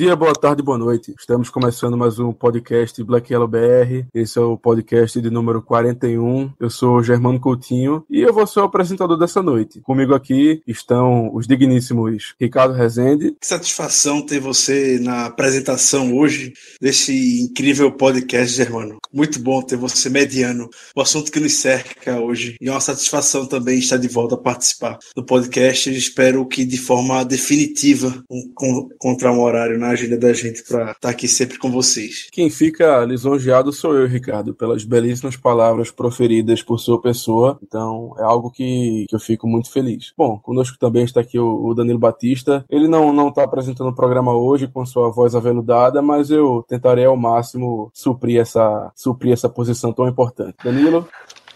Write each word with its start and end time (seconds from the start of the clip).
dia, 0.00 0.16
boa 0.16 0.32
tarde, 0.32 0.62
boa 0.62 0.78
noite. 0.78 1.14
Estamos 1.18 1.50
começando 1.50 1.94
mais 1.94 2.18
um 2.18 2.32
podcast 2.32 3.04
Black 3.04 3.30
Yellow 3.30 3.46
BR. 3.46 4.06
Esse 4.14 4.38
é 4.38 4.40
o 4.40 4.56
podcast 4.56 5.20
de 5.20 5.28
número 5.28 5.60
41. 5.60 6.54
Eu 6.58 6.70
sou 6.70 7.02
Germano 7.02 7.38
Coutinho 7.38 8.02
e 8.08 8.22
eu 8.22 8.32
vou 8.32 8.46
ser 8.46 8.60
o 8.60 8.62
apresentador 8.62 9.18
dessa 9.18 9.42
noite. 9.42 9.82
Comigo 9.82 10.14
aqui 10.14 10.62
estão 10.66 11.30
os 11.34 11.46
digníssimos 11.46 12.34
Ricardo 12.40 12.72
Rezende. 12.72 13.36
Que 13.38 13.46
satisfação 13.46 14.22
ter 14.22 14.40
você 14.40 14.98
na 14.98 15.26
apresentação 15.26 16.16
hoje 16.16 16.54
desse 16.80 17.42
incrível 17.42 17.92
podcast, 17.92 18.56
Germano. 18.56 18.96
Muito 19.12 19.38
bom 19.38 19.60
ter 19.60 19.76
você 19.76 20.08
mediano. 20.08 20.70
O 20.96 21.02
assunto 21.02 21.30
que 21.30 21.40
nos 21.40 21.56
cerca 21.56 22.18
hoje. 22.18 22.56
E 22.58 22.70
é 22.70 22.72
uma 22.72 22.80
satisfação 22.80 23.44
também 23.44 23.78
estar 23.78 23.98
de 23.98 24.08
volta 24.08 24.34
a 24.34 24.38
participar 24.38 24.98
do 25.14 25.26
podcast. 25.26 25.94
Espero 25.94 26.46
que 26.46 26.64
de 26.64 26.78
forma 26.78 27.22
definitiva 27.22 28.24
encontrar 28.30 29.32
um 29.32 29.42
horário 29.42 29.78
na 29.78 29.89
agenda 29.90 30.16
da 30.16 30.32
gente 30.32 30.62
para 30.62 30.92
estar 30.92 31.10
aqui 31.10 31.28
sempre 31.28 31.58
com 31.58 31.70
vocês. 31.70 32.28
Quem 32.32 32.50
fica 32.50 33.04
lisonjeado 33.04 33.72
sou 33.72 33.94
eu, 33.94 34.06
Ricardo, 34.06 34.54
pelas 34.54 34.84
belíssimas 34.84 35.36
palavras 35.36 35.90
proferidas 35.90 36.62
por 36.62 36.78
sua 36.78 37.00
pessoa. 37.00 37.58
Então 37.62 38.14
é 38.18 38.22
algo 38.22 38.50
que, 38.50 39.06
que 39.08 39.14
eu 39.14 39.20
fico 39.20 39.46
muito 39.46 39.70
feliz. 39.70 40.12
Bom, 40.16 40.38
conosco 40.38 40.78
também 40.78 41.04
está 41.04 41.20
aqui 41.20 41.38
o, 41.38 41.64
o 41.64 41.74
Danilo 41.74 41.98
Batista. 41.98 42.64
Ele 42.68 42.88
não 42.88 43.12
não 43.12 43.28
está 43.28 43.44
apresentando 43.44 43.90
o 43.90 43.94
programa 43.94 44.32
hoje 44.32 44.66
com 44.66 44.84
sua 44.84 45.10
voz 45.10 45.34
aveludada, 45.34 46.00
mas 46.02 46.30
eu 46.30 46.64
tentarei 46.68 47.04
ao 47.04 47.16
máximo 47.16 47.90
suprir 47.94 48.40
essa 48.40 48.90
suprir 48.94 49.32
essa 49.32 49.48
posição 49.48 49.92
tão 49.92 50.08
importante. 50.08 50.56
Danilo. 50.64 51.08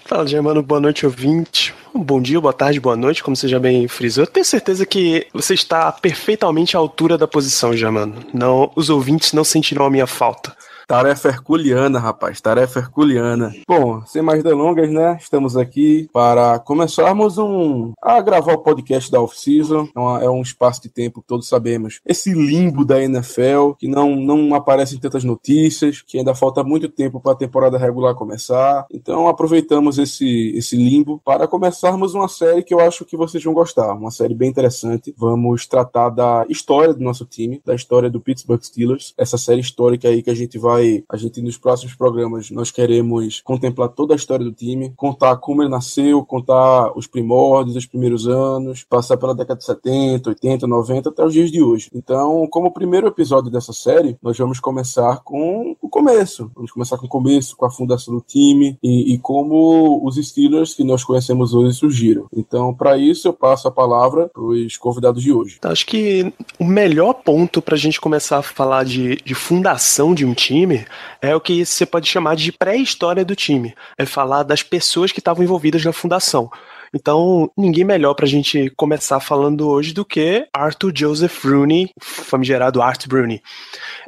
Fala, 0.07 0.27
Germano, 0.27 0.63
boa 0.63 0.81
noite, 0.81 1.07
ouvinte. 1.07 1.73
Bom 1.95 2.21
dia, 2.21 2.39
boa 2.39 2.53
tarde, 2.53 2.79
boa 2.79 2.95
noite, 2.95 3.25
como 3.25 3.35
você 3.35 3.49
já 3.49 3.59
bem 3.59 3.89
frisou. 3.89 4.25
Eu 4.25 4.31
tenho 4.31 4.45
certeza 4.45 4.85
que 4.85 5.27
você 5.33 5.55
está 5.55 5.91
perfeitamente 5.91 6.77
à 6.77 6.79
altura 6.79 7.17
da 7.17 7.27
posição, 7.27 7.75
Germano. 7.75 8.17
Não, 8.33 8.71
os 8.77 8.91
ouvintes 8.91 9.33
não 9.33 9.43
sentirão 9.43 9.87
a 9.87 9.91
minha 9.91 10.07
falta. 10.07 10.55
Tarefa 10.87 11.29
herculiana, 11.29 11.99
rapaz, 11.99 12.41
tarefa 12.41 12.79
herculiana. 12.79 13.55
Bom, 13.67 14.03
sem 14.05 14.21
mais 14.21 14.43
delongas, 14.43 14.91
né? 14.91 15.17
Estamos 15.19 15.57
aqui 15.57 16.09
para 16.13 16.59
começarmos 16.59 17.39
um 17.39 17.93
a 18.03 18.21
gravar 18.21 18.53
o 18.53 18.59
podcast 18.59 19.11
da 19.11 19.21
off-season. 19.21 19.89
É, 19.97 20.27
é 20.27 20.31
um 20.31 20.43
espaço 20.43 20.83
de 20.83 20.91
tempo 20.91 21.23
que 21.23 21.27
todos 21.27 21.49
sabemos. 21.49 22.01
Esse 22.05 22.35
limbo 22.35 22.85
da 22.85 23.03
NFL 23.03 23.73
que 23.79 23.89
não 23.89 24.15
não 24.15 24.55
aparecem 24.55 24.99
tantas 24.99 25.25
notícias, 25.25 26.03
que 26.03 26.19
ainda 26.19 26.35
falta 26.35 26.63
muito 26.63 26.89
tempo 26.89 27.19
para 27.19 27.33
a 27.33 27.37
temporada 27.37 27.79
regular 27.79 28.15
começar. 28.15 28.87
Então 28.93 29.27
aproveitamos 29.27 29.99
esse 29.99 30.53
esse 30.55 30.77
limbo 30.77 31.21
para 31.25 31.49
começarmos 31.49 32.15
uma 32.15 32.29
série 32.29 32.63
que 32.63 32.75
eu 32.75 32.81
acho 32.81 33.07
que 33.07 33.17
vocês 33.17 33.43
vão 33.43 33.55
gostar, 33.55 33.95
uma 33.95 34.11
série 34.11 34.35
bem 34.35 34.51
interessante. 34.51 35.15
Vamos 35.17 35.67
tratar 35.67 36.11
da 36.11 36.45
história 36.49 36.93
do 36.93 37.03
nosso 37.03 37.25
time, 37.25 37.63
da 37.65 37.75
história 37.75 38.11
do 38.11 38.21
Pittsburgh 38.21 38.63
Steelers, 38.63 39.15
essa 39.17 39.39
série 39.39 39.61
histórica 39.63 40.09
aí 40.09 40.23
que 40.23 40.31
a 40.31 40.35
gente 40.35 40.59
vai 40.59 40.74
vai, 40.75 41.05
a 41.09 41.17
gente 41.17 41.41
nos 41.41 41.57
próximos 41.57 41.95
programas, 41.95 42.51
nós 42.51 42.71
queremos 42.71 43.41
contemplar 43.41 43.89
toda 43.91 44.15
a 44.15 44.17
história 44.17 44.45
do 44.45 44.53
time, 44.53 44.93
contar 44.97 45.37
como 45.37 45.63
ele 45.63 45.71
nasceu, 45.71 46.25
contar 46.25 46.97
os 46.97 47.07
primórdios, 47.07 47.77
os 47.77 47.87
primeiros 47.87 48.27
anos, 48.27 48.85
passar 48.85 49.17
pela 49.17 49.35
década 49.35 49.59
de 49.59 49.65
70, 49.65 50.31
80, 50.31 50.67
90 50.67 51.09
até 51.09 51.25
os 51.25 51.33
dias 51.33 51.51
de 51.51 51.63
hoje. 51.63 51.89
Então, 51.95 52.47
como 52.51 52.73
primeiro 52.73 53.07
episódio 53.07 53.51
dessa 53.51 53.73
série, 53.73 54.17
nós 54.23 54.37
vamos 54.37 54.59
começar 54.61 55.23
com 55.23 55.77
o 55.81 55.89
começo. 55.89 56.51
Vamos 56.55 56.73
começar 56.73 56.99
com 56.99 57.07
o 57.07 57.09
começo, 57.09 57.57
com 57.57 57.67
a 57.67 57.71
fundação 57.71 58.15
do 58.15 58.21
time 58.21 58.79
e, 58.83 59.15
e 59.15 59.19
como 59.19 60.05
os 60.05 60.17
Steelers 60.17 60.75
que 60.75 60.85
nós 60.85 61.05
conhecemos 61.05 61.55
hoje 61.55 61.77
surgiram. 61.77 62.27
Então, 62.35 62.75
para 62.75 62.97
isso, 62.97 63.29
eu 63.29 63.33
passo 63.33 63.69
a 63.69 63.71
palavra 63.71 64.29
para 64.29 64.43
os 64.43 64.77
convidados 64.77 65.23
de 65.23 65.33
hoje. 65.33 65.57
Então, 65.59 65.71
acho 65.71 65.87
que 65.87 66.33
o 66.59 66.65
melhor 66.65 67.15
ponto 67.15 67.63
para 67.63 67.75
a 67.75 67.79
gente 67.79 68.01
começar 68.01 68.39
a 68.39 68.43
falar 68.43 68.85
de, 68.85 69.17
de 69.17 69.35
fundação 69.35 70.15
de 70.15 70.25
um 70.25 70.35
time 70.35 70.64
time 70.65 70.87
é 71.21 71.35
o 71.35 71.41
que 71.41 71.65
você 71.65 71.87
pode 71.87 72.09
chamar 72.09 72.37
de 72.37 72.51
pré-história 72.51 73.25
do 73.25 73.37
time. 73.37 73.75
É 73.97 74.05
falar 74.05 74.43
das 74.43 74.63
pessoas 74.63 75.13
que 75.13 75.21
estavam 75.21 75.45
envolvidas 75.45 75.85
na 75.85 75.93
fundação. 75.93 76.51
Então, 76.95 77.51
ninguém 77.57 77.85
melhor 77.85 78.15
pra 78.15 78.27
gente 78.27 78.71
começar 78.77 79.19
falando 79.19 79.69
hoje 79.69 79.93
do 79.93 80.05
que 80.05 80.47
Arthur 80.53 80.93
Joseph 80.95 81.45
Rooney, 81.45 81.91
famigerado 82.01 82.81
Art 82.81 83.07
Rooney. 83.11 83.43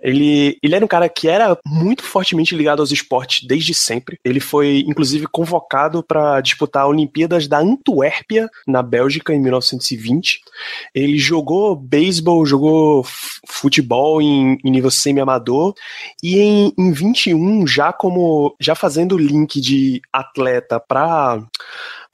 Ele, 0.02 0.56
ele 0.62 0.74
era 0.74 0.84
um 0.84 0.88
cara 0.88 1.08
que 1.08 1.26
era 1.26 1.58
muito 1.66 2.04
fortemente 2.04 2.54
ligado 2.54 2.80
aos 2.80 2.92
esportes 2.92 3.46
desde 3.46 3.74
sempre. 3.74 4.18
Ele 4.24 4.38
foi, 4.38 4.84
inclusive, 4.86 5.26
convocado 5.26 6.02
para 6.02 6.40
disputar 6.40 6.86
Olimpíadas 6.86 7.48
da 7.48 7.58
Antuérpia, 7.58 8.48
na 8.66 8.82
Bélgica, 8.82 9.34
em 9.34 9.40
1920. 9.40 10.40
Ele 10.94 11.18
jogou 11.18 11.74
beisebol, 11.74 12.46
jogou 12.46 13.04
futebol 13.48 14.22
em, 14.22 14.58
em 14.64 14.70
nível 14.70 14.90
semi-amador. 14.90 15.74
E 16.22 16.38
em, 16.38 16.72
em 16.78 16.92
21, 16.92 17.66
já 17.66 17.92
como 17.92 18.54
já 18.60 18.74
fazendo 18.74 19.16
o 19.16 19.18
link 19.18 19.60
de 19.60 20.00
atleta 20.12 20.78
para 20.78 21.42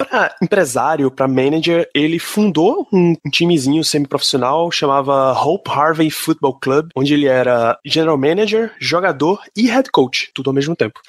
para 0.04 0.34
empresário, 0.42 1.10
para 1.10 1.28
manager, 1.28 1.88
ele 1.94 2.18
fundou 2.18 2.86
um, 2.92 3.14
timezinho 3.30 3.84
semi-profissional 3.84 4.70
chamava 4.70 5.32
Hope 5.32 5.70
Harvey 5.70 6.10
Football 6.10 6.58
Club, 6.58 6.88
onde 6.96 7.14
ele 7.14 7.26
era 7.26 7.78
general 7.84 8.16
manager, 8.16 8.72
jogador 8.80 9.40
e 9.56 9.68
head 9.68 9.90
coach, 9.90 10.30
tudo 10.34 10.50
ao 10.50 10.54
mesmo 10.54 10.74
tempo. 10.74 11.00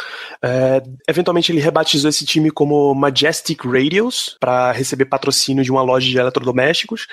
É, 0.44 0.82
eventualmente 1.08 1.52
ele 1.52 1.60
rebatizou 1.60 2.10
esse 2.10 2.26
time 2.26 2.52
como 2.52 2.94
Majestic 2.94 3.64
Radios 3.66 4.38
para 4.40 4.72
receber 4.72 5.06
patrocínio 5.06 5.64
de 5.64 5.72
uma 5.72 5.82
loja 5.82 6.08
de 6.08 6.18
eletrodomésticos 6.18 7.08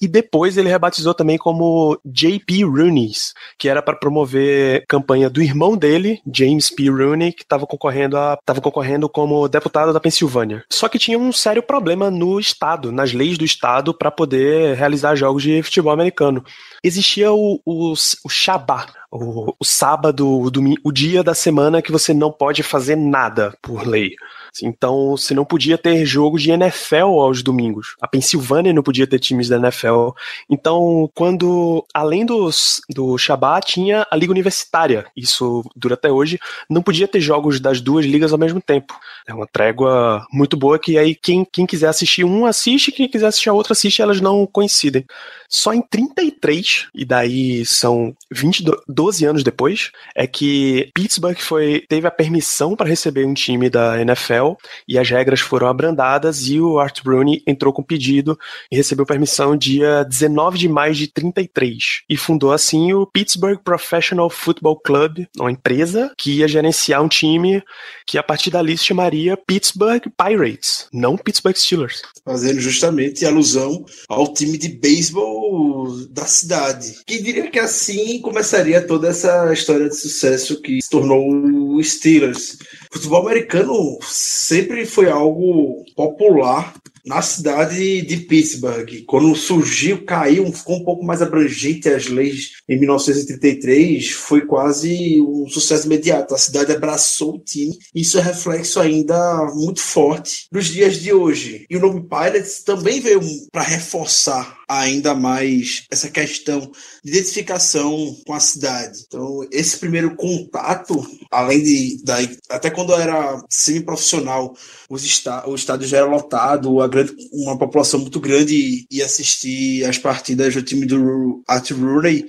e 0.00 0.08
depois 0.08 0.56
ele 0.56 0.68
rebatizou 0.68 1.14
também 1.14 1.38
como 1.38 1.98
JP 2.04 2.64
Rooney's, 2.64 3.32
que 3.58 3.68
era 3.68 3.82
para 3.82 3.96
promover 3.96 4.84
campanha 4.88 5.30
do 5.30 5.42
irmão 5.42 5.76
dele, 5.76 6.20
James 6.32 6.70
P. 6.70 6.88
Rooney, 6.88 7.32
que 7.32 7.42
estava 7.42 7.66
concorrendo 7.66 8.16
a, 8.16 8.38
concorrendo 8.62 9.08
como 9.08 9.48
deputado 9.48 9.92
da 9.92 10.00
Pensilvânia. 10.00 10.64
Só 10.70 10.88
que 10.88 10.98
tinha 10.98 11.18
um 11.18 11.23
sério 11.32 11.62
problema 11.62 12.10
no 12.10 12.38
estado, 12.38 12.92
nas 12.92 13.12
leis 13.12 13.38
do 13.38 13.44
estado 13.44 13.94
para 13.94 14.10
poder 14.10 14.76
realizar 14.76 15.16
jogos 15.16 15.42
de 15.42 15.62
futebol 15.62 15.92
americano. 15.92 16.44
Existia 16.82 17.32
o, 17.32 17.60
o, 17.64 17.92
o 17.92 18.28
Shabbat, 18.28 18.92
o, 19.14 19.54
o 19.60 19.64
sábado, 19.64 20.28
o, 20.40 20.50
domingo, 20.50 20.80
o 20.82 20.90
dia 20.90 21.22
da 21.22 21.34
semana 21.34 21.80
que 21.80 21.92
você 21.92 22.12
não 22.12 22.32
pode 22.32 22.62
fazer 22.62 22.96
nada 22.96 23.56
por 23.62 23.86
lei. 23.86 24.16
Então, 24.62 25.16
você 25.16 25.34
não 25.34 25.44
podia 25.44 25.76
ter 25.76 26.04
jogos 26.04 26.42
de 26.42 26.50
NFL 26.50 27.18
aos 27.20 27.42
domingos. 27.42 27.96
A 28.00 28.06
Pensilvânia 28.06 28.72
não 28.72 28.82
podia 28.82 29.06
ter 29.06 29.18
times 29.18 29.48
da 29.48 29.56
NFL. 29.56 30.10
Então, 30.48 31.10
quando, 31.14 31.84
além 31.92 32.24
dos, 32.24 32.80
do 32.88 33.16
Shabbat, 33.18 33.66
tinha 33.66 34.06
a 34.10 34.16
Liga 34.16 34.32
Universitária. 34.32 35.06
Isso 35.16 35.64
dura 35.74 35.94
até 35.94 36.10
hoje. 36.10 36.38
Não 36.68 36.82
podia 36.82 37.08
ter 37.08 37.20
jogos 37.20 37.58
das 37.58 37.80
duas 37.80 38.04
ligas 38.04 38.32
ao 38.32 38.38
mesmo 38.38 38.60
tempo. 38.60 38.94
É 39.26 39.34
uma 39.34 39.46
trégua 39.46 40.24
muito 40.32 40.56
boa 40.56 40.78
que 40.78 40.98
aí 40.98 41.14
quem, 41.14 41.44
quem 41.44 41.66
quiser 41.66 41.88
assistir 41.88 42.24
um 42.24 42.46
assiste, 42.46 42.92
quem 42.92 43.08
quiser 43.08 43.26
assistir 43.26 43.48
a 43.48 43.54
outra 43.54 43.72
assiste, 43.72 44.02
elas 44.02 44.20
não 44.20 44.46
coincidem. 44.46 45.04
Só 45.48 45.72
em 45.72 45.80
33, 45.80 46.88
e 46.94 47.04
daí 47.04 47.64
são 47.64 48.14
20, 48.30 48.64
12 49.04 49.26
anos 49.26 49.44
depois, 49.44 49.90
é 50.16 50.26
que 50.26 50.90
Pittsburgh 50.94 51.36
foi, 51.38 51.84
teve 51.86 52.06
a 52.06 52.10
permissão 52.10 52.74
para 52.74 52.88
receber 52.88 53.26
um 53.26 53.34
time 53.34 53.68
da 53.68 54.00
NFL 54.00 54.54
e 54.88 54.98
as 54.98 55.10
regras 55.10 55.40
foram 55.40 55.66
abrandadas 55.66 56.48
e 56.48 56.58
o 56.58 56.78
Art 56.78 57.00
Rooney 57.04 57.42
entrou 57.46 57.70
com 57.70 57.82
pedido 57.82 58.38
e 58.72 58.76
recebeu 58.76 59.04
permissão 59.04 59.58
dia 59.58 60.04
19 60.04 60.56
de 60.56 60.68
maio 60.70 60.94
de 60.94 61.06
33 61.06 62.04
e 62.08 62.16
fundou 62.16 62.50
assim 62.50 62.94
o 62.94 63.06
Pittsburgh 63.06 63.58
Professional 63.62 64.30
Football 64.30 64.80
Club, 64.80 65.26
uma 65.38 65.52
empresa 65.52 66.10
que 66.16 66.38
ia 66.38 66.48
gerenciar 66.48 67.02
um 67.02 67.08
time 67.08 67.62
que 68.06 68.16
a 68.16 68.22
partir 68.22 68.50
dali 68.50 68.78
se 68.78 68.84
chamaria 68.84 69.36
Pittsburgh 69.36 70.02
Pirates, 70.16 70.88
não 70.90 71.18
Pittsburgh 71.18 71.56
Steelers. 71.56 72.00
Fazendo 72.24 72.58
justamente 72.58 73.26
alusão 73.26 73.84
ao 74.08 74.32
time 74.32 74.56
de 74.56 74.68
beisebol 74.68 76.06
da 76.08 76.24
cidade. 76.24 77.00
Quem 77.06 77.22
diria 77.22 77.50
que 77.50 77.58
assim 77.58 78.18
começaria 78.20 78.80
essa 79.02 79.52
história 79.52 79.88
de 79.88 79.96
sucesso 79.96 80.60
que 80.60 80.80
se 80.80 80.90
tornou 80.90 81.28
o 81.74 81.82
Steelers. 81.82 82.58
O 82.90 82.94
futebol 82.94 83.22
americano 83.22 83.98
sempre 84.02 84.86
foi 84.86 85.10
algo 85.10 85.84
popular 85.96 86.74
na 87.04 87.20
cidade 87.20 88.00
de 88.02 88.16
Pittsburgh. 88.16 89.04
Quando 89.06 89.34
surgiu, 89.36 90.04
caiu, 90.04 90.50
ficou 90.52 90.76
um 90.76 90.84
pouco 90.84 91.04
mais 91.04 91.20
abrangente 91.20 91.88
as 91.88 92.06
leis 92.06 92.52
em 92.68 92.78
1933, 92.78 94.10
foi 94.10 94.46
quase 94.46 95.20
um 95.20 95.46
sucesso 95.48 95.86
imediato. 95.86 96.34
A 96.34 96.38
cidade 96.38 96.72
abraçou 96.72 97.34
o 97.34 97.38
time. 97.38 97.76
Isso 97.94 98.18
é 98.18 98.22
reflexo 98.22 98.80
ainda 98.80 99.50
muito 99.54 99.80
forte 99.80 100.46
nos 100.50 100.66
dias 100.66 100.96
de 100.96 101.12
hoje. 101.12 101.66
E 101.68 101.76
o 101.76 101.80
nome 101.80 102.02
Pirates 102.02 102.62
também 102.62 103.00
veio 103.00 103.20
para 103.52 103.62
reforçar 103.62 104.53
ainda 104.68 105.14
mais 105.14 105.86
essa 105.90 106.08
questão 106.08 106.70
de 107.02 107.10
identificação 107.12 108.16
com 108.26 108.32
a 108.32 108.40
cidade. 108.40 109.04
Então, 109.06 109.46
esse 109.50 109.78
primeiro 109.78 110.16
contato, 110.16 111.04
além 111.30 111.62
de 111.62 112.02
da, 112.04 112.16
até 112.50 112.70
quando 112.70 112.92
eu 112.92 112.98
era 112.98 113.42
semi-profissional, 113.48 114.54
o 114.88 115.54
estádio 115.54 115.86
já 115.86 115.98
era 115.98 116.06
lotado, 116.06 116.80
a 116.80 116.88
grande, 116.88 117.14
uma 117.32 117.58
população 117.58 118.00
muito 118.00 118.20
grande 118.20 118.86
ia 118.90 119.04
assistir 119.04 119.84
as 119.84 119.98
partidas 119.98 120.54
do 120.54 120.62
time 120.62 120.86
do 120.86 121.42
Art 121.46 121.70
Rooney. 121.70 122.26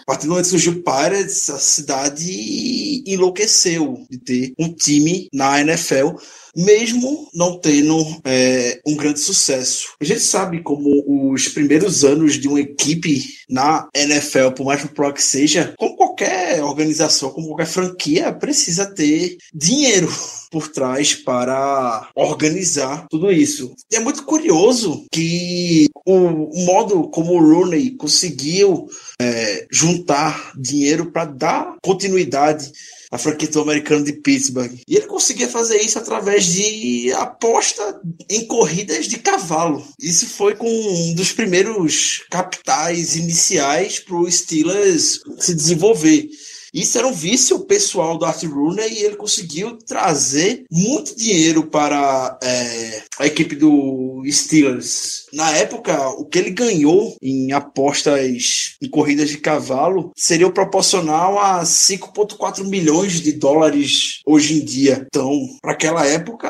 A 0.00 0.04
partir 0.06 0.26
do 0.26 0.30
momento 0.30 0.44
que 0.44 0.50
surgiu 0.50 0.72
o 0.72 0.82
Pirates, 0.82 1.50
a 1.50 1.58
cidade 1.58 3.02
enlouqueceu 3.06 4.06
de 4.10 4.18
ter 4.18 4.52
um 4.58 4.72
time 4.72 5.28
na 5.32 5.60
NFL 5.60 6.16
mesmo 6.56 7.28
não 7.34 7.58
tendo 7.58 7.96
é, 8.24 8.80
um 8.86 8.96
grande 8.96 9.20
sucesso. 9.20 9.94
A 10.00 10.04
gente 10.04 10.20
sabe 10.20 10.62
como 10.62 11.32
os 11.32 11.48
primeiros 11.48 12.04
anos 12.04 12.34
de 12.34 12.48
uma 12.48 12.60
equipe 12.60 13.24
na 13.48 13.88
NFL, 13.94 14.50
por 14.56 14.66
mais 14.66 14.84
pro 14.84 15.12
que 15.12 15.22
seja, 15.22 15.74
como 15.78 15.96
qualquer 15.96 16.62
organização, 16.62 17.30
como 17.30 17.48
qualquer 17.48 17.66
franquia, 17.66 18.32
precisa 18.32 18.86
ter 18.86 19.36
dinheiro 19.54 20.10
por 20.50 20.68
trás 20.68 21.14
para 21.14 22.08
organizar 22.14 23.06
tudo 23.08 23.30
isso. 23.30 23.74
E 23.90 23.96
é 23.96 24.00
muito 24.00 24.24
curioso 24.24 25.06
que 25.12 25.88
o 26.06 26.64
modo 26.64 27.08
como 27.08 27.34
o 27.34 27.40
Rooney 27.40 27.92
conseguiu 27.92 28.88
é, 29.20 29.66
juntar 29.70 30.52
dinheiro 30.56 31.10
para 31.10 31.24
dar 31.24 31.76
continuidade 31.82 32.72
a 33.10 33.18
franquia 33.18 33.48
do 33.48 33.60
americano 33.60 34.04
de 34.04 34.12
Pittsburgh. 34.12 34.72
E 34.86 34.96
ele 34.96 35.06
conseguia 35.06 35.48
fazer 35.48 35.78
isso 35.78 35.98
através 35.98 36.46
de 36.46 37.12
aposta 37.14 38.00
em 38.28 38.46
corridas 38.46 39.06
de 39.06 39.18
cavalo. 39.18 39.84
Isso 40.00 40.26
foi 40.28 40.54
com 40.54 40.68
um 40.68 41.14
dos 41.14 41.32
primeiros 41.32 42.22
capitais 42.30 43.16
iniciais 43.16 43.98
para 43.98 44.16
o 44.16 44.30
Steelers 44.30 45.20
se 45.38 45.54
desenvolver. 45.54 46.28
Isso 46.72 46.98
era 46.98 47.06
um 47.06 47.12
vício 47.12 47.58
pessoal 47.60 48.16
do 48.16 48.24
Art 48.24 48.42
Rooney 48.44 48.92
e 48.92 49.04
ele 49.04 49.16
conseguiu 49.16 49.76
trazer 49.78 50.64
muito 50.70 51.16
dinheiro 51.16 51.66
para 51.66 52.38
é, 52.42 53.02
a 53.18 53.26
equipe 53.26 53.56
do 53.56 54.22
Steelers. 54.28 55.26
Na 55.32 55.50
época, 55.52 56.08
o 56.10 56.24
que 56.24 56.38
ele 56.38 56.50
ganhou 56.50 57.16
em 57.22 57.52
apostas 57.52 58.76
em 58.82 58.88
corridas 58.88 59.28
de 59.28 59.38
cavalo 59.38 60.10
seria 60.16 60.50
proporcional 60.50 61.38
a 61.38 61.62
5,4 61.62 62.64
milhões 62.64 63.20
de 63.20 63.32
dólares 63.32 64.20
hoje 64.26 64.60
em 64.60 64.64
dia. 64.64 65.06
Então, 65.06 65.32
para 65.60 65.72
aquela 65.72 66.06
época, 66.06 66.48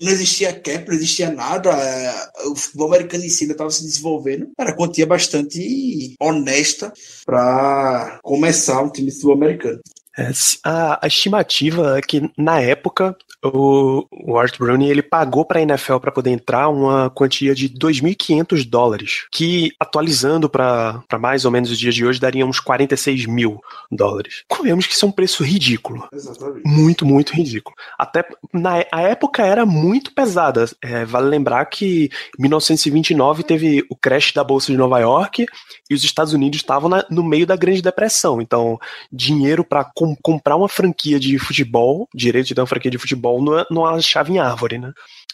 não 0.00 0.10
existia 0.10 0.52
cap, 0.52 0.86
não 0.88 0.94
existia 0.94 1.30
nada. 1.30 1.70
É, 1.70 2.48
o 2.48 2.56
futebol 2.56 2.88
americano 2.88 3.24
em 3.24 3.28
si 3.28 3.44
estava 3.44 3.70
se 3.70 3.82
desenvolvendo. 3.82 4.48
Era 4.58 4.74
quantia 4.74 5.06
bastante 5.06 6.14
honesta 6.20 6.92
para 7.24 8.18
começar 8.22 8.82
um 8.82 8.90
time 8.90 9.10
de 9.10 9.18
futebol 9.56 9.76
americano. 9.76 9.80
É, 9.80 9.95
a, 10.64 11.04
a, 11.04 11.06
estimativa 11.06 11.98
é 11.98 12.00
que, 12.00 12.30
na 12.36 12.60
época, 12.60 13.16
o, 13.44 14.06
o 14.10 14.38
Art 14.38 14.58
Browning 14.58 14.88
ele 14.88 15.02
pagou 15.02 15.44
para 15.44 15.60
a 15.60 15.62
NFL 15.62 15.98
para 15.98 16.12
poder 16.12 16.30
entrar 16.30 16.68
uma 16.68 17.10
quantia 17.10 17.54
de 17.54 17.68
2.500 17.68 18.68
dólares, 18.68 19.26
que, 19.30 19.72
atualizando 19.78 20.48
para 20.48 21.02
mais 21.20 21.44
ou 21.44 21.50
menos 21.50 21.70
os 21.70 21.78
dias 21.78 21.94
de 21.94 22.04
hoje, 22.04 22.20
daria 22.20 22.46
uns 22.46 22.60
46 22.60 23.26
mil 23.26 23.60
dólares. 23.90 24.44
Comemos 24.48 24.86
que 24.86 24.94
isso 24.94 25.04
é 25.04 25.08
um 25.08 25.12
preço 25.12 25.44
ridículo. 25.44 26.08
Exatamente. 26.12 26.66
Muito, 26.66 27.04
muito 27.04 27.32
ridículo. 27.34 27.76
Até 27.98 28.24
na 28.52 28.76
a 28.92 29.02
época 29.02 29.44
era 29.44 29.64
muito 29.64 30.12
pesada. 30.12 30.66
É, 30.82 31.04
vale 31.04 31.28
lembrar 31.28 31.64
que 31.66 32.10
em 32.38 32.42
1929 32.42 33.42
teve 33.42 33.84
o 33.90 33.96
crash 33.96 34.32
da 34.32 34.44
Bolsa 34.44 34.70
de 34.70 34.78
Nova 34.78 34.98
York 34.98 35.46
e 35.88 35.94
os 35.94 36.04
Estados 36.04 36.32
Unidos 36.32 36.58
estavam 36.58 36.90
no 37.10 37.24
meio 37.24 37.46
da 37.46 37.56
Grande 37.56 37.82
Depressão. 37.82 38.40
Então, 38.40 38.78
dinheiro 39.10 39.64
para 39.64 39.84
com, 40.06 40.16
comprar 40.22 40.56
uma 40.56 40.68
franquia 40.68 41.18
de 41.18 41.38
futebol, 41.38 42.08
direito 42.14 42.46
de 42.46 42.54
ter 42.54 42.60
uma 42.60 42.66
franquia 42.66 42.90
de 42.90 42.98
futebol, 42.98 43.42
não, 43.42 43.58
é, 43.58 43.66
não 43.70 43.86
achava 43.86 44.30
em 44.30 44.38
árvore, 44.38 44.78
né? 44.78 44.92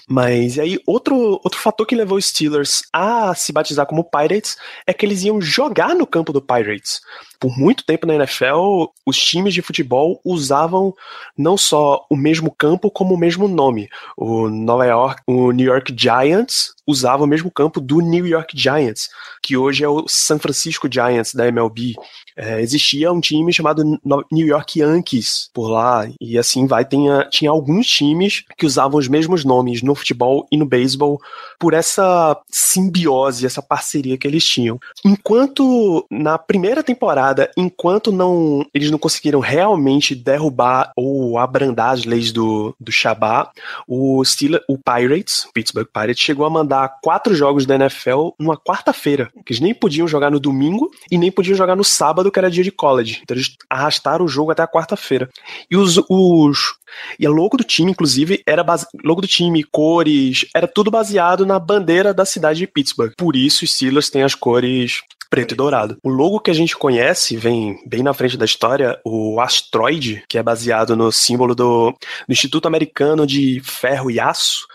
Mas 0.08 0.58
aí, 0.58 0.78
outro, 0.86 1.40
outro 1.44 1.58
fator 1.58 1.86
que 1.86 1.94
levou 1.94 2.18
os 2.18 2.26
Steelers 2.26 2.82
a 2.92 3.34
se 3.34 3.52
batizar 3.52 3.86
como 3.86 4.04
Pirates 4.04 4.56
é 4.86 4.92
que 4.92 5.06
eles 5.06 5.22
iam 5.22 5.40
jogar 5.40 5.94
no 5.94 6.06
campo 6.06 6.32
do 6.32 6.42
Pirates 6.42 7.00
por 7.42 7.58
muito 7.58 7.84
tempo 7.84 8.06
na 8.06 8.14
NFL, 8.14 8.86
os 9.04 9.18
times 9.18 9.52
de 9.52 9.60
futebol 9.60 10.20
usavam 10.24 10.94
não 11.36 11.56
só 11.56 12.06
o 12.08 12.14
mesmo 12.16 12.54
campo, 12.56 12.88
como 12.88 13.16
o 13.16 13.18
mesmo 13.18 13.48
nome. 13.48 13.88
O 14.16 14.48
Nova 14.48 14.86
York, 14.86 15.22
o 15.26 15.50
New 15.50 15.66
York 15.66 15.92
Giants 15.98 16.72
usava 16.86 17.24
o 17.24 17.26
mesmo 17.26 17.50
campo 17.50 17.80
do 17.80 18.00
New 18.00 18.26
York 18.26 18.56
Giants, 18.56 19.08
que 19.42 19.56
hoje 19.56 19.82
é 19.82 19.88
o 19.88 20.04
San 20.08 20.38
Francisco 20.38 20.88
Giants 20.92 21.34
da 21.34 21.48
MLB. 21.48 21.94
É, 22.36 22.60
existia 22.60 23.12
um 23.12 23.20
time 23.20 23.52
chamado 23.52 23.82
New 24.30 24.46
York 24.46 24.80
Yankees 24.80 25.50
por 25.52 25.68
lá, 25.68 26.08
e 26.20 26.38
assim 26.38 26.66
vai. 26.66 26.84
Tinha, 26.84 27.28
tinha 27.30 27.50
alguns 27.50 27.86
times 27.86 28.44
que 28.56 28.66
usavam 28.66 28.98
os 28.98 29.08
mesmos 29.08 29.44
nomes 29.44 29.82
no 29.82 29.94
futebol 29.94 30.46
e 30.50 30.56
no 30.56 30.66
beisebol 30.66 31.20
por 31.58 31.74
essa 31.74 32.36
simbiose, 32.50 33.46
essa 33.46 33.62
parceria 33.62 34.16
que 34.16 34.26
eles 34.26 34.44
tinham. 34.44 34.78
Enquanto 35.04 36.06
na 36.10 36.38
primeira 36.38 36.82
temporada 36.82 37.31
enquanto 37.56 38.12
não 38.12 38.64
eles 38.74 38.90
não 38.90 38.98
conseguiram 38.98 39.40
realmente 39.40 40.14
derrubar 40.14 40.92
ou 40.96 41.38
abrandar 41.38 41.90
as 41.90 42.04
leis 42.04 42.32
do, 42.32 42.74
do 42.78 42.92
Shabbat, 42.92 43.50
o 43.86 44.22
o 44.68 44.78
Pirates, 44.78 45.46
Pittsburgh 45.52 45.88
Pirates, 45.92 46.22
chegou 46.22 46.46
a 46.46 46.50
mandar 46.50 46.96
quatro 47.02 47.34
jogos 47.34 47.66
da 47.66 47.74
NFL 47.74 48.30
numa 48.38 48.56
quarta-feira, 48.56 49.30
que 49.44 49.52
eles 49.52 49.60
nem 49.60 49.74
podiam 49.74 50.08
jogar 50.08 50.30
no 50.30 50.40
domingo 50.40 50.90
e 51.10 51.18
nem 51.18 51.30
podiam 51.30 51.56
jogar 51.56 51.76
no 51.76 51.84
sábado, 51.84 52.30
que 52.30 52.38
era 52.38 52.50
dia 52.50 52.64
de 52.64 52.70
college. 52.70 53.20
Então 53.22 53.36
eles 53.36 53.56
arrastaram 53.68 54.24
o 54.24 54.28
jogo 54.28 54.50
até 54.50 54.62
a 54.62 54.68
quarta-feira. 54.68 55.28
E 55.70 55.76
os, 55.76 55.98
os 56.08 56.74
e 57.18 57.26
a 57.26 57.30
logo 57.30 57.56
do 57.56 57.64
time, 57.64 57.92
inclusive, 57.92 58.42
era 58.46 58.62
base... 58.62 58.86
logo 59.04 59.20
do 59.20 59.26
time, 59.26 59.64
cores, 59.64 60.46
era 60.54 60.66
tudo 60.66 60.90
baseado 60.90 61.46
na 61.46 61.58
bandeira 61.58 62.12
da 62.12 62.24
cidade 62.24 62.60
de 62.60 62.66
Pittsburgh. 62.66 63.12
Por 63.16 63.36
isso, 63.36 63.64
os 63.64 63.72
Steelers 63.72 64.10
têm 64.10 64.22
as 64.22 64.34
cores 64.34 65.02
preto 65.32 65.52
e 65.52 65.56
dourado. 65.56 65.96
O 66.02 66.10
logo 66.10 66.40
que 66.40 66.50
a 66.50 66.54
gente 66.54 66.76
conhece 66.76 67.38
vem 67.38 67.82
bem 67.86 68.02
na 68.02 68.12
frente 68.12 68.36
da 68.36 68.44
história, 68.44 69.00
o 69.02 69.40
asteroide, 69.40 70.22
que 70.28 70.36
é 70.36 70.42
baseado 70.42 70.94
no 70.94 71.10
símbolo 71.10 71.54
do, 71.54 71.90
do 72.28 72.32
Instituto 72.32 72.68
Americano 72.68 73.26
de 73.26 73.62
Ferro 73.64 74.10
e 74.10 74.20
Aço, 74.20 74.66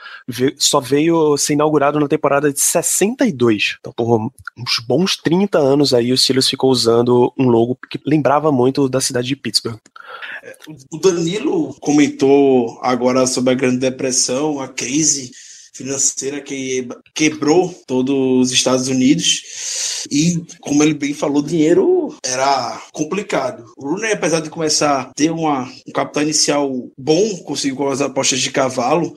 só 0.58 0.80
veio 0.80 1.38
ser 1.38 1.54
inaugurado 1.54 2.00
na 2.00 2.08
temporada 2.08 2.52
de 2.52 2.60
62. 2.60 3.78
Então, 3.80 3.94
por 3.94 4.32
uns 4.58 4.80
bons 4.80 5.16
30 5.16 5.60
anos 5.60 5.94
aí, 5.94 6.12
o 6.12 6.18
Steelers 6.18 6.50
ficou 6.50 6.72
usando 6.72 7.32
um 7.38 7.50
logo 7.50 7.78
que 7.88 8.02
lembrava 8.04 8.52
muito 8.52 8.90
da 8.90 9.00
cidade 9.00 9.28
de 9.28 9.36
Pittsburgh. 9.36 9.78
É, 10.44 10.58
o 10.92 10.98
Danilo 10.98 11.76
comentou 11.80 12.80
agora 12.82 13.28
sobre 13.28 13.52
a 13.52 13.56
Grande 13.56 13.78
Depressão, 13.78 14.60
a 14.60 14.68
crise 14.68 15.32
financeira 15.78 16.42
que 16.42 16.88
quebrou 17.14 17.70
todos 17.86 18.48
os 18.48 18.52
Estados 18.52 18.88
Unidos. 18.88 20.06
E, 20.10 20.42
como 20.60 20.82
ele 20.84 20.94
bem 20.94 21.14
falou, 21.14 21.42
dinheiro 21.42 22.16
era 22.24 22.82
complicado. 22.92 23.64
O 23.78 23.90
Rooney, 23.90 24.14
apesar 24.14 24.40
de 24.40 24.50
começar 24.50 25.02
a 25.02 25.06
ter 25.14 25.32
uma, 25.32 25.72
um 25.88 25.92
capital 25.92 26.24
inicial 26.24 26.90
bom, 26.98 27.38
conseguiu 27.44 27.76
com 27.76 27.90
as 27.90 28.02
apostas 28.02 28.40
de 28.40 28.52
cavalo, 28.52 29.16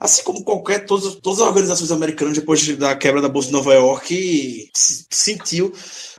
assim 0.00 0.22
como 0.22 0.42
qualquer, 0.42 0.86
todas, 0.86 1.14
todas 1.16 1.40
as 1.40 1.46
organizações 1.46 1.92
americanas, 1.92 2.34
depois 2.34 2.66
da 2.76 2.96
quebra 2.96 3.20
da 3.20 3.28
Bolsa 3.28 3.48
de 3.48 3.54
Nova 3.54 3.74
York, 3.74 4.70
se 4.74 5.04
sentiu 5.10 5.72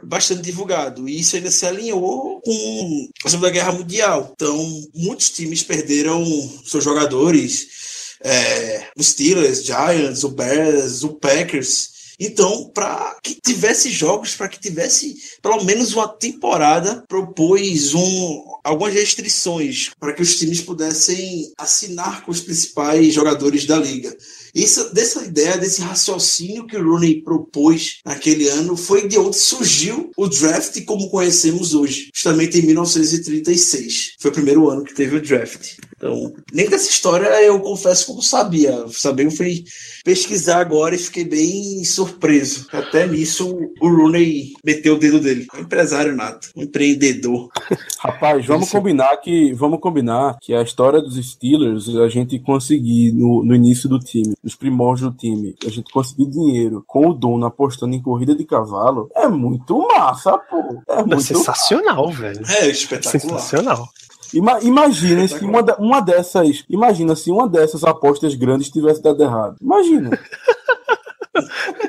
bastante 0.04 0.42
divulgado. 0.42 1.10
E 1.10 1.20
isso 1.20 1.36
ainda 1.36 1.52
se 1.52 1.66
alinhou 1.66 2.40
com 2.42 3.10
a 3.26 3.30
Segunda 3.30 3.50
Guerra 3.50 3.74
Mundial. 3.74 4.32
Então, 4.34 4.58
muitos 4.94 5.32
times 5.32 5.64
perderam 5.64 6.24
seus 6.64 6.84
jogadores 6.84 7.81
é, 8.24 8.88
o 8.98 9.04
Steelers, 9.04 9.64
Giants, 9.64 10.24
o 10.24 10.30
Bears, 10.30 11.04
o 11.04 11.14
Packers. 11.16 11.92
Então, 12.24 12.70
para 12.72 13.18
que 13.24 13.34
tivesse 13.34 13.90
jogos, 13.90 14.36
para 14.36 14.48
que 14.48 14.60
tivesse 14.60 15.16
pelo 15.42 15.64
menos 15.64 15.92
uma 15.94 16.08
temporada, 16.08 17.04
propôs 17.08 17.96
um, 17.96 18.44
algumas 18.64 18.94
restrições 18.94 19.90
para 20.00 20.14
que 20.14 20.22
os 20.22 20.38
times 20.38 20.62
pudessem 20.62 21.52
assinar 21.58 22.24
com 22.24 22.32
os 22.32 22.42
principais 22.42 23.12
jogadores 23.12 23.66
da 23.66 23.76
liga. 23.78 24.16
Isso, 24.54 24.94
dessa 24.94 25.24
ideia, 25.24 25.58
desse 25.58 25.82
raciocínio 25.82 26.68
que 26.68 26.78
o 26.78 26.84
Rooney 26.84 27.24
propôs 27.24 28.02
naquele 28.06 28.48
ano, 28.50 28.78
foi 28.78 29.08
de 29.08 29.18
onde 29.18 29.38
surgiu 29.38 30.12
o 30.16 30.28
draft 30.28 30.80
como 30.86 31.10
conhecemos 31.10 31.74
hoje, 31.74 32.12
justamente 32.14 32.60
em 32.60 32.62
1936. 32.68 34.16
Foi 34.20 34.30
o 34.30 34.34
primeiro 34.34 34.70
ano 34.70 34.84
que 34.84 34.94
teve 34.94 35.16
o 35.16 35.22
draft. 35.22 35.78
Então, 36.02 36.34
nem 36.52 36.68
dessa 36.68 36.90
história 36.90 37.28
eu 37.44 37.60
confesso 37.60 38.06
que 38.06 38.12
eu 38.12 38.16
não 38.16 38.24
sabia. 38.24 38.86
Sabia, 38.90 39.26
eu 39.26 39.32
fui 39.32 39.64
pesquisar 40.04 40.60
agora 40.60 40.96
e 40.96 40.98
fiquei 40.98 41.24
bem 41.24 41.84
surpreso. 41.84 42.66
Até 42.74 43.06
nisso 43.06 43.56
o 43.80 43.88
Rooney 43.88 44.54
meteu 44.66 44.96
o 44.96 45.00
dedo 45.00 45.20
dele. 45.20 45.46
Um 45.56 45.60
empresário 45.60 46.16
nato, 46.16 46.50
um 46.56 46.64
empreendedor. 46.64 47.50
Rapaz, 48.00 48.44
vamos 48.48 48.66
Isso. 48.66 48.76
combinar 48.76 49.16
que 49.18 49.54
vamos 49.54 49.80
combinar 49.80 50.38
que 50.42 50.56
a 50.56 50.64
história 50.64 51.00
dos 51.00 51.24
Steelers 51.24 51.88
a 51.90 52.10
gente 52.10 52.40
conseguir 52.40 53.12
no, 53.12 53.46
no 53.46 53.54
início 53.54 53.88
do 53.88 54.00
time, 54.00 54.34
nos 54.44 54.56
primórdios 54.56 55.12
do 55.12 55.16
time, 55.16 55.56
a 55.64 55.70
gente 55.70 55.94
conseguir 55.94 56.26
dinheiro 56.26 56.84
com 56.88 57.10
o 57.10 57.14
dono 57.14 57.46
apostando 57.46 57.94
em 57.94 58.02
corrida 58.02 58.34
de 58.34 58.44
cavalo 58.44 59.08
é 59.16 59.28
muito 59.28 59.78
massa, 59.88 60.36
pô. 60.36 60.82
É 60.90 61.02
É 61.02 61.04
muito 61.04 61.22
sensacional, 61.22 62.10
velho. 62.10 62.42
É 62.48 62.68
espetacular. 62.68 63.40
Sensacional. 63.40 63.90
Ima- 64.34 64.60
imagina 64.62 65.28
se 65.28 65.44
uma, 65.44 65.62
de- 65.64 65.76
uma 65.80 66.00
dessas, 66.02 66.64
imagina 66.70 67.16
se 67.16 67.30
uma 67.32 67.48
dessas 67.48 67.84
apostas 67.84 68.34
grandes 68.36 68.70
tivesse 68.70 69.02
dado 69.02 69.22
errado. 69.24 69.56
Imagina. 69.62 70.10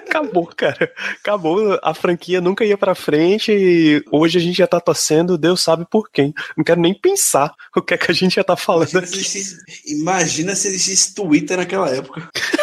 Acabou, 0.06 0.46
cara. 0.46 0.90
Acabou. 1.20 1.78
A 1.82 1.92
franquia 1.94 2.40
nunca 2.40 2.64
ia 2.64 2.78
pra 2.78 2.94
frente 2.94 3.50
e 3.52 4.04
hoje 4.10 4.38
a 4.38 4.40
gente 4.40 4.56
já 4.58 4.66
tá 4.68 4.78
torcendo, 4.80 5.36
Deus 5.36 5.60
sabe 5.60 5.84
por 5.90 6.08
quem. 6.10 6.32
Não 6.56 6.62
quero 6.62 6.80
nem 6.80 6.94
pensar 6.94 7.52
o 7.76 7.82
que 7.82 7.94
é 7.94 7.98
que 7.98 8.10
a 8.10 8.14
gente 8.14 8.36
já 8.36 8.44
tá 8.44 8.56
falando 8.56 8.90
Imagina 8.90 9.06
se, 9.06 9.14
aqui. 9.14 9.20
existisse, 9.38 9.92
imagina 10.00 10.54
se 10.54 10.68
existisse 10.68 11.14
Twitter 11.14 11.56
naquela 11.56 11.88
época. 11.90 12.28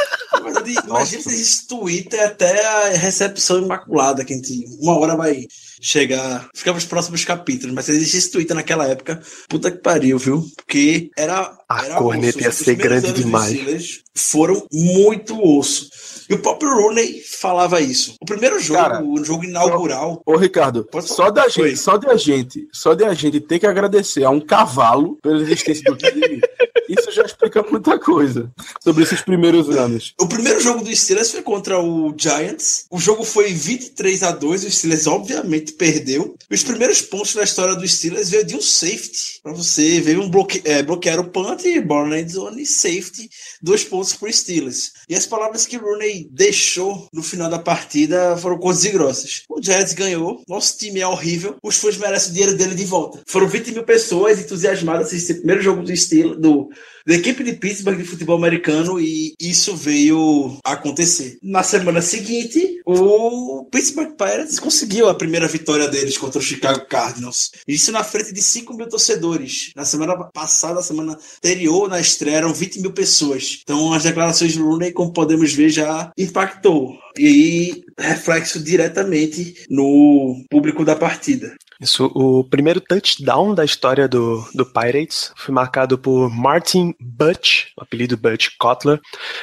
Na 0.54 0.62
verdade, 0.62 0.88
Imagina 0.88 1.22
se 1.22 1.30
existisse 1.30 1.68
Twitter 1.68 2.24
até 2.26 2.66
a 2.66 2.90
recepção 2.90 3.60
imaculada, 3.60 4.26
que 4.26 4.34
a 4.34 4.36
gente 4.36 4.66
uma 4.80 4.98
hora 4.98 5.16
vai 5.16 5.48
chegar, 5.82 6.50
ficar 6.54 6.74
pros 6.74 6.86
próximos 6.86 7.24
capítulos, 7.24 7.74
mas 7.74 7.86
se 7.86 7.92
existisse 7.92 8.32
Twitter 8.32 8.56
naquela 8.56 8.88
época, 8.88 9.22
puta 9.48 9.72
que 9.72 9.78
pariu, 9.78 10.18
viu? 10.18 10.46
Porque 10.58 11.10
era. 11.18 11.58
A 11.70 11.86
era 11.86 11.96
corneta 11.96 12.38
osso. 12.38 12.44
ia 12.44 12.50
Os 12.50 12.56
ser 12.56 12.76
grande 12.76 13.12
demais. 13.12 14.02
Foram 14.16 14.66
muito 14.72 15.40
osso. 15.42 15.90
E 16.30 16.34
o 16.34 16.40
próprio 16.40 16.72
Rooney 16.72 17.22
falava 17.22 17.82
isso. 17.82 18.16
O 18.22 18.26
primeiro 18.26 18.60
jogo, 18.60 18.80
Cara, 18.80 19.04
o 19.04 19.24
jogo 19.24 19.44
inaugural, 19.44 20.22
Ô, 20.26 20.36
Ricardo, 20.36 20.88
só 21.02 21.32
da 21.32 21.48
gente, 21.48 21.78
só 21.78 21.98
de 21.98 22.08
a 22.08 22.16
gente, 22.16 22.68
só 22.72 22.94
de 22.94 23.04
a 23.04 23.14
gente 23.14 23.40
ter 23.40 23.60
que 23.60 23.66
agradecer 23.66 24.24
a 24.24 24.30
um 24.30 24.40
cavalo 24.40 25.18
pela 25.22 25.42
existência 25.42 25.84
do 25.92 25.98
time, 25.98 26.42
isso 26.88 27.09
já 27.12 27.24
explica 27.24 27.64
muita 27.64 28.00
coisa 28.00 28.52
sobre 28.82 29.04
esses 29.04 29.22
primeiros 29.22 29.70
anos. 29.70 30.14
O 30.20 30.28
primeiro 30.28 30.60
jogo 30.60 30.84
do 30.84 30.96
Steelers 30.96 31.32
foi 31.32 31.42
contra 31.42 31.80
o 31.80 32.14
Giants. 32.18 32.86
O 32.90 33.00
jogo 33.00 33.24
foi 33.24 33.54
23 33.54 34.24
a 34.24 34.32
2 34.32 34.64
O 34.64 34.72
Steelers, 34.72 35.08
obviamente, 35.08 35.74
perdeu. 35.74 36.36
Os 36.50 36.64
primeiros 36.64 37.02
pontos 37.02 37.36
da 37.36 37.44
história 37.44 37.76
do 37.76 37.88
Steelers 37.88 38.30
veio 38.30 38.46
de 38.46 38.56
um 38.56 38.62
safety. 38.62 39.42
Pra 39.44 39.52
você 39.52 40.00
ver 40.00 40.18
um 40.18 40.30
bloque... 40.30 40.62
é, 40.66 40.82
bloquear 40.82 41.20
o 41.20 41.30
punt, 41.30 41.62
born 41.86 42.16
end 42.16 42.32
zone, 42.32 42.66
safety. 42.66 43.30
Dois 43.62 43.84
pontos 43.84 44.14
pro 44.14 44.32
Steelers. 44.32 44.92
E 45.08 45.16
as 45.16 45.26
palavras 45.26 45.66
que 45.66 45.78
Rooney 45.78 46.30
deixou 46.32 47.08
no 47.14 47.22
final 47.22 47.50
da 47.50 47.60
partida 47.60 48.38
foram 48.38 48.58
coisas 48.58 48.86
e 48.86 48.90
grossas. 48.90 49.44
O 49.50 49.62
Giants 49.62 49.94
ganhou. 49.94 50.44
Nosso 50.48 50.78
time 50.78 51.02
é 51.02 51.08
horrível. 51.08 51.58
Os 51.64 51.76
fãs 51.76 51.98
merecem 51.98 52.32
o 52.32 52.34
dinheiro 52.34 52.56
dele 52.56 52.76
de 52.76 52.86
volta. 52.86 53.22
Foram 53.28 53.48
20 53.48 53.72
mil 53.72 53.84
pessoas 53.84 54.40
entusiasmadas 54.40 55.10
assistir 55.10 55.34
o 55.34 55.38
primeiro 55.38 55.62
jogo 55.62 55.84
do 55.84 55.96
Steelers, 55.96 56.40
do 56.40 56.70
da 57.06 57.16
equipe 57.16 57.44
de 57.44 57.54
Pittsburgh 57.54 57.98
de 57.98 58.04
futebol 58.04 58.38
americano 58.38 59.00
e 59.00 59.34
isso 59.40 59.76
veio 59.76 60.58
acontecer. 60.64 61.38
Na 61.42 61.64
semana 61.64 62.02
seguinte, 62.02 62.82
o 62.86 63.66
Pittsburgh 63.72 64.16
Pirates 64.16 64.60
conseguiu 64.60 65.10
a 65.10 65.16
primeira 65.16 65.48
vitória 65.48 65.88
deles 65.88 66.18
contra 66.18 66.40
o 66.40 66.44
Chicago 66.44 66.86
Cardinals. 66.88 67.52
Isso 67.68 67.92
na 67.92 68.04
frente 68.04 68.34
de 68.34 68.42
5 68.42 68.74
mil 68.74 68.88
torcedores. 68.88 69.72
Na 69.76 69.86
semana 69.86 70.16
passada, 70.16 70.76
na 70.76 70.82
semana 70.82 71.18
anterior, 71.38 71.90
na 71.90 72.00
estreia, 72.00 72.38
eram 72.38 72.54
20 72.54 72.82
mil 72.82 72.92
pessoas. 72.92 73.60
Então, 73.64 73.94
as 73.94 74.04
declarações 74.04 74.54
de 74.54 74.60
Rooney, 74.60 74.92
como 74.92 75.14
podemos 75.14 75.54
ver, 75.54 75.70
já 75.70 76.12
impactou. 76.18 76.98
E 77.18 77.84
reflexo 77.98 78.64
diretamente 78.64 79.66
no 79.70 80.44
público 80.50 80.86
da 80.86 80.96
partida. 80.96 81.56
Isso, 81.82 82.12
o 82.14 82.44
primeiro 82.44 82.82
touchdown 82.82 83.56
da 83.56 83.64
história 83.64 84.06
do, 84.06 84.46
do 84.54 84.66
Pirates 84.66 85.32
foi 85.38 85.54
marcado 85.54 85.98
por 85.98 86.30
Martin 86.30 86.94
Butch, 87.00 87.68
o 87.78 87.82
apelido 87.82 88.18
Butch 88.18 88.50
Kotler, 88.60 89.00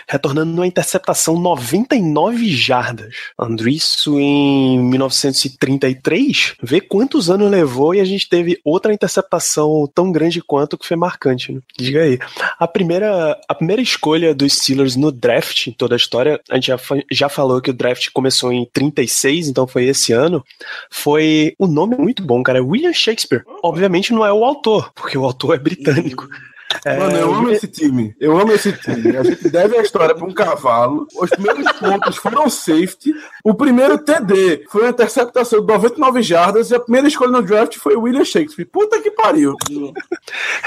retornando 0.07 0.53
numa 0.53 0.67
interceptação 0.67 1.41
99 1.41 2.47
jardas. 2.55 3.15
Andrew, 3.39 3.71
isso 3.71 4.21
em 4.21 4.79
1933. 4.79 6.57
Vê 6.63 6.79
quantos 6.79 7.31
anos 7.31 7.51
levou 7.51 7.95
e 7.95 8.01
a 8.01 8.05
gente 8.05 8.29
teve 8.29 8.61
outra 8.63 8.93
interceptação 8.93 9.91
tão 9.95 10.13
grande 10.13 10.43
quanto 10.43 10.77
que 10.77 10.87
foi 10.87 10.97
marcante. 10.97 11.53
Né? 11.53 11.61
Diga 11.79 12.03
aí. 12.03 12.19
A 12.59 12.69
primeira, 12.69 13.41
a 13.49 13.55
primeira 13.55 13.81
escolha 13.81 14.35
dos 14.35 14.53
Steelers 14.53 14.95
no 14.95 15.11
draft, 15.11 15.69
em 15.69 15.73
toda 15.73 15.95
a 15.95 15.97
história, 15.97 16.39
a 16.51 16.57
gente 16.57 16.67
já, 16.67 16.79
já 17.11 17.29
falou 17.31 17.56
que 17.61 17.71
o 17.71 17.75
draft 17.75 18.09
começou 18.13 18.53
em 18.53 18.69
36, 18.73 19.49
então 19.49 19.67
foi 19.67 19.85
esse 19.85 20.13
ano. 20.13 20.45
Foi. 20.91 21.55
O 21.59 21.67
nome 21.67 21.97
muito 21.97 22.23
bom, 22.23 22.43
cara. 22.43 22.59
é 22.59 22.63
William 22.63 22.93
Shakespeare. 22.93 23.45
Obviamente 23.63 24.13
não 24.13 24.25
é 24.25 24.33
o 24.33 24.45
autor, 24.45 24.93
porque 24.95 25.17
o 25.17 25.25
autor 25.25 25.55
é 25.55 25.59
britânico. 25.59 26.29
É, 26.85 26.99
Mano, 26.99 27.17
eu 27.17 27.35
amo 27.35 27.51
esse 27.51 27.69
time. 27.69 28.15
Eu 28.21 28.39
amo 28.39 28.53
esse 28.53 28.73
time. 28.73 29.17
A 29.17 29.23
gente 29.23 29.49
deve 29.49 29.77
a 29.77 29.83
história 29.83 30.15
para 30.15 30.25
um 30.25 30.33
cavalo. 30.33 31.07
Os 31.17 31.31
primeiros 31.31 31.71
pontos 31.73 32.17
foram 32.17 32.49
safety. 32.49 33.13
O 33.45 33.55
primeiro 33.55 33.99
TD 33.99 34.65
foi 34.71 34.83
uma 34.83 34.91
interceptação 34.91 35.61
de 35.61 35.67
99 35.67 36.23
jardas. 36.23 36.71
E 36.71 36.75
a 36.75 36.81
primeira 36.81 37.09
escolha 37.09 37.31
no 37.31 37.43
draft 37.43 37.77
foi 37.77 37.97
o 37.97 38.03
William 38.03 38.25
Shakespeare. 38.25 38.67
Puta 38.67 39.01
que 39.01 39.11
pariu. 39.11 39.55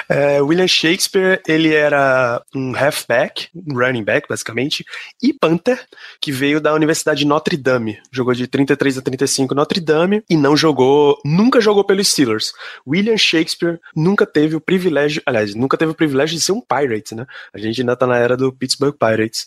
É, 0.08 0.42
William 0.42 0.68
Shakespeare, 0.68 1.42
ele 1.48 1.74
era 1.74 2.42
um 2.56 2.76
halfback, 2.76 3.50
um 3.56 3.78
running 3.78 4.04
back, 4.04 4.28
basicamente, 4.28 4.86
e 5.22 5.34
punter, 5.34 5.86
que 6.20 6.32
veio 6.32 6.62
da 6.62 6.74
Universidade 6.74 7.20
de 7.20 7.28
Notre 7.28 7.58
Dame. 7.58 8.00
Jogou 8.12 8.34
de 8.34 8.48
33 8.48 8.98
a 8.98 9.02
35 9.02 9.54
Notre 9.54 9.80
Dame 9.80 10.24
e 10.30 10.38
não 10.38 10.56
jogou, 10.56 11.20
nunca 11.26 11.62
jogou 11.62 11.84
pelos 11.84 12.08
Steelers. 12.08 12.54
William 12.88 13.18
Shakespeare 13.18 13.80
nunca 13.96 14.26
teve 14.26 14.56
o 14.56 14.62
privilégio, 14.62 15.22
aliás, 15.26 15.54
nunca 15.54 15.78
teve 15.78 15.89
o 15.92 15.96
privilégio 15.96 16.38
de 16.38 16.44
ser 16.44 16.52
um 16.52 16.62
Pirate, 16.62 17.16
né? 17.16 17.26
A 17.54 17.58
gente 17.58 17.82
ainda 17.82 17.96
tá 17.96 18.06
na 18.06 18.18
era 18.18 18.38
do 18.38 18.52
Pittsburgh 18.52 18.96
Pirates. 18.96 19.46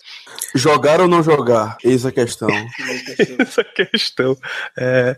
Jogar 0.55 1.01
ou 1.01 1.09
não 1.09 1.23
jogar? 1.23 1.77
Eis 1.85 2.05
a 2.05 2.13
questão. 2.13 2.49
Essa 3.39 3.65
questão. 3.65 4.37
É, 4.77 5.17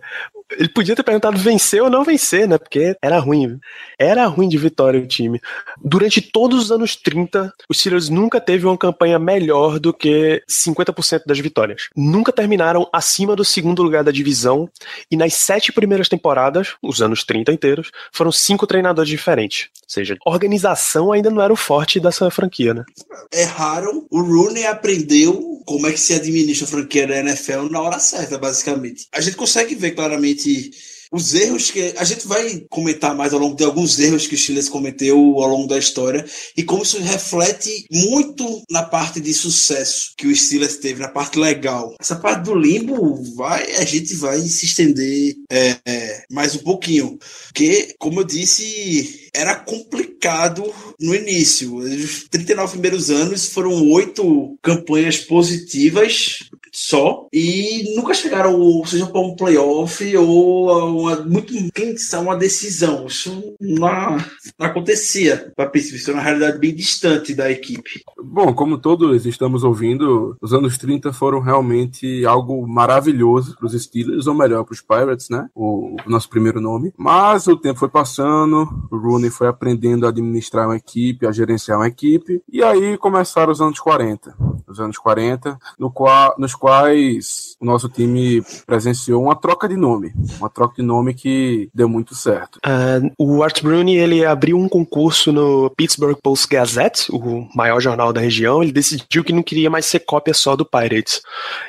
ele 0.50 0.68
podia 0.68 0.94
ter 0.94 1.02
perguntado 1.02 1.38
vencer 1.38 1.82
ou 1.82 1.90
não 1.90 2.04
vencer, 2.04 2.46
né? 2.48 2.58
Porque 2.58 2.96
era 3.00 3.18
ruim. 3.18 3.58
Era 3.98 4.26
ruim 4.26 4.48
de 4.48 4.58
vitória 4.58 5.00
o 5.00 5.06
time. 5.06 5.40
Durante 5.82 6.20
todos 6.20 6.64
os 6.64 6.72
anos 6.72 6.96
30, 6.96 7.52
os 7.68 7.78
Steelers 7.78 8.08
nunca 8.08 8.40
teve 8.40 8.66
uma 8.66 8.76
campanha 8.76 9.18
melhor 9.18 9.78
do 9.78 9.92
que 9.92 10.42
50% 10.50 11.22
das 11.26 11.38
vitórias. 11.38 11.88
Nunca 11.96 12.32
terminaram 12.32 12.88
acima 12.92 13.34
do 13.34 13.44
segundo 13.44 13.82
lugar 13.82 14.04
da 14.04 14.10
divisão. 14.10 14.68
E 15.10 15.16
nas 15.16 15.34
sete 15.34 15.72
primeiras 15.72 16.08
temporadas, 16.08 16.74
os 16.82 17.00
anos 17.00 17.24
30 17.24 17.52
inteiros, 17.52 17.90
foram 18.12 18.30
cinco 18.30 18.66
treinadores 18.66 19.08
diferentes. 19.08 19.68
Ou 19.82 19.88
seja, 19.88 20.16
organização 20.26 21.12
ainda 21.12 21.30
não 21.30 21.42
era 21.42 21.52
o 21.52 21.56
forte 21.56 22.00
dessa 22.00 22.30
franquia, 22.30 22.74
né? 22.74 22.84
erraram. 23.32 24.06
O 24.10 24.20
Rooney 24.20 24.66
aprendeu 24.66 25.62
como 25.66 25.86
é 25.86 25.92
que 25.92 26.00
se 26.00 26.14
administra 26.14 26.66
a 26.66 26.70
franquia 26.70 27.06
da 27.06 27.18
NFL 27.18 27.70
na 27.70 27.80
hora 27.80 27.98
certa, 27.98 28.38
basicamente. 28.38 29.06
A 29.12 29.20
gente 29.20 29.36
consegue 29.36 29.74
ver 29.74 29.92
claramente 29.92 30.33
City. 30.38 30.72
Os 31.14 31.32
erros 31.32 31.70
que. 31.70 31.94
A 31.96 32.04
gente 32.04 32.26
vai 32.26 32.64
comentar 32.68 33.14
mais 33.14 33.32
ao 33.32 33.38
longo 33.38 33.54
de 33.54 33.62
alguns 33.62 33.98
erros 34.00 34.26
que 34.26 34.34
o 34.34 34.38
Steelers 34.38 34.68
cometeu 34.68 35.16
ao 35.16 35.48
longo 35.48 35.68
da 35.68 35.78
história 35.78 36.24
e 36.56 36.62
como 36.64 36.82
isso 36.82 37.00
reflete 37.00 37.86
muito 37.90 38.62
na 38.68 38.82
parte 38.82 39.20
de 39.20 39.32
sucesso 39.32 40.12
que 40.16 40.26
o 40.26 40.34
Steelers 40.34 40.78
teve, 40.78 41.00
na 41.00 41.08
parte 41.08 41.38
legal. 41.38 41.94
Essa 42.00 42.16
parte 42.16 42.44
do 42.44 42.54
limbo, 42.54 43.22
vai, 43.36 43.76
a 43.76 43.84
gente 43.84 44.14
vai 44.16 44.40
se 44.40 44.66
estender 44.66 45.36
é, 45.50 45.76
é, 45.86 46.24
mais 46.30 46.54
um 46.56 46.58
pouquinho. 46.58 47.16
Porque, 47.46 47.94
como 47.98 48.20
eu 48.20 48.24
disse, 48.24 49.30
era 49.32 49.54
complicado 49.54 50.64
no 51.00 51.14
início. 51.14 51.76
Os 51.76 52.26
39 52.28 52.72
primeiros 52.72 53.10
anos 53.10 53.48
foram 53.48 53.88
oito 53.90 54.56
campanhas 54.62 55.18
positivas 55.18 56.38
só 56.74 57.28
e 57.32 57.94
nunca 57.94 58.12
chegaram, 58.12 58.84
seja, 58.84 59.06
para 59.06 59.20
um 59.20 59.36
playoff 59.36 60.16
ou 60.16 60.70
a 60.70 60.84
uma, 61.04 61.16
muito, 61.20 61.52
sabe, 61.98 62.24
uma 62.24 62.36
decisão. 62.36 63.06
Isso 63.06 63.54
não, 63.60 64.16
não 64.58 64.66
acontecia 64.66 65.52
para 65.56 65.68
Pittsburgh. 65.68 66.00
Isso 66.00 66.10
é 66.10 66.14
uma 66.14 66.22
realidade 66.22 66.58
bem 66.58 66.74
distante 66.74 67.34
da 67.34 67.50
equipe. 67.50 68.02
Bom, 68.22 68.52
como 68.54 68.78
todos 68.78 69.26
estamos 69.26 69.64
ouvindo, 69.64 70.36
os 70.40 70.52
anos 70.52 70.78
30 70.78 71.12
foram 71.12 71.40
realmente 71.40 72.24
algo 72.26 72.66
maravilhoso 72.66 73.56
para 73.56 73.66
os 73.66 73.82
Steelers, 73.82 74.26
ou 74.26 74.34
melhor, 74.34 74.64
para 74.64 74.72
os 74.72 74.80
Pirates, 74.80 75.28
né? 75.28 75.48
O, 75.54 75.96
o 76.04 76.10
nosso 76.10 76.28
primeiro 76.28 76.60
nome. 76.60 76.92
Mas 76.96 77.46
o 77.46 77.56
tempo 77.56 77.78
foi 77.78 77.88
passando, 77.88 78.68
o 78.90 78.96
Rooney 78.96 79.30
foi 79.30 79.46
aprendendo 79.46 80.06
a 80.06 80.08
administrar 80.08 80.66
uma 80.66 80.76
equipe, 80.76 81.26
a 81.26 81.32
gerenciar 81.32 81.78
uma 81.78 81.88
equipe, 81.88 82.42
e 82.50 82.62
aí 82.62 82.96
começaram 82.98 83.52
os 83.52 83.60
anos 83.60 83.78
40. 83.78 84.34
Os 84.66 84.80
anos 84.80 84.98
40, 84.98 85.58
no 85.78 85.92
nos 86.38 86.54
quais 86.54 87.56
o 87.60 87.64
nosso 87.64 87.88
time 87.88 88.42
presenciou 88.66 89.22
uma 89.22 89.36
troca 89.36 89.68
de 89.68 89.76
nome. 89.76 90.12
Uma 90.38 90.48
troca 90.48 90.76
de 90.76 90.82
nome 90.82 90.93
que 91.14 91.68
deu 91.74 91.88
muito 91.88 92.14
certo. 92.14 92.58
Uh, 92.58 93.10
o 93.18 93.42
Art 93.42 93.62
Bruni 93.62 93.96
ele 93.96 94.24
abriu 94.24 94.58
um 94.58 94.68
concurso 94.68 95.32
no 95.32 95.70
Pittsburgh 95.70 96.16
Post 96.22 96.46
Gazette, 96.48 97.06
o 97.10 97.48
maior 97.54 97.80
jornal 97.80 98.12
da 98.12 98.20
região. 98.20 98.62
Ele 98.62 98.72
decidiu 98.72 99.24
que 99.24 99.32
não 99.32 99.42
queria 99.42 99.70
mais 99.70 99.86
ser 99.86 100.00
cópia 100.00 100.34
só 100.34 100.54
do 100.56 100.64
Pirates. 100.64 101.22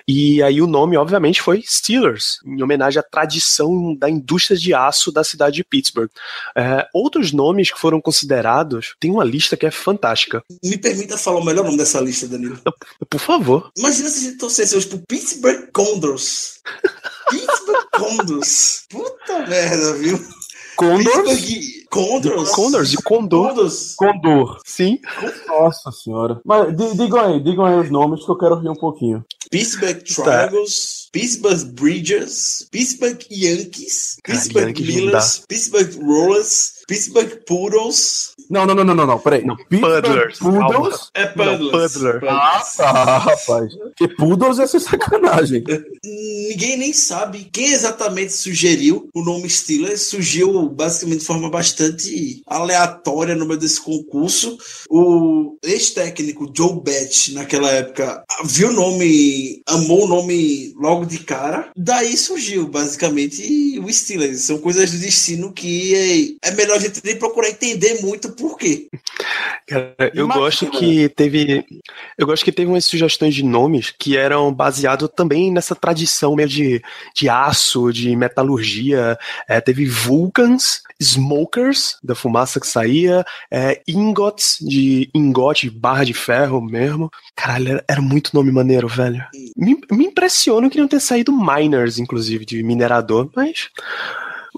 E 0.07 0.41
aí 0.43 0.61
o 0.61 0.67
nome, 0.67 0.97
obviamente, 0.97 1.41
foi 1.41 1.63
Steelers, 1.65 2.39
em 2.45 2.61
homenagem 2.61 2.99
à 2.99 3.03
tradição 3.03 3.95
da 3.95 4.09
indústria 4.09 4.57
de 4.57 4.73
aço 4.73 5.11
da 5.11 5.23
cidade 5.23 5.55
de 5.55 5.63
Pittsburgh. 5.63 6.09
Uh, 6.57 6.85
outros 6.93 7.31
nomes 7.31 7.71
que 7.71 7.79
foram 7.79 8.01
considerados, 8.01 8.95
tem 8.99 9.11
uma 9.11 9.23
lista 9.23 9.57
que 9.57 9.65
é 9.65 9.71
fantástica. 9.71 10.43
Me 10.63 10.77
permita 10.77 11.17
falar 11.17 11.39
o 11.39 11.45
melhor 11.45 11.63
nome 11.63 11.77
dessa 11.77 11.99
lista, 11.99 12.27
Danilo. 12.27 12.59
Por 13.09 13.19
favor. 13.19 13.71
Imagina 13.77 14.09
se 14.09 14.19
a 14.19 14.29
gente 14.29 14.37
torcesse 14.37 14.75
hoje 14.75 14.87
pro 14.87 14.99
Pittsburgh 15.07 15.69
Condors. 15.71 16.59
Pittsburgh 17.29 17.87
Condors. 17.91 18.83
Puta 18.89 19.39
merda, 19.47 19.93
viu? 19.93 20.19
Condors? 20.75 21.41
Condors? 21.89 22.49
Condors 22.51 22.93
e 22.93 22.97
Condor. 23.01 23.47
Condors. 23.49 23.95
Condor. 23.95 24.59
Sim. 24.65 24.99
Nossa 25.47 25.89
senhora. 25.91 26.41
Mas 26.43 26.75
di- 26.75 26.97
digam 26.97 27.19
aí, 27.19 27.41
digam 27.41 27.63
aí 27.65 27.79
os 27.79 27.89
nomes 27.89 28.25
que 28.25 28.29
eu 28.31 28.37
quero 28.37 28.59
rir 28.59 28.67
um 28.69 28.75
pouquinho. 28.75 29.23
Pittsburgh 29.49 30.03
Triangles, 30.03 31.07
Pittsburgh 31.13 31.63
Bridgers, 31.73 32.67
Pittsburgh 32.71 33.19
Yankees, 33.31 34.17
Cara, 34.23 34.37
Pittsburgh 34.39 34.67
Yankees 34.67 34.87
não 34.87 34.95
Millers, 34.95 35.41
Pittsburgh 35.47 35.95
Rollers, 36.03 36.71
Pittsburgh 36.87 37.39
Poodles. 37.47 38.33
Não, 38.49 38.65
não, 38.65 38.75
não, 38.75 38.83
não, 38.83 38.95
não, 38.95 39.07
não, 39.07 39.19
peraí. 39.19 39.43
Não, 39.43 39.55
Puddlers. 39.55 40.39
Poodles? 40.39 41.09
É 41.13 41.25
Não, 41.35 41.69
Puddler. 41.69 42.21
Ah, 42.27 42.63
tá, 42.75 43.17
rapaz. 43.17 43.73
Porque 43.75 44.07
Poodles 44.15 44.57
ia 44.57 44.67
ser 44.67 44.79
sacanagem. 44.79 45.63
Ninguém 46.03 46.77
nem 46.77 46.93
sabe 46.93 47.49
quem 47.51 47.73
exatamente 47.73 48.33
sugeriu 48.33 49.09
o 49.13 49.23
nome 49.23 49.49
Steelers. 49.49 50.01
Surgiu 50.03 50.69
basicamente 50.69 51.19
de 51.19 51.25
forma 51.25 51.49
bastante 51.49 52.41
aleatória 52.45 53.35
no 53.35 53.45
meio 53.45 53.59
desse 53.59 53.81
concurso. 53.81 54.57
O 54.89 55.57
ex-técnico 55.63 56.51
Joe 56.55 56.81
Betts, 56.81 57.33
naquela 57.33 57.71
época, 57.71 58.23
viu 58.43 58.69
o 58.69 58.73
nome, 58.73 59.61
amou 59.67 60.05
o 60.05 60.07
nome 60.07 60.73
logo 60.77 61.05
de 61.05 61.19
cara. 61.19 61.69
Daí 61.75 62.15
surgiu 62.17 62.67
basicamente 62.67 63.79
o 63.79 63.91
Steelers. 63.91 64.41
São 64.41 64.57
coisas 64.57 64.91
do 64.91 64.97
destino 64.97 65.51
que 65.51 66.37
é, 66.41 66.49
é 66.49 66.51
melhor 66.51 66.77
a 66.77 66.79
gente 66.81 67.01
nem 67.03 67.15
procurar 67.15 67.49
entender 67.49 68.01
muito 68.01 68.31
por 68.35 68.57
quê. 68.57 68.87
Cara, 69.67 69.95
eu 70.13 70.25
Imagina. 70.25 70.45
gosto 70.45 70.69
que 70.69 71.09
teve. 71.09 71.65
Eu 72.17 72.27
gosto 72.27 72.43
que 72.43 72.51
teve 72.51 72.69
umas 72.69 72.85
sugestões 72.85 73.33
de 73.33 73.43
nomes 73.43 73.93
que 73.97 74.15
eram 74.15 74.53
baseados 74.53 75.09
também 75.15 75.51
nessa 75.51 75.75
tradição 75.75 76.35
meio 76.35 76.47
de, 76.47 76.81
de 77.15 77.29
aço, 77.29 77.91
de 77.91 78.15
metalurgia. 78.15 79.17
É, 79.47 79.59
teve 79.59 79.85
Vulcans, 79.85 80.81
Smokers, 81.01 81.97
da 82.03 82.15
fumaça 82.15 82.59
que 82.59 82.67
saía, 82.67 83.25
é, 83.51 83.81
Ingots, 83.87 84.57
de 84.61 85.09
ingote, 85.13 85.69
barra 85.69 86.03
de 86.03 86.13
ferro 86.13 86.61
mesmo. 86.61 87.09
Caralho, 87.35 87.69
era, 87.69 87.85
era 87.87 88.01
muito 88.01 88.31
nome 88.33 88.51
maneiro, 88.51 88.87
velho. 88.87 89.23
Me, 89.57 89.79
me 89.91 90.05
impressiona 90.05 90.69
que 90.69 90.79
não 90.79 90.87
ter 90.87 90.99
saído 90.99 91.31
Miners, 91.31 91.97
inclusive, 91.97 92.45
de 92.45 92.61
minerador, 92.63 93.29
mas. 93.35 93.69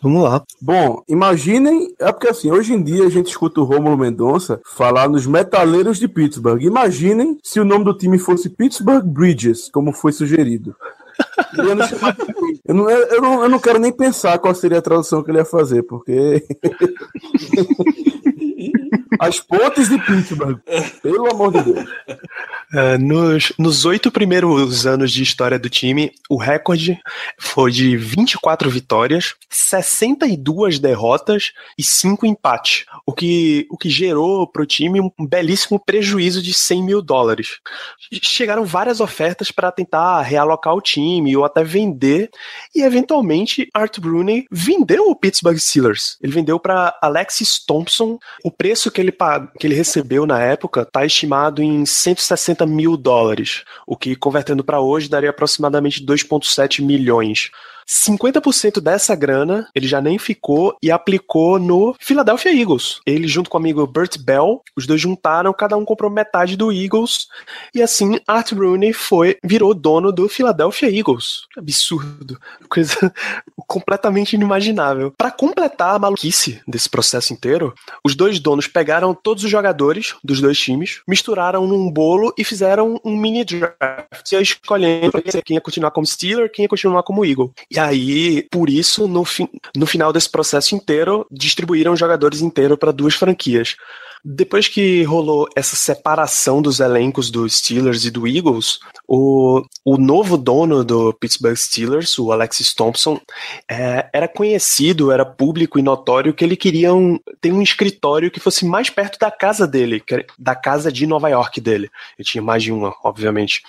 Vamos 0.01 0.24
lá. 0.24 0.44
Bom, 0.62 1.01
imaginem, 1.08 1.94
é 2.00 2.12
porque 2.12 2.27
assim, 2.27 2.51
hoje 2.51 2.74
em 2.74 2.82
dia 2.84 3.06
a 3.06 3.10
gente 3.10 3.27
escuta 3.27 3.60
o 3.62 3.63
Rômulo 3.63 3.98
Mendonça 3.98 4.62
falar 4.66 5.10
nos 5.10 5.25
metaleiros 5.25 5.98
de 5.98 6.08
Pittsburgh. 6.08 6.62
Imaginem 6.62 7.38
se 7.44 7.60
o 7.60 7.66
nome 7.66 7.84
do 7.86 7.98
time 7.98 8.20
fosse 8.20 8.50
Pittsburgh 8.50 9.04
Bridges, 9.06 9.70
como 9.72 9.92
foi 9.92 10.12
sugerido. 10.12 10.75
Chamar 11.88 12.13
de- 12.16 12.60
Eu 12.68 12.75
não, 12.75 12.89
eu, 12.89 13.22
não, 13.22 13.44
eu 13.44 13.50
não 13.50 13.58
quero 13.60 13.80
nem 13.80 13.92
pensar 13.92 14.38
qual 14.38 14.54
seria 14.54 14.77
a 14.77 14.82
tradução 14.84 15.24
que 15.24 15.32
ele 15.32 15.39
ia 15.39 15.46
fazer, 15.46 15.82
porque. 15.84 16.44
As 19.20 19.40
pontes 19.40 19.90
de 19.90 19.98
Pittsburgh. 20.00 20.60
Pelo 21.02 21.32
amor 21.32 21.52
de 21.54 21.62
Deus. 21.74 21.90
É, 22.74 22.98
nos, 22.98 23.54
nos 23.58 23.86
oito 23.86 24.12
primeiros 24.12 24.86
anos 24.86 25.12
de 25.12 25.24
história 25.24 25.60
do 25.60 25.70
time, 25.70 26.12
o 26.30 26.38
recorde 26.38 27.00
foi 27.40 27.72
de 27.72 27.96
24 27.96 28.70
vitórias, 28.70 29.36
62 29.50 30.80
derrotas 30.80 31.52
e 31.78 31.84
5 31.84 32.26
empates, 32.26 32.86
o 33.08 33.14
que, 33.14 33.66
o 33.72 33.78
que 33.78 33.90
gerou 33.90 34.46
para 34.46 34.62
o 34.62 34.66
time 34.66 35.00
um 35.00 35.12
belíssimo 35.26 35.80
prejuízo 35.80 36.44
de 36.44 36.54
100 36.54 36.84
mil 36.84 37.02
dólares. 37.02 37.60
Chegaram 38.22 38.65
várias 38.65 39.00
ofertas 39.00 39.50
para 39.50 39.72
tentar 39.72 40.22
realocar 40.24 40.76
o 40.76 40.82
time 40.82 41.36
ou 41.38 41.46
até 41.46 41.63
vender, 41.63 42.30
e 42.76 42.82
eventualmente 42.82 43.70
Art 43.74 43.98
Bruney 44.00 44.46
vendeu 44.52 45.10
o 45.10 45.15
Pittsburgh 45.15 45.58
Steelers. 45.58 46.17
Ele 46.22 46.34
vendeu 46.34 46.60
para 46.60 46.98
Alexis 47.02 47.58
Thompson. 47.65 48.20
O 48.43 48.52
preço 48.52 48.91
que 48.91 49.00
ele, 49.00 49.13
que 49.58 49.65
ele 49.65 49.76
recebeu 49.76 50.26
na 50.26 50.41
época 50.41 50.82
está 50.82 51.06
estimado 51.06 51.63
em 51.63 51.86
160 51.86 52.65
mil 52.65 52.98
dólares, 52.98 53.63
o 53.86 53.96
que 53.96 54.17
convertendo 54.17 54.65
para 54.65 54.82
hoje 54.82 55.08
daria 55.08 55.30
aproximadamente 55.30 56.06
2,7 56.06 56.84
milhões. 56.84 57.52
50% 57.88 58.82
dessa 58.82 59.15
grana 59.15 59.69
ele 59.73 59.88
já 59.88 60.02
nem 60.02 60.17
ficou 60.17 60.76
e 60.82 60.91
aplicou 60.91 61.58
no 61.58 61.95
Philadelphia 62.00 62.54
Eagles. 62.54 63.00
Ele, 63.06 63.28
junto 63.28 63.50
com 63.50 63.58
o 63.58 63.62
amigo 63.62 63.88
Burt 63.88 64.17
Bell, 64.17 64.62
os 64.76 64.86
dois 64.86 65.00
juntaram, 65.00 65.54
cada 65.54 65.78
um 65.78 65.86
comprou 65.86 66.12
metade 66.12 66.58
do 66.58 66.71
Eagles, 66.71 67.28
e 67.73 67.82
assim 67.82 68.19
Art 68.28 68.52
Rooney 68.52 68.91
foi, 68.91 69.38
virou 69.43 69.73
dono 69.73 70.12
do 70.12 70.28
Philadelphia 70.28 70.89
Eagles. 70.89 71.43
Absurdo. 71.58 72.38
Coisa 72.69 73.13
completamente 73.67 74.34
inimaginável. 74.34 75.13
Para 75.17 75.32
completar 75.32 75.95
a 75.95 76.00
maluquice 76.00 76.62
desse 76.67 76.89
processo 76.89 77.34
inteiro, 77.34 77.73
os 78.04 78.15
dois 78.15 78.39
donos 78.39 78.67
pegaram 78.67 79.13
todos 79.13 79.43
os 79.43 79.50
jogadores 79.50 80.15
dos 80.23 80.41
dois 80.41 80.60
times, 80.60 81.02
misturaram 81.08 81.65
num 81.67 81.89
bolo 81.91 82.34
e 82.38 82.43
fizeram 82.43 83.00
um 83.04 83.15
mini 83.15 83.43
draft, 83.45 84.32
escolhendo 84.34 85.21
quem 85.43 85.56
ia 85.56 85.62
continuar 85.62 85.91
como 85.91 86.06
Steeler, 86.06 86.52
quem 86.52 86.63
ia 86.63 86.69
continuar 86.69 87.04
como 87.04 87.26
Eagle. 87.26 87.54
E 87.69 87.77
aí, 87.78 88.48
por 88.52 88.70
isso, 88.70 89.08
no, 89.08 89.26
fi 89.26 89.50
no 89.76 89.86
final 89.86 90.12
desse 90.13 90.30
processo 90.30 90.76
inteiro, 90.76 91.26
distribuíram 91.32 91.96
jogadores 91.96 92.42
inteiros 92.42 92.78
para 92.78 92.92
duas 92.92 93.16
franquias. 93.16 93.76
Depois 94.30 94.68
que 94.68 95.04
rolou 95.04 95.48
essa 95.56 95.76
separação 95.76 96.62
dos 96.62 96.80
elencos 96.80 97.30
dos 97.30 97.58
Steelers 97.58 98.04
e 98.04 98.12
do 98.12 98.28
Eagles, 98.28 98.80
o, 99.08 99.63
o 99.86 99.98
novo 99.98 100.38
dono 100.38 100.84
do 100.84 101.13
Pittsburgh 101.13 101.56
Steelers, 101.56 102.18
o 102.20 102.32
Alexis 102.32 102.74
Thompson, 102.74 103.22
é, 103.70 104.10
era 104.12 104.28
conhecido, 104.28 105.12
era 105.12 105.26
público 105.26 105.80
e 105.80 105.82
notório 105.82 106.34
que 106.34 106.44
ele 106.44 106.58
queria 106.58 106.94
um, 106.94 107.18
ter 107.40 107.54
um 107.54 107.62
escritório 107.62 108.32
que 108.32 108.40
fosse 108.40 108.66
mais 108.66 108.90
perto 108.90 109.18
da 109.18 109.32
casa 109.32 109.66
dele, 109.66 110.04
da 110.38 110.56
casa 110.56 110.92
de 110.92 111.08
Nova 111.08 111.30
York 111.30 111.62
dele. 111.62 111.90
Ele 112.18 112.28
tinha 112.28 112.42
mais 112.42 112.63
de 112.63 112.72
uma, 112.72 112.94
obviamente. 113.04 113.62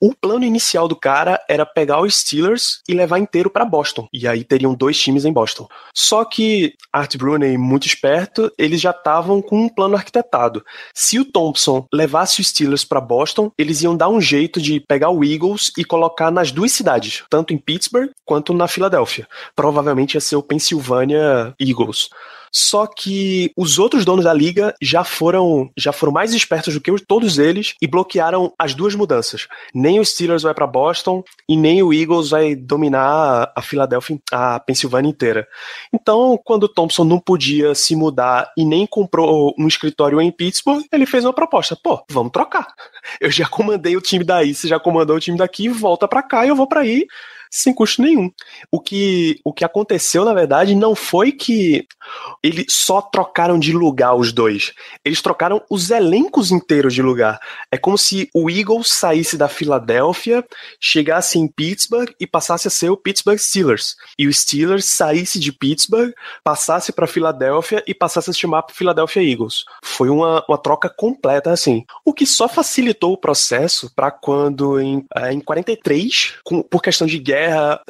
O 0.00 0.14
plano 0.14 0.44
inicial 0.44 0.86
do 0.88 0.96
cara 0.96 1.40
era 1.48 1.64
pegar 1.64 2.02
os 2.02 2.16
Steelers 2.16 2.82
e 2.88 2.92
levar 2.92 3.18
inteiro 3.26 3.50
para 3.50 3.64
Boston. 3.64 4.08
E 4.12 4.26
aí 4.26 4.44
teriam 4.44 4.74
dois 4.74 4.98
times 4.98 5.24
em 5.24 5.32
Boston. 5.32 5.66
Só 5.94 6.24
que 6.24 6.74
Art 6.92 7.16
Bruney, 7.16 7.58
muito 7.58 7.86
esperto, 7.86 8.50
eles 8.56 8.80
já 8.80 8.90
estavam 8.90 9.42
com 9.42 9.64
um 9.64 9.68
plano 9.68 9.96
arquitetado. 9.96 10.64
Se 10.94 11.18
o 11.18 11.24
Thompson 11.24 11.86
levasse 11.92 12.40
os 12.40 12.48
Steelers 12.48 12.84
para 12.84 13.00
Boston, 13.00 13.50
eles 13.58 13.82
iam 13.82 13.96
dar 13.96 14.08
um 14.08 14.20
jeito 14.20 14.60
de 14.60 14.80
pegar 14.80 15.10
o 15.10 15.24
Eagles 15.24 15.72
e 15.76 15.84
colocar 15.84 16.30
nas 16.30 16.52
duas 16.52 16.72
cidades, 16.72 17.24
tanto 17.28 17.52
em 17.52 17.58
Pittsburgh 17.58 18.10
quanto 18.24 18.54
na 18.54 18.68
Filadélfia. 18.68 19.26
Provavelmente 19.54 20.14
ia 20.14 20.20
ser 20.20 20.36
o 20.36 20.42
Pennsylvania 20.42 21.54
Eagles. 21.60 22.08
Só 22.52 22.86
que 22.86 23.52
os 23.56 23.78
outros 23.78 24.04
donos 24.04 24.24
da 24.24 24.32
liga 24.32 24.74
já 24.80 25.04
foram 25.04 25.70
já 25.76 25.92
foram 25.92 26.12
mais 26.12 26.32
espertos 26.34 26.74
do 26.74 26.80
que 26.80 26.90
os- 26.90 27.02
todos 27.06 27.38
eles 27.38 27.74
e 27.80 27.86
bloquearam 27.86 28.52
as 28.58 28.74
duas 28.74 28.94
mudanças. 28.94 29.46
Nem 29.74 30.00
o 30.00 30.04
Steelers 30.04 30.42
vai 30.42 30.54
para 30.54 30.66
Boston 30.66 31.22
e 31.48 31.56
nem 31.56 31.82
o 31.82 31.92
Eagles 31.92 32.30
vai 32.30 32.54
dominar 32.54 33.52
a 33.54 33.62
Filadélfia, 33.62 34.18
a 34.32 34.60
Pensilvânia 34.60 35.08
inteira. 35.08 35.46
Então, 35.92 36.38
quando 36.44 36.64
o 36.64 36.68
Thompson 36.68 37.04
não 37.04 37.18
podia 37.18 37.74
se 37.74 37.94
mudar 37.96 38.50
e 38.56 38.64
nem 38.64 38.86
comprou 38.86 39.54
um 39.58 39.66
escritório 39.66 40.20
em 40.20 40.30
Pittsburgh, 40.32 40.84
ele 40.92 41.06
fez 41.06 41.24
uma 41.24 41.32
proposta. 41.32 41.76
Pô, 41.82 42.02
vamos 42.10 42.32
trocar. 42.32 42.66
Eu 43.20 43.30
já 43.30 43.46
comandei 43.48 43.96
o 43.96 44.00
time 44.00 44.24
daí, 44.24 44.54
você 44.54 44.68
já 44.68 44.78
comandou 44.80 45.16
o 45.16 45.20
time 45.20 45.36
daqui, 45.38 45.68
volta 45.68 46.08
pra 46.08 46.22
cá 46.22 46.44
e 46.44 46.48
eu 46.48 46.56
vou 46.56 46.66
pra 46.66 46.80
aí. 46.80 47.06
Sem 47.50 47.72
custo 47.74 48.02
nenhum. 48.02 48.30
O 48.70 48.80
que, 48.80 49.40
o 49.44 49.52
que 49.52 49.64
aconteceu, 49.64 50.24
na 50.24 50.34
verdade, 50.34 50.74
não 50.74 50.94
foi 50.94 51.32
que 51.32 51.86
eles 52.42 52.66
só 52.68 53.00
trocaram 53.00 53.58
de 53.58 53.72
lugar 53.72 54.14
os 54.14 54.32
dois. 54.32 54.72
Eles 55.04 55.20
trocaram 55.20 55.62
os 55.70 55.90
elencos 55.90 56.50
inteiros 56.50 56.94
de 56.94 57.02
lugar. 57.02 57.38
É 57.70 57.76
como 57.76 57.98
se 57.98 58.28
o 58.34 58.50
Eagles 58.50 58.88
saísse 58.90 59.36
da 59.36 59.48
Filadélfia, 59.48 60.44
chegasse 60.80 61.38
em 61.38 61.48
Pittsburgh 61.48 62.10
e 62.20 62.26
passasse 62.26 62.68
a 62.68 62.70
ser 62.70 62.90
o 62.90 62.96
Pittsburgh 62.96 63.38
Steelers. 63.38 63.96
E 64.18 64.26
o 64.26 64.32
Steelers 64.32 64.86
saísse 64.86 65.38
de 65.38 65.52
Pittsburgh, 65.52 66.12
passasse 66.44 66.92
para 66.92 67.06
Filadélfia 67.06 67.82
e 67.86 67.94
passasse 67.94 68.30
a 68.30 68.32
se 68.32 68.38
chamar 68.38 68.64
Philadelphia 68.70 69.22
Eagles. 69.22 69.64
Foi 69.82 70.08
uma, 70.08 70.44
uma 70.48 70.58
troca 70.58 70.88
completa 70.88 71.50
assim. 71.50 71.84
O 72.04 72.12
que 72.12 72.26
só 72.26 72.48
facilitou 72.48 73.12
o 73.12 73.18
processo 73.18 73.90
para 73.94 74.10
quando 74.10 74.80
em, 74.80 75.04
é, 75.14 75.32
em 75.32 75.40
43, 75.40 76.34
com, 76.44 76.62
por 76.62 76.82
questão 76.82 77.06
de 77.06 77.18
guerra, 77.18 77.35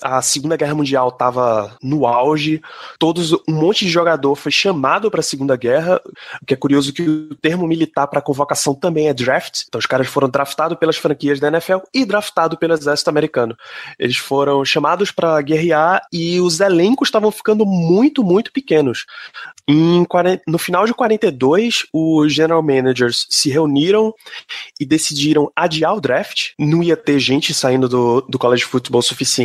a 0.02 0.22
Segunda 0.22 0.56
Guerra 0.56 0.74
Mundial 0.74 1.08
estava 1.08 1.76
no 1.82 2.06
auge, 2.06 2.60
todos 2.98 3.32
um 3.32 3.52
monte 3.52 3.84
de 3.84 3.90
jogador 3.90 4.34
foi 4.34 4.52
chamado 4.52 5.10
para 5.10 5.20
a 5.20 5.22
Segunda 5.22 5.56
Guerra, 5.56 6.00
o 6.40 6.46
que 6.46 6.54
é 6.54 6.56
curioso 6.56 6.92
que 6.92 7.02
o 7.02 7.34
termo 7.34 7.66
militar 7.66 8.06
para 8.06 8.20
convocação 8.20 8.74
também 8.74 9.08
é 9.08 9.14
draft. 9.14 9.62
Então 9.68 9.78
os 9.78 9.86
caras 9.86 10.06
foram 10.06 10.28
draftados 10.28 10.78
pelas 10.78 10.96
franquias 10.96 11.40
da 11.40 11.48
NFL 11.48 11.78
e 11.92 12.04
draftados 12.04 12.58
pelo 12.58 12.74
exército 12.74 13.10
americano. 13.10 13.56
Eles 13.98 14.16
foram 14.16 14.64
chamados 14.64 15.10
para 15.10 15.40
guerrear 15.42 16.02
e 16.12 16.40
os 16.40 16.60
elencos 16.60 17.08
estavam 17.08 17.30
ficando 17.30 17.64
muito, 17.64 18.22
muito 18.22 18.52
pequenos. 18.52 19.06
Em, 19.68 20.06
no 20.46 20.58
final 20.58 20.86
de 20.86 20.94
42, 20.94 21.86
os 21.92 22.32
general 22.32 22.62
managers 22.62 23.26
se 23.28 23.50
reuniram 23.50 24.14
e 24.78 24.86
decidiram 24.86 25.50
adiar 25.56 25.94
o 25.94 26.00
draft. 26.00 26.50
Não 26.58 26.82
ia 26.82 26.96
ter 26.96 27.18
gente 27.18 27.52
saindo 27.52 27.88
do, 27.88 28.20
do 28.22 28.38
college 28.38 28.64
football 28.64 29.02
suficiente, 29.02 29.35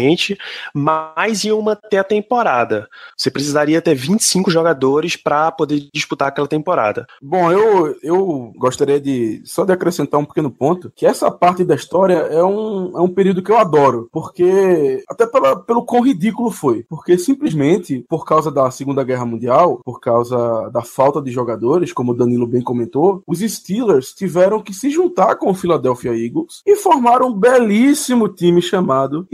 mas 0.73 1.43
iam 1.43 1.61
manter 1.61 1.97
a 1.97 2.03
temporada. 2.03 2.87
Você 3.17 3.29
precisaria 3.29 3.81
ter 3.81 3.95
25 3.95 4.51
jogadores 4.51 5.15
para 5.15 5.51
poder 5.51 5.89
disputar 5.93 6.27
aquela 6.27 6.47
temporada. 6.47 7.05
Bom, 7.21 7.51
eu, 7.51 7.95
eu 8.03 8.53
gostaria 8.57 8.99
de 8.99 9.41
só 9.45 9.65
de 9.65 9.73
acrescentar 9.73 10.19
um 10.19 10.25
pequeno 10.25 10.51
ponto, 10.51 10.91
que 10.95 11.05
essa 11.05 11.29
parte 11.31 11.63
da 11.63 11.75
história 11.75 12.13
é 12.13 12.43
um, 12.43 12.97
é 12.97 13.01
um 13.01 13.09
período 13.09 13.41
que 13.41 13.51
eu 13.51 13.57
adoro, 13.57 14.09
porque 14.11 15.03
até 15.09 15.25
pela, 15.25 15.55
pelo 15.55 15.85
quão 15.85 16.03
ridículo 16.03 16.51
foi, 16.51 16.83
porque 16.89 17.17
simplesmente 17.17 18.05
por 18.09 18.25
causa 18.25 18.51
da 18.51 18.69
Segunda 18.71 19.03
Guerra 19.03 19.25
Mundial, 19.25 19.81
por 19.83 19.99
causa 19.99 20.69
da 20.69 20.81
falta 20.81 21.21
de 21.21 21.31
jogadores, 21.31 21.93
como 21.93 22.11
o 22.11 22.15
Danilo 22.15 22.47
bem 22.47 22.61
comentou, 22.61 23.23
os 23.25 23.39
Steelers 23.39 24.13
tiveram 24.13 24.61
que 24.61 24.73
se 24.73 24.89
juntar 24.89 25.35
com 25.35 25.51
o 25.51 25.55
Philadelphia 25.55 26.11
Eagles 26.11 26.61
e 26.65 26.75
formaram 26.75 27.29
um 27.29 27.33
belíssimo 27.33 28.27
time 28.27 28.61
chamado 28.61 29.27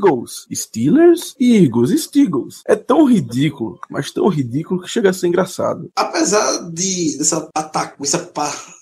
Steagles. 0.00 0.46
Steelers 0.52 1.34
e 1.38 1.56
Eagles, 1.64 2.02
Steagles. 2.02 2.62
É 2.66 2.74
tão 2.74 3.04
ridículo, 3.04 3.78
mas 3.90 4.10
tão 4.10 4.28
ridículo 4.28 4.82
que 4.82 4.88
chega 4.88 5.10
a 5.10 5.12
ser 5.12 5.26
engraçado. 5.28 5.90
Apesar 5.94 6.70
de 6.70 7.18
dessa 7.18 7.48
ataque, 7.54 8.02
essa, 8.02 8.30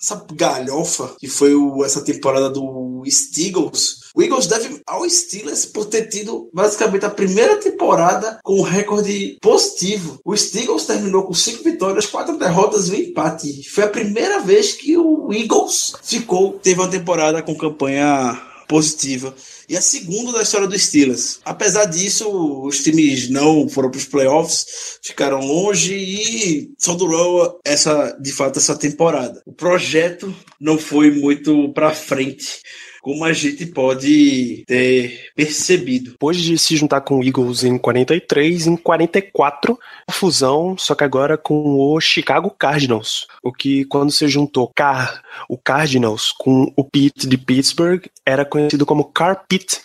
essa 0.01 0.25
galhofa 0.33 1.15
que 1.19 1.27
foi 1.27 1.53
o, 1.53 1.83
essa 1.83 2.01
temporada 2.01 2.49
do 2.49 3.03
Steagles, 3.07 3.99
o 4.15 4.21
Eagles 4.21 4.47
deve 4.47 4.81
ao 4.87 5.07
Steelers 5.09 5.65
por 5.65 5.85
ter 5.85 6.07
tido 6.07 6.49
basicamente 6.53 7.05
a 7.05 7.09
primeira 7.09 7.57
temporada 7.57 8.39
com 8.43 8.59
um 8.59 8.63
recorde 8.63 9.37
positivo. 9.41 10.19
O 10.25 10.35
Steelers 10.35 10.85
terminou 10.85 11.23
com 11.23 11.33
cinco 11.33 11.63
vitórias, 11.63 12.05
quatro 12.05 12.37
derrotas 12.37 12.87
e 12.87 12.91
um 12.91 12.95
empate. 12.95 13.69
Foi 13.69 13.83
a 13.83 13.89
primeira 13.89 14.39
vez 14.39 14.73
que 14.73 14.97
o 14.97 15.31
Eagles 15.31 15.93
ficou, 16.03 16.53
teve 16.53 16.79
uma 16.79 16.89
temporada 16.89 17.41
com 17.41 17.55
campanha 17.55 18.39
positiva. 18.67 19.33
E 19.69 19.77
a 19.77 19.81
segunda 19.81 20.31
da 20.31 20.41
história 20.41 20.67
dos 20.67 20.81
Steelers. 20.81 21.39
Apesar 21.45 21.85
disso, 21.85 22.27
os 22.63 22.81
times 22.81 23.29
não 23.29 23.69
foram 23.69 23.91
para 23.91 23.99
os 23.99 24.05
playoffs, 24.05 24.65
ficaram 25.03 25.39
longe 25.45 25.93
e 25.93 26.71
só 26.79 26.95
durou 26.95 27.59
essa, 27.63 28.17
de 28.19 28.31
fato, 28.31 28.57
essa 28.57 28.75
temporada. 28.75 29.43
O 29.45 29.53
projeto 29.53 30.33
não 30.59 30.77
foi 30.77 31.11
muito 31.11 31.71
para 31.71 31.93
frente 31.93 32.61
como 33.01 33.23
a 33.23 33.33
gente 33.33 33.65
pode 33.65 34.63
ter 34.67 35.31
percebido. 35.35 36.11
Depois 36.11 36.37
de 36.37 36.57
se 36.57 36.75
juntar 36.75 37.01
com 37.01 37.19
o 37.19 37.23
Eagles 37.23 37.63
em 37.63 37.77
43, 37.77 38.67
em 38.67 38.75
44, 38.75 39.77
a 40.07 40.11
fusão, 40.11 40.77
só 40.77 40.95
que 40.95 41.03
agora 41.03 41.37
com 41.37 41.79
o 41.79 41.99
Chicago 41.99 42.49
Cardinals. 42.51 43.27
O 43.43 43.51
que, 43.51 43.85
quando 43.85 44.11
se 44.11 44.27
juntou 44.27 44.71
Car, 44.75 45.23
o 45.47 45.57
Cardinals 45.57 46.33
com 46.37 46.71
o 46.75 46.83
Pete 46.83 47.27
de 47.27 47.37
Pittsburgh, 47.37 48.05
era 48.29 48.45
conhecido 48.45 48.85
como 48.85 49.11
Car 49.11 49.45
Pit. 49.47 49.81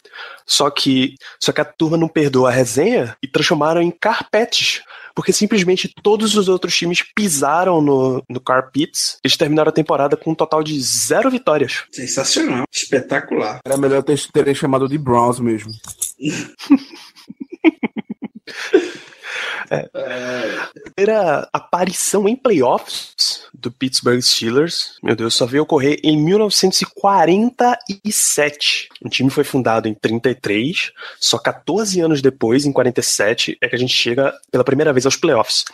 Só 0.46 0.70
que, 0.70 1.14
só 1.40 1.52
que 1.52 1.60
a 1.60 1.64
turma 1.64 1.96
não 1.96 2.06
perdoou 2.06 2.46
a 2.46 2.50
resenha 2.50 3.16
e 3.22 3.26
transformaram 3.26 3.80
em 3.80 3.90
Carpets 3.90 4.82
porque 5.14 5.32
simplesmente 5.32 5.94
todos 6.02 6.34
os 6.34 6.48
outros 6.48 6.76
times 6.76 7.02
pisaram 7.14 7.80
no, 7.80 8.22
no 8.28 8.40
Car 8.40 8.70
Pits. 8.72 9.18
Eles 9.22 9.36
terminaram 9.36 9.68
a 9.68 9.72
temporada 9.72 10.16
com 10.16 10.32
um 10.32 10.34
total 10.34 10.62
de 10.62 10.80
zero 10.82 11.30
vitórias. 11.30 11.84
Sensacional, 11.92 12.64
espetacular. 12.70 13.60
Era 13.64 13.76
melhor 13.76 14.02
ter, 14.02 14.20
terem 14.32 14.54
chamado 14.54 14.88
de 14.88 14.98
Browns 14.98 15.38
mesmo. 15.38 15.72
É. 19.70 19.88
A 19.94 20.68
primeira 20.80 21.48
aparição 21.52 22.28
em 22.28 22.34
playoffs 22.36 23.44
do 23.52 23.70
Pittsburgh 23.70 24.20
Steelers, 24.20 24.98
meu 25.02 25.14
Deus, 25.16 25.34
só 25.34 25.46
veio 25.46 25.62
ocorrer 25.62 25.98
em 26.02 26.22
1947. 26.22 28.90
O 29.02 29.08
time 29.08 29.30
foi 29.30 29.44
fundado 29.44 29.88
em 29.88 29.94
33, 29.94 30.92
só 31.18 31.38
14 31.38 31.98
anos 32.00 32.20
depois, 32.20 32.66
em 32.66 32.72
47, 32.72 33.56
é 33.60 33.68
que 33.68 33.76
a 33.76 33.78
gente 33.78 33.94
chega 33.94 34.34
pela 34.50 34.64
primeira 34.64 34.92
vez 34.92 35.06
aos 35.06 35.14
playoffs. 35.16 35.64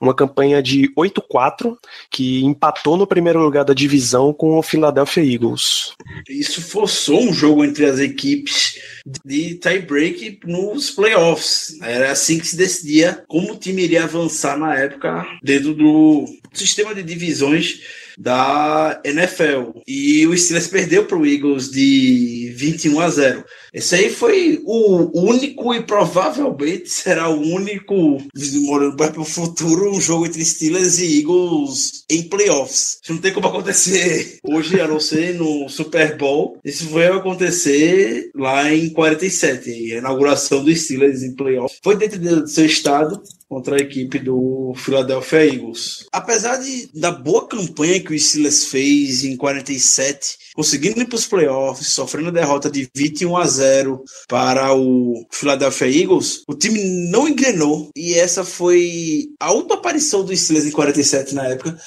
Uma 0.00 0.14
campanha 0.14 0.62
de 0.62 0.92
8-4 0.96 1.76
que 2.10 2.44
empatou 2.44 2.96
no 2.96 3.06
primeiro 3.06 3.40
lugar 3.40 3.64
da 3.64 3.74
divisão 3.74 4.32
com 4.32 4.58
o 4.58 4.62
Philadelphia 4.62 5.22
Eagles. 5.22 5.92
Isso 6.28 6.60
forçou 6.60 7.20
um 7.20 7.32
jogo 7.32 7.64
entre 7.64 7.86
as 7.86 7.98
equipes 7.98 8.78
de 9.24 9.54
tie-break 9.54 10.40
nos 10.44 10.90
playoffs. 10.90 11.78
Era 11.80 12.12
assim 12.12 12.38
que 12.38 12.46
se 12.46 12.56
decidia 12.56 13.24
como 13.38 13.52
o 13.52 13.56
time 13.56 13.84
iria 13.84 14.02
avançar 14.02 14.58
na 14.58 14.74
época 14.74 15.24
dentro 15.40 15.72
do 15.72 16.24
sistema 16.52 16.92
de 16.92 17.04
divisões 17.04 17.80
da 18.18 19.00
NFL. 19.04 19.80
E 19.86 20.26
o 20.26 20.36
Steelers 20.36 20.66
perdeu 20.66 21.04
para 21.04 21.16
o 21.16 21.24
Eagles 21.24 21.70
de 21.70 22.52
21 22.56 23.00
a 23.00 23.08
0. 23.08 23.44
Esse 23.72 23.94
aí 23.94 24.10
foi 24.10 24.60
o 24.64 25.10
único 25.14 25.72
e 25.72 25.82
provavelmente 25.82 26.88
será 26.88 27.28
o 27.28 27.40
único, 27.40 28.18
morando 28.62 28.96
para 28.96 29.20
o 29.20 29.24
futuro, 29.24 29.92
um 29.92 30.00
jogo 30.00 30.26
entre 30.26 30.44
Steelers 30.44 30.98
e 30.98 31.20
Eagles 31.20 32.04
em 32.10 32.22
playoffs. 32.24 32.98
Isso 33.02 33.12
não 33.12 33.20
tem 33.20 33.32
como 33.32 33.46
acontecer 33.46 34.38
hoje, 34.42 34.80
a 34.80 34.88
não 34.88 34.98
ser 34.98 35.34
no 35.34 35.68
Super 35.68 36.16
Bowl. 36.16 36.58
Isso 36.64 36.88
vai 36.88 37.06
acontecer 37.06 38.30
lá 38.34 38.72
em 38.72 38.88
47, 38.90 39.70
a 39.94 39.98
inauguração 39.98 40.64
do 40.64 40.74
Steelers 40.74 41.22
em 41.22 41.36
playoffs. 41.36 41.78
Foi 41.84 41.96
dentro 41.96 42.18
do 42.18 42.48
seu 42.48 42.66
estado, 42.66 43.22
contra 43.48 43.76
a 43.76 43.80
equipe 43.80 44.18
do 44.18 44.74
Philadelphia 44.76 45.46
Eagles. 45.46 46.06
Apesar 46.12 46.56
de, 46.58 46.90
da 46.94 47.10
boa 47.10 47.48
campanha 47.48 48.00
que 48.00 48.12
o 48.12 48.18
Steelers 48.18 48.66
fez 48.66 49.24
em 49.24 49.36
47, 49.36 50.36
conseguindo 50.54 51.00
ir 51.00 51.06
para 51.06 51.16
os 51.16 51.26
playoffs, 51.26 51.88
sofrendo 51.88 52.30
derrota 52.30 52.70
de 52.70 52.88
21 52.94 53.36
a 53.36 53.46
0 53.46 54.04
para 54.28 54.74
o 54.74 55.26
Philadelphia 55.30 56.02
Eagles, 56.02 56.42
o 56.46 56.54
time 56.54 56.82
não 57.10 57.26
engrenou 57.26 57.90
e 57.96 58.14
essa 58.14 58.44
foi 58.44 59.28
a 59.40 59.50
última 59.52 59.76
aparição 59.76 60.24
do 60.24 60.36
Steelers 60.36 60.66
em 60.66 60.70
47 60.70 61.34
na 61.34 61.44
época, 61.46 61.78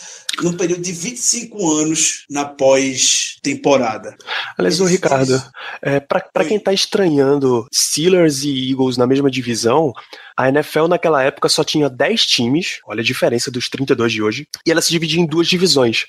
num 0.42 0.54
período 0.54 0.82
de 0.82 0.92
25 0.92 1.72
anos 1.72 2.26
na 2.30 2.46
pós-temporada. 2.46 4.16
Aliás, 4.58 4.80
o 4.80 4.86
Ricardo, 4.86 5.42
é, 5.82 6.00
para 6.00 6.46
quem 6.46 6.58
está 6.58 6.72
estranhando 6.74 7.68
Steelers 7.74 8.44
e 8.44 8.72
Eagles 8.72 8.98
na 8.98 9.08
mesma 9.08 9.30
divisão, 9.30 9.94
a 10.38 10.50
NFL 10.50 10.88
naquela 10.88 11.22
época 11.24 11.50
só 11.50 11.64
tinha 11.64 11.90
10 11.90 12.26
times, 12.26 12.80
olha 12.86 13.02
a 13.02 13.06
diferença 13.06 13.52
dos 13.52 13.70
32 13.70 14.14
de 14.14 14.24
hoje, 14.24 14.48
e 14.66 14.72
ela 14.72 14.82
se 14.82 14.92
dividia 14.92 15.22
em 15.22 15.26
duas 15.26 15.48
divisões. 15.48 16.06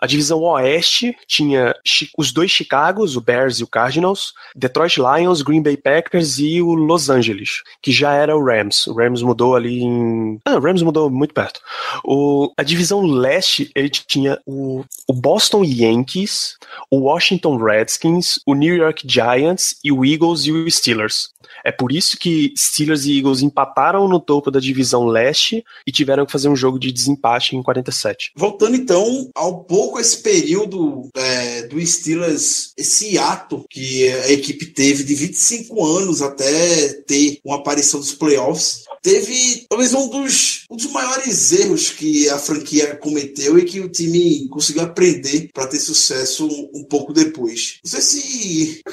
A 0.00 0.06
divisão 0.06 0.40
Oeste 0.42 1.16
tinha 1.26 1.74
os 2.16 2.32
dois 2.32 2.50
Chicagos, 2.50 3.16
o 3.16 3.20
Bears 3.20 3.58
e 3.58 3.64
o 3.64 3.66
Cardinals, 3.66 4.32
Detroit 4.54 4.98
Lions, 4.98 5.42
Green 5.42 5.62
Bay 5.62 5.76
Packers 5.76 6.38
e 6.38 6.62
o 6.62 6.74
Los 6.74 7.10
Angeles, 7.10 7.62
que 7.82 7.92
já 7.92 8.12
era 8.12 8.36
o 8.36 8.44
Rams. 8.44 8.86
O 8.86 8.94
Rams 8.94 9.22
mudou 9.22 9.56
ali 9.56 9.82
em. 9.82 10.40
Ah, 10.44 10.56
o 10.56 10.60
Rams 10.60 10.82
mudou 10.82 11.10
muito 11.10 11.34
perto. 11.34 11.60
O... 12.04 12.52
A 12.56 12.62
divisão 12.62 13.02
Leste, 13.02 13.70
ele 13.74 13.88
tinha 13.88 14.38
o, 14.46 14.84
o 15.06 15.12
Boston 15.12 15.64
Yankees, 15.64 16.56
o 16.90 16.98
Washington 17.00 17.56
Redskins, 17.56 18.38
o 18.46 18.54
New 18.54 18.76
York 18.76 19.02
Giants 19.06 19.76
e 19.82 19.90
o 19.90 20.04
Eagles 20.04 20.44
e 20.44 20.52
o 20.52 20.70
Steelers. 20.70 21.30
É 21.64 21.72
por 21.72 21.92
isso 21.92 22.16
que 22.18 22.52
Steelers 22.56 23.04
e 23.04 23.18
Eagles 23.18 23.42
empataram 23.42 24.08
no 24.08 24.20
topo 24.20 24.50
da 24.50 24.60
divisão 24.60 25.06
leste 25.06 25.64
e 25.86 25.92
tiveram 25.92 26.26
que 26.26 26.32
fazer 26.32 26.48
um 26.48 26.56
jogo 26.56 26.78
de 26.78 26.92
desempate 26.92 27.56
em 27.56 27.62
47. 27.62 28.32
Voltando 28.36 28.76
então 28.76 29.28
ao 29.34 29.64
pouco 29.64 29.87
pouco 29.88 30.00
esse 30.00 30.18
período 30.18 31.08
é, 31.14 31.62
do 31.62 31.84
Steelers, 31.84 32.72
esse 32.76 33.18
ato 33.18 33.64
que 33.70 34.06
a 34.08 34.30
equipe 34.30 34.66
teve 34.66 35.02
de 35.02 35.14
25 35.14 35.86
anos 35.86 36.20
até 36.20 36.88
ter 37.06 37.40
uma 37.42 37.56
aparição 37.56 37.98
dos 37.98 38.12
playoffs, 38.12 38.84
teve 39.08 39.64
talvez 39.68 39.92
um 39.94 40.08
dos, 40.08 40.64
um 40.70 40.76
dos 40.76 40.92
maiores 40.92 41.50
erros 41.52 41.90
que 41.90 42.28
a 42.28 42.38
franquia 42.38 42.94
cometeu 42.96 43.58
e 43.58 43.64
que 43.64 43.80
o 43.80 43.88
time 43.88 44.46
conseguiu 44.48 44.82
aprender 44.82 45.48
para 45.54 45.66
ter 45.66 45.78
sucesso 45.78 46.46
um, 46.74 46.84
pouco 46.84 47.14
depois. 47.14 47.78
Não 47.82 47.90
sei 47.90 48.02
se 48.02 48.82
a 48.86 48.90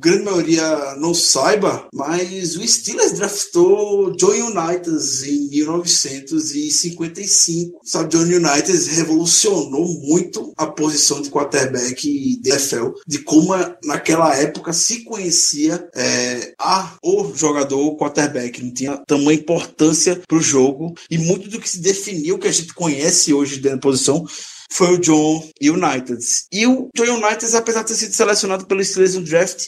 grande 0.00 0.24
maioria 0.24 0.96
não 0.96 1.14
saiba, 1.14 1.86
mas 1.94 2.56
o 2.56 2.66
Steelers 2.66 3.12
draftou 3.12 4.10
John 4.16 4.32
United 4.32 4.90
em 5.28 5.48
1955. 5.50 7.78
Sabe, 7.84 8.10
John 8.10 8.24
United 8.24 8.90
revolucionou 8.90 9.86
muito 10.00 10.52
a 10.56 10.66
posição 10.66 11.22
de 11.22 11.30
quarterback 11.30 12.40
da 12.42 12.50
NFL, 12.50 12.88
de 13.06 13.20
como 13.20 13.54
naquela 13.84 14.34
época 14.36 14.72
se 14.72 15.04
conhecia 15.04 15.88
é, 15.94 16.54
a 16.58 16.96
o 17.02 17.32
jogador 17.34 17.96
quarterback, 17.96 18.62
não 18.62 18.72
tinha 18.72 18.96
tamanho 19.06 19.42
importância 19.52 20.20
para 20.26 20.38
o 20.38 20.42
jogo 20.42 20.94
e 21.10 21.18
muito 21.18 21.48
do 21.48 21.60
que 21.60 21.68
se 21.68 21.80
definiu, 21.80 22.38
que 22.38 22.48
a 22.48 22.52
gente 22.52 22.72
conhece 22.74 23.32
hoje 23.32 23.56
dentro 23.56 23.78
da 23.78 23.82
posição, 23.82 24.26
foi 24.70 24.94
o 24.94 24.98
John 24.98 25.50
United. 25.60 26.24
E 26.50 26.66
o 26.66 26.88
John 26.96 27.20
United, 27.22 27.54
apesar 27.54 27.82
de 27.82 27.88
ter 27.88 27.94
sido 27.94 28.14
selecionado 28.14 28.66
pelo 28.66 28.82
Steelers 28.82 29.14
no 29.14 29.22
draft, 29.22 29.66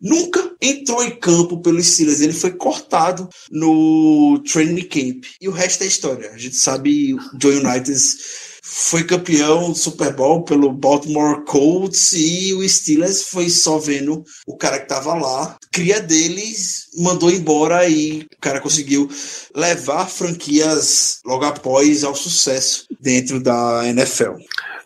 nunca 0.00 0.50
entrou 0.60 1.04
em 1.04 1.16
campo 1.16 1.60
pelo 1.60 1.82
Steelers. 1.82 2.20
Ele 2.20 2.32
foi 2.32 2.52
cortado 2.52 3.28
no 3.50 4.42
training 4.50 4.88
camp. 4.88 5.24
E 5.40 5.48
o 5.48 5.52
resto 5.52 5.84
é 5.84 5.86
história. 5.86 6.30
A 6.30 6.38
gente 6.38 6.56
sabe 6.56 7.14
o 7.14 7.18
John 7.38 7.50
United 7.50 8.00
foi 8.78 9.04
campeão 9.04 9.72
do 9.72 9.78
Super 9.78 10.12
Bowl 10.12 10.44
pelo 10.44 10.70
Baltimore 10.70 11.42
Colts 11.46 12.12
e 12.12 12.52
o 12.52 12.68
Steelers 12.68 13.22
foi 13.22 13.48
só 13.48 13.78
vendo 13.78 14.22
o 14.46 14.54
cara 14.54 14.78
que 14.78 14.86
tava 14.86 15.14
lá. 15.14 15.56
Cria 15.72 15.98
deles, 15.98 16.88
mandou 16.98 17.30
embora 17.30 17.88
e 17.88 18.20
o 18.20 18.38
cara 18.38 18.60
conseguiu 18.60 19.08
levar 19.54 20.06
franquias 20.06 21.20
logo 21.24 21.46
após 21.46 22.04
ao 22.04 22.14
sucesso 22.14 22.86
dentro 23.00 23.42
da 23.42 23.88
NFL. 23.88 24.34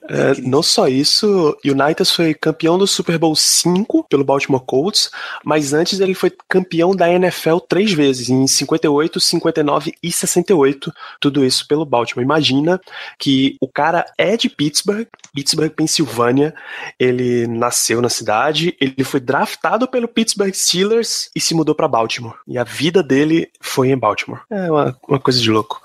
É, 0.09 0.41
não 0.41 0.63
só 0.63 0.89
isso, 0.89 1.57
United 1.65 2.05
foi 2.11 2.35
campeão 2.35 2.79
do 2.79 2.87
Super 2.87 3.19
Bowl 3.19 3.37
5 3.37 4.07
pelo 4.09 4.25
Baltimore 4.25 4.65
Colts, 4.65 5.11
mas 5.45 5.73
antes 5.73 6.01
ele 6.01 6.15
foi 6.15 6.33
campeão 6.49 6.95
da 6.97 7.11
NFL 7.11 7.59
três 7.69 7.93
vezes, 7.93 8.29
em 8.29 8.47
58, 8.47 9.21
59 9.21 9.95
e 10.03 10.11
68, 10.11 10.93
tudo 11.21 11.45
isso 11.45 11.67
pelo 11.69 11.85
Baltimore. 11.85 12.25
Imagina 12.25 12.81
que 13.19 13.57
o 13.61 13.69
cara 13.69 14.07
é 14.17 14.37
de 14.37 14.49
Pittsburgh, 14.49 15.07
Pittsburgh, 15.35 15.71
Pensilvânia, 15.71 16.55
ele 16.99 17.47
nasceu 17.47 18.01
na 18.01 18.09
cidade, 18.09 18.77
ele 18.81 19.05
foi 19.05 19.21
draftado 19.21 19.87
pelo 19.87 20.09
Pittsburgh 20.09 20.55
Steelers 20.55 21.31
e 21.37 21.41
se 21.41 21.55
mudou 21.55 21.75
para 21.75 21.89
Baltimore. 21.89 22.35
E 22.49 22.59
a 22.59 22.65
vida 22.65 23.03
dele 23.03 23.51
foi 23.61 23.91
em 23.91 23.99
Baltimore. 23.99 24.41
É 24.51 24.71
uma, 24.71 24.97
uma 25.09 25.21
coisa 25.21 25.41
de 25.41 25.51
louco. 25.51 25.81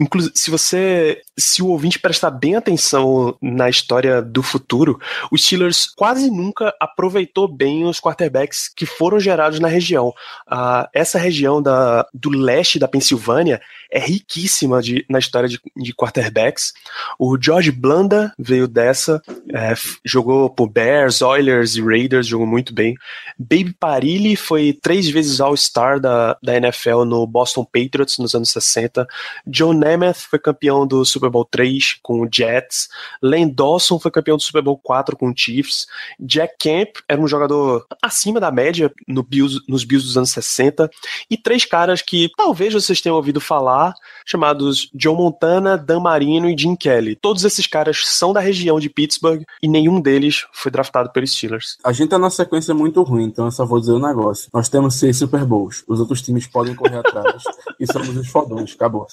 Inclusive, 0.00 0.32
se 0.36 0.48
você, 0.48 1.22
se 1.36 1.60
o 1.60 1.66
ouvinte 1.68 1.98
prestar 1.98 2.30
bem 2.30 2.54
atenção 2.54 3.36
na 3.42 3.68
história 3.68 4.22
do 4.22 4.44
futuro, 4.44 5.00
os 5.30 5.44
Steelers 5.44 5.86
quase 5.88 6.30
nunca 6.30 6.72
aproveitou 6.78 7.48
bem 7.48 7.84
os 7.84 8.00
quarterbacks 8.00 8.68
que 8.68 8.86
foram 8.86 9.18
gerados 9.18 9.58
na 9.58 9.66
região. 9.66 10.08
Uh, 10.46 10.86
essa 10.94 11.18
região 11.18 11.60
da, 11.60 12.06
do 12.14 12.30
leste 12.30 12.78
da 12.78 12.86
Pensilvânia 12.86 13.60
é 13.90 13.98
riquíssima 13.98 14.82
de, 14.82 15.04
na 15.08 15.18
história 15.18 15.48
de, 15.48 15.60
de 15.76 15.94
quarterbacks. 15.94 16.72
O 17.18 17.36
George 17.40 17.72
Blanda 17.72 18.32
veio 18.38 18.68
dessa, 18.68 19.20
é, 19.52 19.74
jogou 20.04 20.50
por 20.50 20.68
Bears, 20.68 21.22
Oilers 21.22 21.74
e 21.74 21.82
Raiders, 21.82 22.26
jogou 22.26 22.46
muito 22.46 22.74
bem. 22.74 22.94
Baby 23.38 23.74
Parilli 23.78 24.36
foi 24.36 24.78
três 24.80 25.08
vezes 25.08 25.40
All-Star 25.40 25.98
da, 25.98 26.36
da 26.42 26.56
NFL 26.56 27.04
no 27.04 27.26
Boston 27.26 27.64
Patriots 27.64 28.18
nos 28.18 28.34
anos 28.34 28.50
60. 28.50 29.08
John 29.46 29.72
Nemeth 29.88 30.26
foi 30.28 30.38
campeão 30.38 30.86
do 30.86 31.04
Super 31.04 31.30
Bowl 31.30 31.44
3 31.44 31.98
com 32.02 32.20
o 32.20 32.28
Jets. 32.30 32.88
Len 33.22 33.48
Dawson 33.48 33.98
foi 33.98 34.10
campeão 34.10 34.36
do 34.36 34.42
Super 34.42 34.62
Bowl 34.62 34.78
4 34.78 35.16
com 35.16 35.30
o 35.30 35.34
Chiefs. 35.34 35.86
Jack 36.20 36.54
Camp 36.58 36.96
era 37.08 37.20
um 37.20 37.26
jogador 37.26 37.86
acima 38.02 38.38
da 38.38 38.50
média 38.50 38.92
no 39.06 39.22
Bills, 39.22 39.60
nos 39.68 39.84
Bills 39.84 40.06
dos 40.06 40.16
anos 40.16 40.30
60. 40.30 40.90
E 41.30 41.36
três 41.36 41.64
caras 41.64 42.02
que 42.02 42.30
talvez 42.36 42.74
vocês 42.74 43.00
tenham 43.00 43.16
ouvido 43.16 43.40
falar 43.40 43.94
chamados 44.28 44.90
John 44.94 45.14
Montana, 45.14 45.76
Dan 45.76 46.00
Marino 46.00 46.48
e 46.48 46.56
Jim 46.56 46.76
Kelly. 46.76 47.16
Todos 47.16 47.44
esses 47.44 47.66
caras 47.66 48.06
são 48.06 48.32
da 48.32 48.40
região 48.40 48.78
de 48.78 48.90
Pittsburgh 48.90 49.42
e 49.62 49.66
nenhum 49.68 50.00
deles 50.00 50.46
foi 50.52 50.70
draftado 50.70 51.10
pelos 51.10 51.32
Steelers. 51.32 51.78
A 51.82 51.92
gente 51.92 52.10
tá 52.10 52.18
na 52.18 52.28
sequência 52.30 52.74
muito 52.74 53.02
ruim, 53.02 53.24
então 53.24 53.46
eu 53.46 53.50
só 53.50 53.64
vou 53.64 53.80
dizer 53.80 53.92
um 53.92 53.98
negócio. 53.98 54.48
Nós 54.52 54.68
temos 54.68 54.96
seis 54.96 55.16
Super 55.16 55.44
Bowls. 55.44 55.82
Os 55.88 56.00
outros 56.00 56.20
times 56.20 56.46
podem 56.46 56.74
correr 56.74 56.98
atrás 56.98 57.42
e 57.80 57.90
somos 57.90 58.14
os 58.16 58.28
fodões. 58.28 58.74
Acabou. 58.74 59.06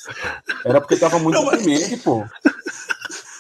Era 0.66 0.82
porque 0.82 0.98
tava 0.98 1.18
muito 1.20 1.36
Não, 1.36 1.46
mas... 1.46 2.04
pô. 2.04 2.26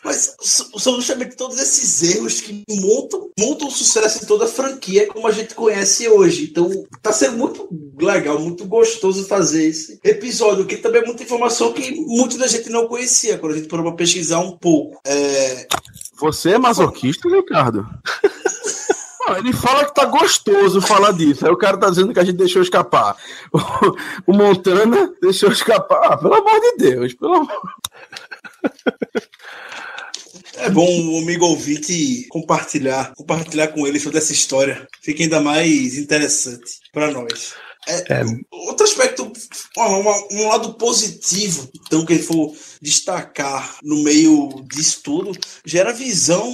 Mas 0.05 0.35
são 0.39 0.95
justamente 0.97 1.35
todos 1.35 1.57
esses 1.57 2.15
erros 2.15 2.39
que 2.39 2.63
montam, 2.69 3.31
montam 3.39 3.67
o 3.67 3.71
sucesso 3.71 4.23
em 4.23 4.27
toda 4.27 4.45
a 4.45 4.47
franquia 4.47 5.07
como 5.07 5.27
a 5.27 5.31
gente 5.31 5.55
conhece 5.55 6.07
hoje. 6.07 6.43
Então 6.43 6.85
tá 7.01 7.11
sendo 7.11 7.37
muito 7.37 7.67
legal, 7.99 8.39
muito 8.39 8.65
gostoso 8.65 9.25
fazer 9.25 9.67
esse 9.67 9.99
episódio, 10.03 10.67
que 10.67 10.77
também 10.77 11.01
é 11.01 11.05
muita 11.05 11.23
informação 11.23 11.73
que 11.73 11.95
muita 11.95 12.37
da 12.37 12.45
gente 12.45 12.69
não 12.69 12.87
conhecia, 12.87 13.39
quando 13.39 13.53
a 13.53 13.57
gente 13.57 13.67
parou 13.67 13.87
pra 13.87 13.95
pesquisar 13.95 14.39
um 14.39 14.55
pouco. 14.55 15.01
É... 15.03 15.67
Você 16.19 16.51
é 16.51 16.59
masoquista, 16.59 17.27
Ricardo? 17.27 17.83
ele 19.39 19.53
fala 19.53 19.85
que 19.85 19.95
tá 19.95 20.05
gostoso 20.05 20.79
falar 20.81 21.13
disso. 21.13 21.45
Aí 21.45 21.51
o 21.51 21.57
cara 21.57 21.77
tá 21.77 21.89
dizendo 21.89 22.13
que 22.13 22.19
a 22.19 22.23
gente 22.23 22.37
deixou 22.37 22.61
escapar. 22.61 23.15
O, 24.27 24.33
Montana 24.33 25.11
deixou 25.19 25.51
escapar. 25.51 25.99
Ah, 26.03 26.17
pelo 26.17 26.35
amor 26.35 26.59
de 26.59 26.77
Deus, 26.77 27.13
pelo 27.15 27.33
amor. 27.33 27.61
É 30.57 30.69
bom 30.69 30.87
o 31.11 31.19
amigo 31.19 31.45
ouvinte 31.45 32.25
compartilhar, 32.29 33.13
compartilhar 33.15 33.67
com 33.69 33.85
ele 33.85 33.99
sobre 33.99 34.17
essa 34.17 34.31
história. 34.31 34.87
Fica 35.01 35.23
ainda 35.23 35.41
mais 35.41 35.97
interessante 35.97 36.79
para 36.93 37.11
nós. 37.11 37.55
É, 37.87 38.13
é. 38.13 38.25
Outro 38.51 38.83
aspecto, 38.83 39.31
um, 39.77 40.47
lado 40.47 40.73
positivo, 40.73 41.69
então, 41.85 42.05
que 42.05 42.13
ele 42.13 42.23
for 42.23 42.51
destacar 42.81 43.77
no 43.83 44.03
meio 44.03 44.49
disso 44.67 45.01
tudo, 45.03 45.31
gera 45.63 45.91
a 45.91 45.93
visão 45.93 46.51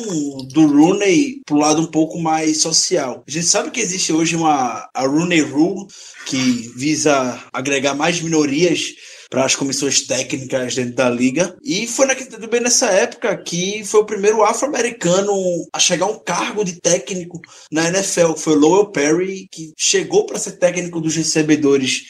do 0.52 0.68
Rooney 0.68 1.42
pro 1.46 1.58
lado 1.58 1.82
um 1.82 1.88
pouco 1.88 2.20
mais 2.20 2.58
social. 2.58 3.24
A 3.26 3.32
gente 3.32 3.46
sabe 3.46 3.72
que 3.72 3.80
existe 3.80 4.12
hoje 4.12 4.36
uma 4.36 4.90
a 4.94 5.06
Rooney 5.06 5.42
Rule, 5.42 5.88
que 6.26 6.72
visa 6.76 7.42
agregar 7.54 7.94
mais 7.94 8.20
minorias 8.20 8.94
para 9.32 9.46
as 9.46 9.56
comissões 9.56 10.02
técnicas 10.02 10.76
dentro 10.76 10.96
da 10.96 11.10
liga. 11.10 11.56
E 11.64 11.88
foi 11.88 12.06
também 12.16 12.60
nessa 12.60 12.88
época 12.88 13.36
que 13.38 13.82
foi 13.86 14.02
o 14.02 14.06
primeiro 14.06 14.44
afro-americano 14.44 15.34
a 15.72 15.80
chegar 15.80 16.06
a 16.06 16.10
um 16.10 16.20
cargo 16.20 16.66
de 16.66 16.82
técnico 16.82 17.40
na 17.72 17.88
NFL. 17.88 18.34
Foi 18.36 18.56
Lowell 18.56 18.92
Perry, 18.92 19.48
que 19.50 19.72
chegou 19.78 20.26
para 20.26 20.38
ser 20.38 20.58
técnico 20.58 21.00
dos 21.00 21.16
recebedores 21.16 22.04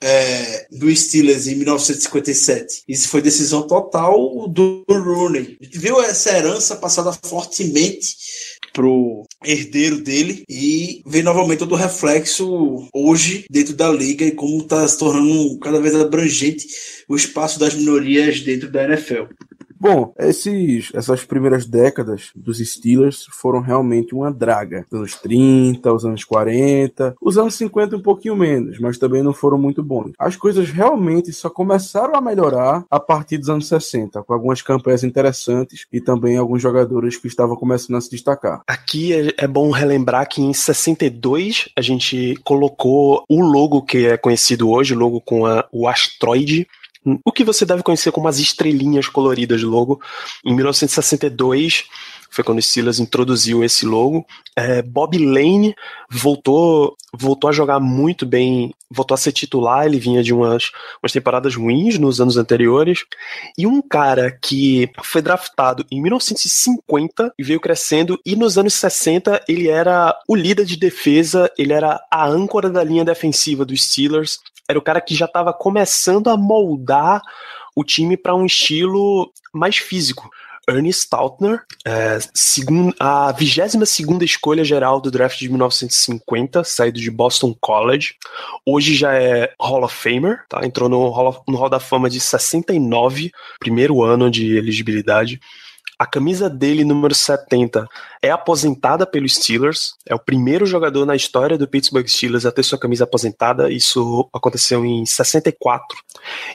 é, 0.00 0.68
do 0.70 0.94
Steelers 0.94 1.48
em 1.48 1.56
1957. 1.56 2.84
Isso 2.88 3.08
foi 3.08 3.20
decisão 3.20 3.66
total 3.66 4.48
do 4.48 4.84
Rooney. 4.88 5.58
Viu 5.60 6.00
essa 6.00 6.30
herança 6.30 6.76
passada 6.76 7.12
fortemente 7.24 8.14
pro 8.80 9.26
herdeiro 9.44 9.98
dele 10.00 10.42
e 10.48 11.02
ver 11.04 11.22
novamente 11.22 11.58
todo 11.58 11.72
o 11.72 11.76
reflexo 11.76 12.88
hoje 12.94 13.44
dentro 13.50 13.74
da 13.74 13.90
liga 13.90 14.24
e 14.24 14.30
como 14.30 14.62
está 14.62 14.88
se 14.88 14.98
tornando 14.98 15.58
cada 15.58 15.78
vez 15.78 15.94
abrangente 15.94 16.66
o 17.06 17.14
espaço 17.14 17.60
das 17.60 17.74
minorias 17.74 18.40
dentro 18.40 18.70
da 18.70 18.84
NFL. 18.84 19.24
Bom, 19.80 20.12
esses, 20.18 20.90
essas 20.94 21.24
primeiras 21.24 21.64
décadas 21.64 22.32
dos 22.36 22.58
Steelers 22.58 23.26
foram 23.30 23.60
realmente 23.60 24.14
uma 24.14 24.30
draga. 24.30 24.84
Os 24.90 24.98
anos 24.98 25.14
30, 25.14 25.90
os 25.90 26.04
anos 26.04 26.22
40, 26.22 27.16
os 27.18 27.38
anos 27.38 27.54
50 27.54 27.96
um 27.96 28.02
pouquinho 28.02 28.36
menos, 28.36 28.78
mas 28.78 28.98
também 28.98 29.22
não 29.22 29.32
foram 29.32 29.56
muito 29.56 29.82
bons. 29.82 30.12
As 30.18 30.36
coisas 30.36 30.68
realmente 30.68 31.32
só 31.32 31.48
começaram 31.48 32.14
a 32.14 32.20
melhorar 32.20 32.84
a 32.90 33.00
partir 33.00 33.38
dos 33.38 33.48
anos 33.48 33.68
60, 33.68 34.22
com 34.22 34.34
algumas 34.34 34.60
campanhas 34.60 35.02
interessantes 35.02 35.86
e 35.90 35.98
também 35.98 36.36
alguns 36.36 36.60
jogadores 36.60 37.16
que 37.16 37.26
estavam 37.26 37.56
começando 37.56 37.96
a 37.96 38.02
se 38.02 38.10
destacar. 38.10 38.60
Aqui 38.66 39.14
é, 39.14 39.32
é 39.38 39.48
bom 39.48 39.70
relembrar 39.70 40.28
que 40.28 40.42
em 40.42 40.52
62 40.52 41.70
a 41.74 41.80
gente 41.80 42.34
colocou 42.44 43.24
o 43.26 43.40
logo 43.40 43.80
que 43.80 44.04
é 44.04 44.18
conhecido 44.18 44.68
hoje, 44.68 44.92
o 44.92 44.98
logo 44.98 45.22
com 45.22 45.46
a, 45.46 45.66
o 45.72 45.88
asteroide 45.88 46.66
o 47.24 47.32
que 47.32 47.44
você 47.44 47.64
deve 47.64 47.82
conhecer 47.82 48.12
como 48.12 48.28
as 48.28 48.38
estrelinhas 48.38 49.08
coloridas 49.08 49.60
do 49.60 49.70
logo. 49.70 50.00
Em 50.44 50.54
1962 50.54 51.84
foi 52.30 52.44
quando 52.44 52.58
o 52.58 52.62
Steelers 52.62 53.00
introduziu 53.00 53.64
esse 53.64 53.84
logo. 53.84 54.24
É, 54.54 54.80
Bob 54.82 55.18
Lane 55.18 55.74
voltou, 56.08 56.96
voltou 57.12 57.50
a 57.50 57.52
jogar 57.52 57.80
muito 57.80 58.24
bem, 58.24 58.72
voltou 58.88 59.16
a 59.16 59.18
ser 59.18 59.32
titular, 59.32 59.84
ele 59.84 59.98
vinha 59.98 60.22
de 60.22 60.32
umas, 60.32 60.70
umas 61.02 61.10
temporadas 61.10 61.56
ruins 61.56 61.98
nos 61.98 62.20
anos 62.20 62.36
anteriores. 62.36 63.04
E 63.58 63.66
um 63.66 63.82
cara 63.82 64.30
que 64.30 64.88
foi 65.02 65.20
draftado 65.20 65.84
em 65.90 66.00
1950 66.00 67.34
e 67.36 67.42
veio 67.42 67.60
crescendo, 67.60 68.18
e 68.24 68.36
nos 68.36 68.56
anos 68.56 68.74
60 68.74 69.42
ele 69.48 69.68
era 69.68 70.16
o 70.28 70.36
líder 70.36 70.64
de 70.64 70.76
defesa, 70.76 71.50
ele 71.58 71.72
era 71.72 72.00
a 72.10 72.28
âncora 72.28 72.70
da 72.70 72.84
linha 72.84 73.04
defensiva 73.04 73.64
dos 73.64 73.82
Steelers, 73.84 74.38
era 74.70 74.78
o 74.78 74.82
cara 74.82 75.00
que 75.00 75.14
já 75.14 75.26
estava 75.26 75.52
começando 75.52 76.30
a 76.30 76.36
moldar 76.36 77.20
o 77.74 77.84
time 77.84 78.16
para 78.16 78.34
um 78.34 78.46
estilo 78.46 79.32
mais 79.52 79.76
físico. 79.76 80.30
Ernie 80.68 80.92
Stautner, 80.92 81.62
é, 81.84 82.18
segun, 82.32 82.92
a 83.00 83.32
22 83.32 83.74
escolha 84.22 84.62
geral 84.62 85.00
do 85.00 85.10
draft 85.10 85.38
de 85.38 85.48
1950, 85.48 86.62
saído 86.62 87.00
de 87.00 87.10
Boston 87.10 87.54
College. 87.60 88.14
Hoje 88.64 88.94
já 88.94 89.14
é 89.14 89.52
Hall 89.60 89.82
of 89.82 89.94
Famer, 89.94 90.44
tá? 90.48 90.64
entrou 90.64 90.88
no 90.88 91.08
Hall, 91.08 91.42
no 91.48 91.56
Hall 91.56 91.68
da 91.68 91.80
Fama 91.80 92.08
de 92.08 92.20
69, 92.20 93.32
primeiro 93.58 94.02
ano 94.02 94.30
de 94.30 94.56
elegibilidade. 94.56 95.40
A 96.00 96.06
camisa 96.06 96.48
dele, 96.48 96.82
número 96.82 97.14
70, 97.14 97.86
é 98.22 98.30
aposentada 98.30 99.04
pelos 99.04 99.34
Steelers. 99.34 99.96
É 100.08 100.14
o 100.14 100.18
primeiro 100.18 100.64
jogador 100.64 101.04
na 101.04 101.14
história 101.14 101.58
do 101.58 101.68
Pittsburgh 101.68 102.08
Steelers 102.08 102.46
a 102.46 102.50
ter 102.50 102.62
sua 102.62 102.78
camisa 102.78 103.04
aposentada. 103.04 103.70
Isso 103.70 104.26
aconteceu 104.32 104.82
em 104.82 105.04
64. 105.04 105.98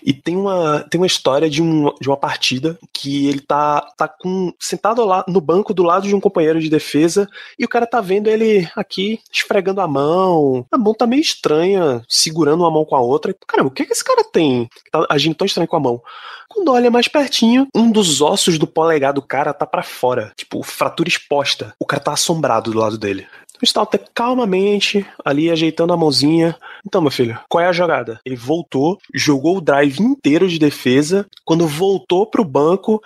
E 0.03 0.13
tem 0.13 0.35
uma, 0.35 0.79
tem 0.89 0.99
uma 0.99 1.05
história 1.05 1.47
de, 1.47 1.61
um, 1.61 1.93
de 2.01 2.09
uma 2.09 2.17
partida 2.17 2.75
que 2.91 3.27
ele 3.27 3.39
tá, 3.39 3.81
tá 3.95 4.07
com, 4.07 4.51
sentado 4.59 5.05
lá 5.05 5.23
no 5.27 5.39
banco 5.39 5.75
do 5.75 5.83
lado 5.83 6.07
de 6.07 6.15
um 6.15 6.19
companheiro 6.19 6.59
de 6.59 6.67
defesa 6.67 7.29
e 7.59 7.65
o 7.65 7.69
cara 7.69 7.85
tá 7.85 8.01
vendo 8.01 8.27
ele 8.27 8.67
aqui 8.75 9.19
esfregando 9.31 9.79
a 9.79 9.87
mão. 9.87 10.65
A 10.71 10.77
mão 10.77 10.95
tá 10.95 11.05
meio 11.05 11.21
estranha, 11.21 12.01
segurando 12.09 12.61
uma 12.61 12.71
mão 12.71 12.83
com 12.83 12.95
a 12.95 12.99
outra. 12.99 13.35
Caramba, 13.47 13.69
o 13.69 13.71
que, 13.71 13.85
que 13.85 13.93
esse 13.93 14.03
cara 14.03 14.23
tem? 14.23 14.67
Tá 14.91 15.05
agindo 15.07 15.35
tão 15.35 15.45
estranho 15.45 15.67
com 15.67 15.75
a 15.75 15.79
mão. 15.79 16.01
Quando 16.47 16.71
olha 16.71 16.89
mais 16.89 17.07
pertinho, 17.07 17.67
um 17.75 17.91
dos 17.91 18.21
ossos 18.21 18.57
do 18.57 18.65
polegar 18.65 19.11
do 19.11 19.21
cara 19.21 19.34
tá 19.53 19.65
para 19.65 19.83
fora, 19.83 20.31
tipo, 20.35 20.63
fratura 20.63 21.09
exposta. 21.09 21.73
O 21.79 21.85
cara 21.85 22.01
tá 22.01 22.13
assombrado 22.13 22.71
do 22.71 22.79
lado 22.79 22.97
dele. 22.97 23.27
O 23.61 23.65
Stalter 23.65 24.03
calmamente, 24.13 25.05
ali 25.23 25.49
ajeitando 25.49 25.93
a 25.93 25.97
mãozinha. 25.97 26.55
Então, 26.85 27.01
meu 27.01 27.11
filho, 27.11 27.39
qual 27.47 27.63
é 27.63 27.67
a 27.67 27.73
jogada? 27.73 28.19
Ele 28.25 28.35
voltou, 28.35 28.97
jogou 29.13 29.57
o 29.57 29.61
drive 29.61 29.99
inteiro 29.99 30.47
de 30.47 30.59
defesa. 30.59 31.25
Quando 31.45 31.67
voltou 31.67 32.25
pro 32.25 32.43
banco, 32.43 33.01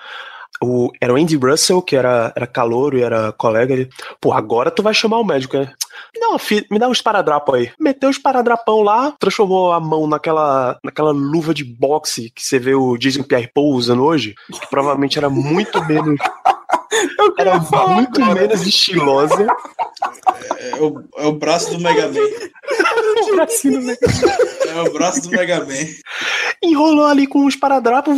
o, 0.62 0.92
era 1.00 1.14
o 1.14 1.18
Andy 1.18 1.36
Russell, 1.36 1.82
que 1.82 1.96
era, 1.96 2.34
era 2.36 2.48
calouro 2.48 2.98
e 2.98 3.02
era 3.02 3.32
colega. 3.32 3.74
Ele, 3.74 3.90
pô, 4.20 4.34
agora 4.34 4.72
tu 4.72 4.84
vai 4.84 4.94
chamar 4.94 5.20
o 5.20 5.26
médico, 5.26 5.58
né? 5.58 5.72
Me 6.14 6.20
dá, 6.20 6.30
uma, 6.30 6.40
me 6.72 6.80
dá 6.80 6.88
um 6.88 6.92
esparadrapo 6.92 7.54
aí. 7.54 7.72
Meteu 7.80 8.10
o 8.10 8.12
esparadrapão 8.12 8.82
lá, 8.82 9.14
transformou 9.20 9.72
a 9.72 9.80
mão 9.80 10.08
naquela, 10.08 10.78
naquela 10.84 11.12
luva 11.12 11.54
de 11.54 11.64
boxe 11.64 12.32
que 12.32 12.44
você 12.44 12.58
vê 12.58 12.74
o 12.74 12.98
Jason 12.98 13.24
Pierre 13.24 13.52
Paul 13.54 13.74
usando 13.74 14.04
hoje, 14.04 14.36
que 14.52 14.68
provavelmente 14.70 15.18
era 15.18 15.30
muito 15.30 15.84
menos. 15.86 16.20
Era 17.38 17.62
falar, 17.62 17.96
muito 17.96 18.20
cara. 18.20 18.34
menos 18.34 18.66
estilosa. 18.66 19.48
É, 20.58 20.70
é, 20.70 20.76
o, 20.76 21.04
é 21.18 21.26
o 21.26 21.34
braço 21.34 21.72
do 21.72 21.80
Mega 21.80 22.08
Man. 22.08 22.20
o 22.20 23.36
bracinho 23.36 23.80
do 23.80 23.86
Mega 23.86 24.08
Man. 24.08 24.50
É 24.70 24.82
o 24.82 24.94
braço 24.94 25.22
do 25.24 25.30
Mega 25.30 25.60
Man. 25.60 25.88
Enrolou 26.64 27.06
ali 27.06 27.28
com 27.28 27.46
os 27.46 27.56
paradrapos 27.56 28.18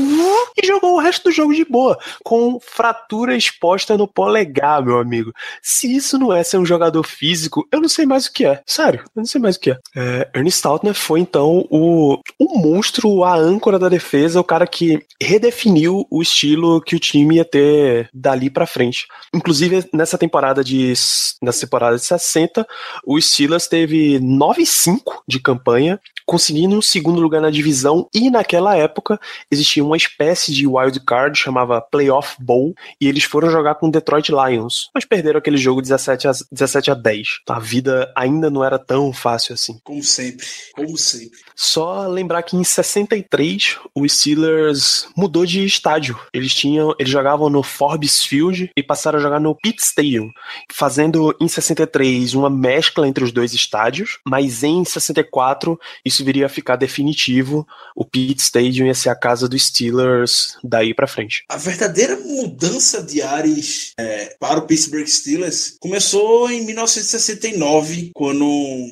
e 0.62 0.66
jogou 0.66 0.96
o 0.96 1.00
resto 1.00 1.26
do 1.26 1.32
jogo 1.32 1.54
de 1.54 1.66
boa, 1.66 1.98
com 2.24 2.60
fratura 2.60 3.36
exposta 3.36 3.98
no 3.98 4.08
polegar, 4.08 4.84
meu 4.84 5.00
amigo. 5.00 5.32
Se 5.62 5.94
isso 5.96 6.18
não 6.18 6.34
é 6.34 6.44
ser 6.44 6.58
um 6.58 6.66
jogador 6.66 7.04
físico, 7.04 7.68
eu 7.72 7.82
não 7.82 7.90
sei 7.90 8.06
mais 8.06 8.26
o 8.26 8.34
que 8.34 8.46
é. 8.46 8.62
Sério, 8.66 9.02
eu 9.16 9.20
não 9.22 9.26
sei 9.26 9.40
mais 9.42 9.56
o 9.56 9.60
que 9.60 9.72
é. 9.72 9.78
é 9.96 10.30
Ernie 10.36 10.52
Stautner 10.52 10.94
foi 10.94 11.20
então 11.20 11.66
o, 11.70 12.20
o 12.40 12.60
monstro, 12.60 13.24
a 13.24 13.36
âncora 13.36 13.80
da 13.80 13.90
defesa, 13.90 14.40
o 14.40 14.44
cara 14.44 14.68
que 14.68 15.04
redefiniu 15.22 16.06
o 16.10 16.22
estilo 16.22 16.82
que 16.82 16.96
o 16.96 17.00
time 17.00 17.36
ia 17.36 17.46
ter 17.46 18.10
dali 18.14 18.50
para 18.62 18.68
frente. 18.68 19.08
Inclusive, 19.34 19.90
nessa 19.92 20.18
temporada 20.18 20.64
de 20.64 20.94
nessa 21.42 21.62
temporada 21.62 21.96
de 21.96 22.04
60, 22.04 22.68
o 23.06 23.20
Steelers 23.20 23.68
teve 23.68 24.20
9-5 24.20 25.00
de 25.28 25.40
campanha, 25.40 26.00
conseguindo 26.26 26.78
um 26.78 26.82
segundo 26.82 27.20
lugar 27.20 27.42
na 27.42 27.50
divisão 27.50 28.08
e 28.14 28.30
naquela 28.30 28.76
época 28.78 29.20
existia 29.50 29.84
uma 29.84 29.98
espécie 29.98 30.54
de 30.54 30.68
wild 30.68 31.00
card 31.02 31.38
chamava 31.38 31.82
Playoff 31.82 32.36
Bowl 32.40 32.76
e 33.00 33.08
eles 33.08 33.24
foram 33.24 33.50
jogar 33.50 33.76
com 33.76 33.88
o 33.88 33.92
Detroit 33.92 34.30
Lions, 34.30 34.90
mas 34.94 35.06
perderam 35.06 35.40
aquele 35.40 35.58
jogo 35.58 35.82
17 35.82 36.28
a, 36.28 36.32
17 36.52 36.92
a 36.92 36.94
10. 36.94 37.28
A 37.50 37.60
vida 37.60 38.12
ainda 38.16 38.50
não 38.50 38.64
era 38.64 38.78
tão 38.78 39.12
fácil 39.12 39.56
assim. 39.56 39.80
Como 39.84 40.04
sempre, 40.04 40.46
como 40.76 40.98
sempre. 40.98 41.40
Só 41.56 42.08
lembrar 42.08 42.44
que 42.44 42.56
em 42.56 42.64
63 42.64 43.78
o 43.96 44.08
Steelers 44.08 45.08
mudou 45.16 45.46
de 45.46 45.66
estádio. 45.66 46.20
Eles 46.34 46.54
tinham, 46.54 46.96
eles 47.00 47.12
jogavam 47.12 47.50
no 47.50 47.64
Forbes 47.64 48.24
Field 48.24 48.51
e 48.76 48.84
passaram 48.84 49.20
a 49.20 49.22
jogar 49.22 49.40
no 49.40 49.56
Pitt 49.56 49.82
Stadium, 49.82 50.32
fazendo 50.72 51.36
em 51.40 51.48
63 51.48 52.34
uma 52.34 52.50
mescla 52.50 53.08
entre 53.08 53.24
os 53.24 53.32
dois 53.32 53.54
estádios, 53.54 54.20
mas 54.26 54.64
em 54.64 54.84
64 54.84 55.80
isso 56.06 56.24
viria 56.24 56.46
a 56.46 56.50
ficar 56.50 56.76
definitivo. 56.76 57.68
O 57.96 58.06
Pitt 58.06 58.42
Stadium 58.42 58.88
ia 58.88 58.94
ser 58.94 59.10
a 59.10 59.16
casa 59.16 59.48
dos 59.48 59.68
Steelers 59.68 60.58
daí 60.64 60.94
para 60.94 61.08
frente. 61.08 61.44
A 61.50 61.58
verdadeira 61.58 62.18
mudança 62.18 63.04
de 63.04 63.22
ares 63.22 63.94
é, 63.98 64.36
para 64.40 64.60
o 64.60 64.64
Pittsburgh 64.64 65.08
Steelers 65.08 65.76
começou 65.80 66.50
em 66.50 66.66
1969, 66.66 68.12
quando 68.14 68.46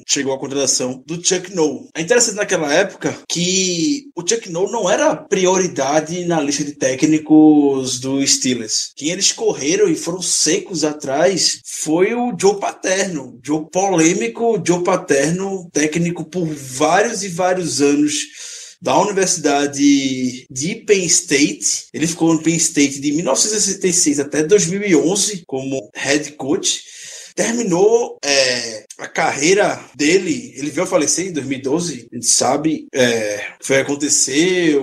chegou 0.08 0.34
a 0.34 0.40
contratação 0.40 1.04
do 1.06 1.16
Chuck 1.16 1.54
Noll. 1.54 1.90
É 1.96 2.02
interessante 2.02 2.36
naquela 2.36 2.74
época 2.74 3.16
que 3.28 4.10
o 4.16 4.28
Chuck 4.28 4.50
Noll 4.50 4.72
não 4.72 4.90
era 4.90 5.16
prioridade 5.16 6.26
na 6.26 6.42
lista 6.42 6.64
de 6.64 6.74
técnicos 6.74 8.00
do 8.00 8.26
Steelers. 8.26 8.92
Quem 8.96 9.10
eles 9.10 9.32
correram 9.50 9.90
e 9.90 9.96
foram 9.96 10.22
secos 10.22 10.84
atrás 10.84 11.60
foi 11.66 12.14
o 12.14 12.36
Joe 12.40 12.60
Paterno. 12.60 13.40
Joe 13.44 13.66
polêmico, 13.72 14.62
Joe 14.64 14.84
Paterno, 14.84 15.68
técnico 15.74 16.24
por 16.24 16.46
vários 16.46 17.24
e 17.24 17.30
vários 17.30 17.82
anos 17.82 18.14
da 18.80 18.96
Universidade 19.02 20.46
de 20.48 20.76
Penn 20.86 21.04
State. 21.06 21.88
Ele 21.92 22.06
ficou 22.06 22.32
no 22.32 22.44
Penn 22.44 22.58
State 22.58 23.02
de 23.02 23.12
1966 23.12 24.20
até 24.20 24.44
2011 24.44 25.44
como 25.48 25.90
head 25.96 26.34
coach 26.34 26.84
terminou 27.36 28.20
é, 28.24 28.84
a 28.98 29.08
carreira 29.08 29.82
dele, 29.96 30.54
ele 30.58 30.70
veio 30.70 30.84
a 30.84 30.90
falecer 30.90 31.28
em 31.28 31.32
2012, 31.32 32.10
a 32.12 32.16
gente 32.16 32.28
sabe, 32.28 32.86
é, 32.94 33.54
foi 33.62 33.78
acontecer, 33.78 34.78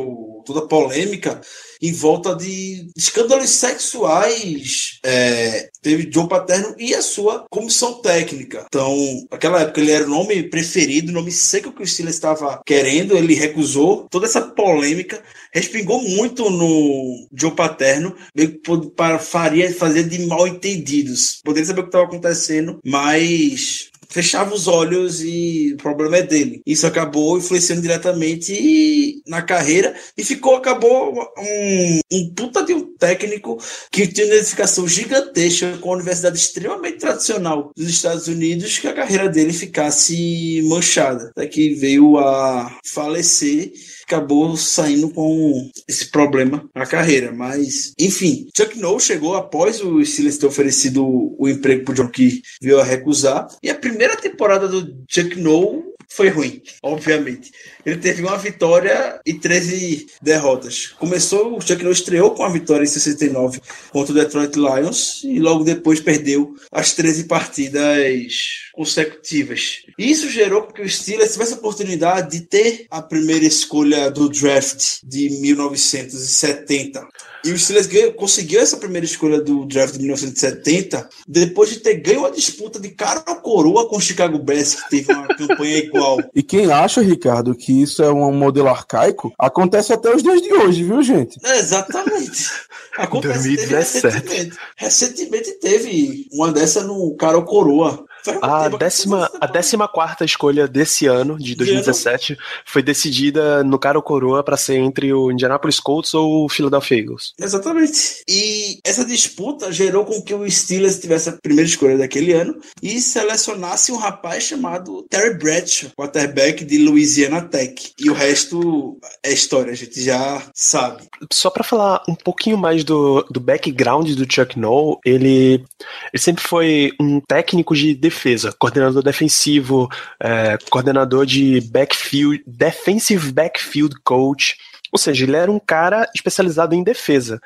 toda 0.47 0.67
polêmica 0.67 1.41
em 1.83 1.93
volta 1.93 2.35
de 2.35 2.89
escândalos 2.97 3.51
sexuais. 3.51 4.99
É, 5.05 5.69
teve 5.83 6.11
Joe 6.13 6.29
Paterno 6.29 6.75
e 6.79 6.95
a 6.95 7.03
sua 7.03 7.45
comissão 7.51 8.01
técnica. 8.01 8.65
Então, 8.67 8.97
naquela 9.31 9.61
época 9.61 9.81
ele 9.81 9.93
era 9.93 10.05
o 10.05 10.11
nome 10.11 10.43
preferido, 10.45 11.11
o 11.11 11.15
nome 11.15 11.31
seco 11.31 11.73
que 11.73 11.83
o 11.83 11.87
Steelers 11.87 12.17
estava 12.17 12.61
querendo, 12.65 13.17
ele 13.17 13.35
recusou. 13.35 14.07
Toda 14.11 14.27
essa 14.27 14.41
polêmica 14.41 15.23
respingou 15.53 16.03
muito 16.03 16.51
no 16.51 17.27
Joe 17.33 17.55
Paterno, 17.55 18.15
meio 18.35 18.53
que 18.53 18.91
para 18.97 19.19
faria 19.19 19.73
fazer 19.75 20.05
de 20.05 20.27
mal 20.27 20.47
entendidos. 20.47 21.41
Poderia 21.45 21.67
saber 21.67 21.81
o 21.81 21.85
que 21.85 21.89
estava 21.89 22.05
acontecendo, 22.05 22.79
mas 22.85 23.91
fechava 24.09 24.55
os 24.55 24.67
olhos 24.67 25.23
e 25.23 25.73
o 25.75 25.77
problema 25.77 26.19
é 26.19 26.23
dele. 26.23 26.61
Isso 26.67 26.87
acabou 26.87 27.39
influenciando 27.39 27.83
diretamente 27.83 29.23
na 29.27 29.43
carreira 29.43 29.95
e 30.17 30.25
ficou, 30.25 30.57
acabou 30.57 31.15
um, 31.39 32.01
um 32.13 32.35
puta 32.35 32.65
de 32.65 32.75
um 32.75 32.97
técnico 32.97 33.59
que 33.91 34.07
tinha 34.07 34.27
uma 34.27 34.35
identificação 34.35 34.87
gigantesca 34.89 35.79
com 35.79 35.91
a 35.91 35.97
universidade 35.97 36.39
extremamente 36.39 36.99
tradicional 36.99 37.71
dos 37.77 37.89
Estados 37.89 38.27
Unidos 38.27 38.79
que 38.79 38.89
a 38.89 38.95
carreira 38.95 39.29
dele 39.29 39.53
ficasse 39.53 40.63
manchada. 40.65 41.31
Até 41.37 41.47
que 41.47 41.75
veio 41.75 42.19
a 42.19 42.79
falecer 42.85 43.73
acabou 44.07 44.57
saindo 44.57 45.11
com 45.11 45.69
esse 45.89 46.07
problema 46.11 46.69
na 46.75 46.87
carreira. 46.87 47.33
Mas, 47.33 47.93
enfim, 47.99 48.49
Chuck 48.57 48.79
Noll 48.79 49.01
chegou 49.01 49.35
após 49.35 49.83
o 49.83 50.03
Steelers 50.05 50.39
ter 50.39 50.47
oferecido 50.47 51.05
o 51.39 51.49
emprego 51.49 51.85
pro 51.85 51.95
John 51.95 52.09
que 52.09 52.41
veio 52.63 52.81
a 52.81 52.85
recusar. 52.85 53.49
E 53.63 53.69
a 53.69 53.75
primeira 53.75 54.17
temporada 54.17 54.69
do 54.69 54.97
Chuck 55.09 55.39
Noll 55.39 55.97
foi 56.09 56.29
ruim, 56.29 56.63
obviamente. 56.83 57.51
Ele 57.85 57.97
teve 57.97 58.23
uma 58.23 58.39
vitória 58.39 59.21
e 59.27 59.35
13 59.35 60.07
derrotas. 60.23 60.95
Começou, 60.99 61.57
o 61.57 61.61
Chuck 61.61 61.83
Norris 61.83 61.99
estreou 61.99 62.31
com 62.31 62.45
a 62.45 62.49
vitória 62.49 62.85
em 62.85 62.87
69 62.87 63.61
contra 63.91 64.13
o 64.13 64.15
Detroit 64.15 64.55
Lions 64.55 65.23
e 65.25 65.41
logo 65.41 65.65
depois 65.65 66.01
perdeu 66.01 66.55
as 66.71 66.95
13 66.95 67.25
partidas 67.25 68.66
consecutivas. 68.77 69.83
Isso 69.99 70.29
gerou 70.29 70.63
que 70.63 70.83
o 70.83 70.89
Steelers 70.89 71.33
tivesse 71.33 71.55
a 71.55 71.57
oportunidade 71.57 72.39
de 72.39 72.47
ter 72.47 72.87
a 72.91 73.01
primeira 73.01 73.45
escolha 73.45 74.11
do 74.11 74.29
draft 74.29 74.99
de 75.03 75.31
1970. 75.41 77.09
E 77.45 77.53
o 77.53 77.59
Steelers 77.59 77.87
ganhou, 77.87 78.13
conseguiu 78.13 78.61
essa 78.61 78.77
primeira 78.77 79.05
escolha 79.05 79.41
do 79.41 79.65
draft 79.67 79.95
de 79.95 80.01
1970 80.01 81.09
depois 81.27 81.71
de 81.71 81.77
ter 81.77 81.95
ganho 81.95 82.27
a 82.27 82.31
disputa 82.31 82.79
de 82.79 82.91
cara 82.91 83.23
ou 83.27 83.37
coroa 83.37 83.89
com 83.89 83.97
o 83.97 84.01
Chicago 84.01 84.39
Bears, 84.39 84.75
que 84.75 84.91
teve 84.91 85.13
uma 85.13 85.29
campanha 85.29 85.79
igual. 85.79 86.19
E 86.35 86.43
quem 86.43 86.71
acha, 86.71 87.01
Ricardo, 87.01 87.55
que 87.55 87.83
isso 87.83 88.03
é 88.03 88.13
um 88.13 88.33
modelo 88.33 88.69
arcaico, 88.69 89.33
acontece 89.39 89.93
até 89.93 90.15
os 90.15 90.23
dias 90.23 90.43
de 90.43 90.53
hoje, 90.53 90.85
viu, 90.85 91.03
gente? 91.03 91.39
É, 91.43 91.59
exatamente. 91.59 92.51
Acontece, 92.99 93.55
teve 93.57 93.67
2017. 93.67 94.07
recentemente. 94.07 94.59
Recentemente 94.77 95.53
teve 95.61 96.27
uma 96.33 96.51
dessa 96.51 96.83
no 96.83 97.15
cara 97.17 97.37
ou 97.37 97.45
coroa. 97.45 98.06
Muito 98.33 98.45
A 98.45 98.69
décima, 98.69 99.31
a 99.41 99.47
décima 99.47 99.89
quarta 99.89 100.25
escolha 100.25 100.69
desse 100.69 101.07
ano, 101.07 101.39
de 101.39 101.55
2017, 101.55 102.37
foi 102.65 102.83
decidida 102.83 103.63
no 103.65 103.79
cara 103.79 103.99
ou 103.99 104.03
coroa 104.03 104.43
para 104.43 104.57
ser 104.57 104.77
entre 104.77 105.13
o 105.13 105.31
Indianapolis 105.31 105.81
Colts 105.81 106.15
ou 106.15 106.45
o 106.45 106.49
Philadelphia 106.49 106.99
Eagles. 106.99 107.33
Exatamente. 107.39 108.23
E 108.29 108.79
essa 108.85 109.05
disputa 109.05 109.73
gerou 109.73 110.05
com 110.05 110.23
que 110.23 110.35
o 110.35 110.49
Steelers 110.51 110.99
tivesse 110.99 111.29
a 111.29 111.39
primeira 111.41 111.69
escolha 111.69 111.99
daquele 111.99 112.33
ano 112.33 112.57
e 112.83 113.01
selecionasse 113.01 113.93
um 113.93 113.97
rapaz 113.97 114.45
chamado 114.45 115.05
Terry 115.09 115.35
Bradshaw, 115.35 115.91
quarterback 115.97 116.65
de 116.65 116.79
Louisiana 116.79 117.43
Tech. 117.43 117.93
E 117.99 118.11
o 118.11 118.15
resto 118.15 118.99
é 119.23 119.33
história, 119.33 119.73
a 119.73 119.77
gente 119.77 120.03
já 120.03 120.43
sabe. 120.55 121.05
Só 121.33 121.51
para 121.51 121.65
falar 121.65 122.03
um 122.09 122.15
pouquinho 122.15 122.57
mais 122.57 122.85
do, 122.85 123.23
do 123.31 123.41
background 123.41 124.11
do 124.13 124.31
Chuck 124.31 124.59
Noll, 124.59 125.01
ele, 125.05 125.65
ele 126.13 126.23
sempre 126.23 126.43
foi 126.43 126.93
um 127.01 127.21
técnico 127.21 127.75
de 127.75 127.95
defesa, 127.95 128.16
coordenador 128.59 129.03
defensivo, 129.03 129.89
é, 130.21 130.59
coordenador 130.71 131.27
de 131.27 131.61
backfield, 131.71 132.43
defensive 132.47 133.33
backfield 133.33 133.95
coach. 134.05 134.57
Ou 134.93 134.99
seja, 134.99 135.25
ele 135.25 135.37
era 135.37 135.51
um 135.51 135.59
cara 135.59 136.09
especializado 136.15 136.75
em 136.75 136.83
defesa. 136.83 137.41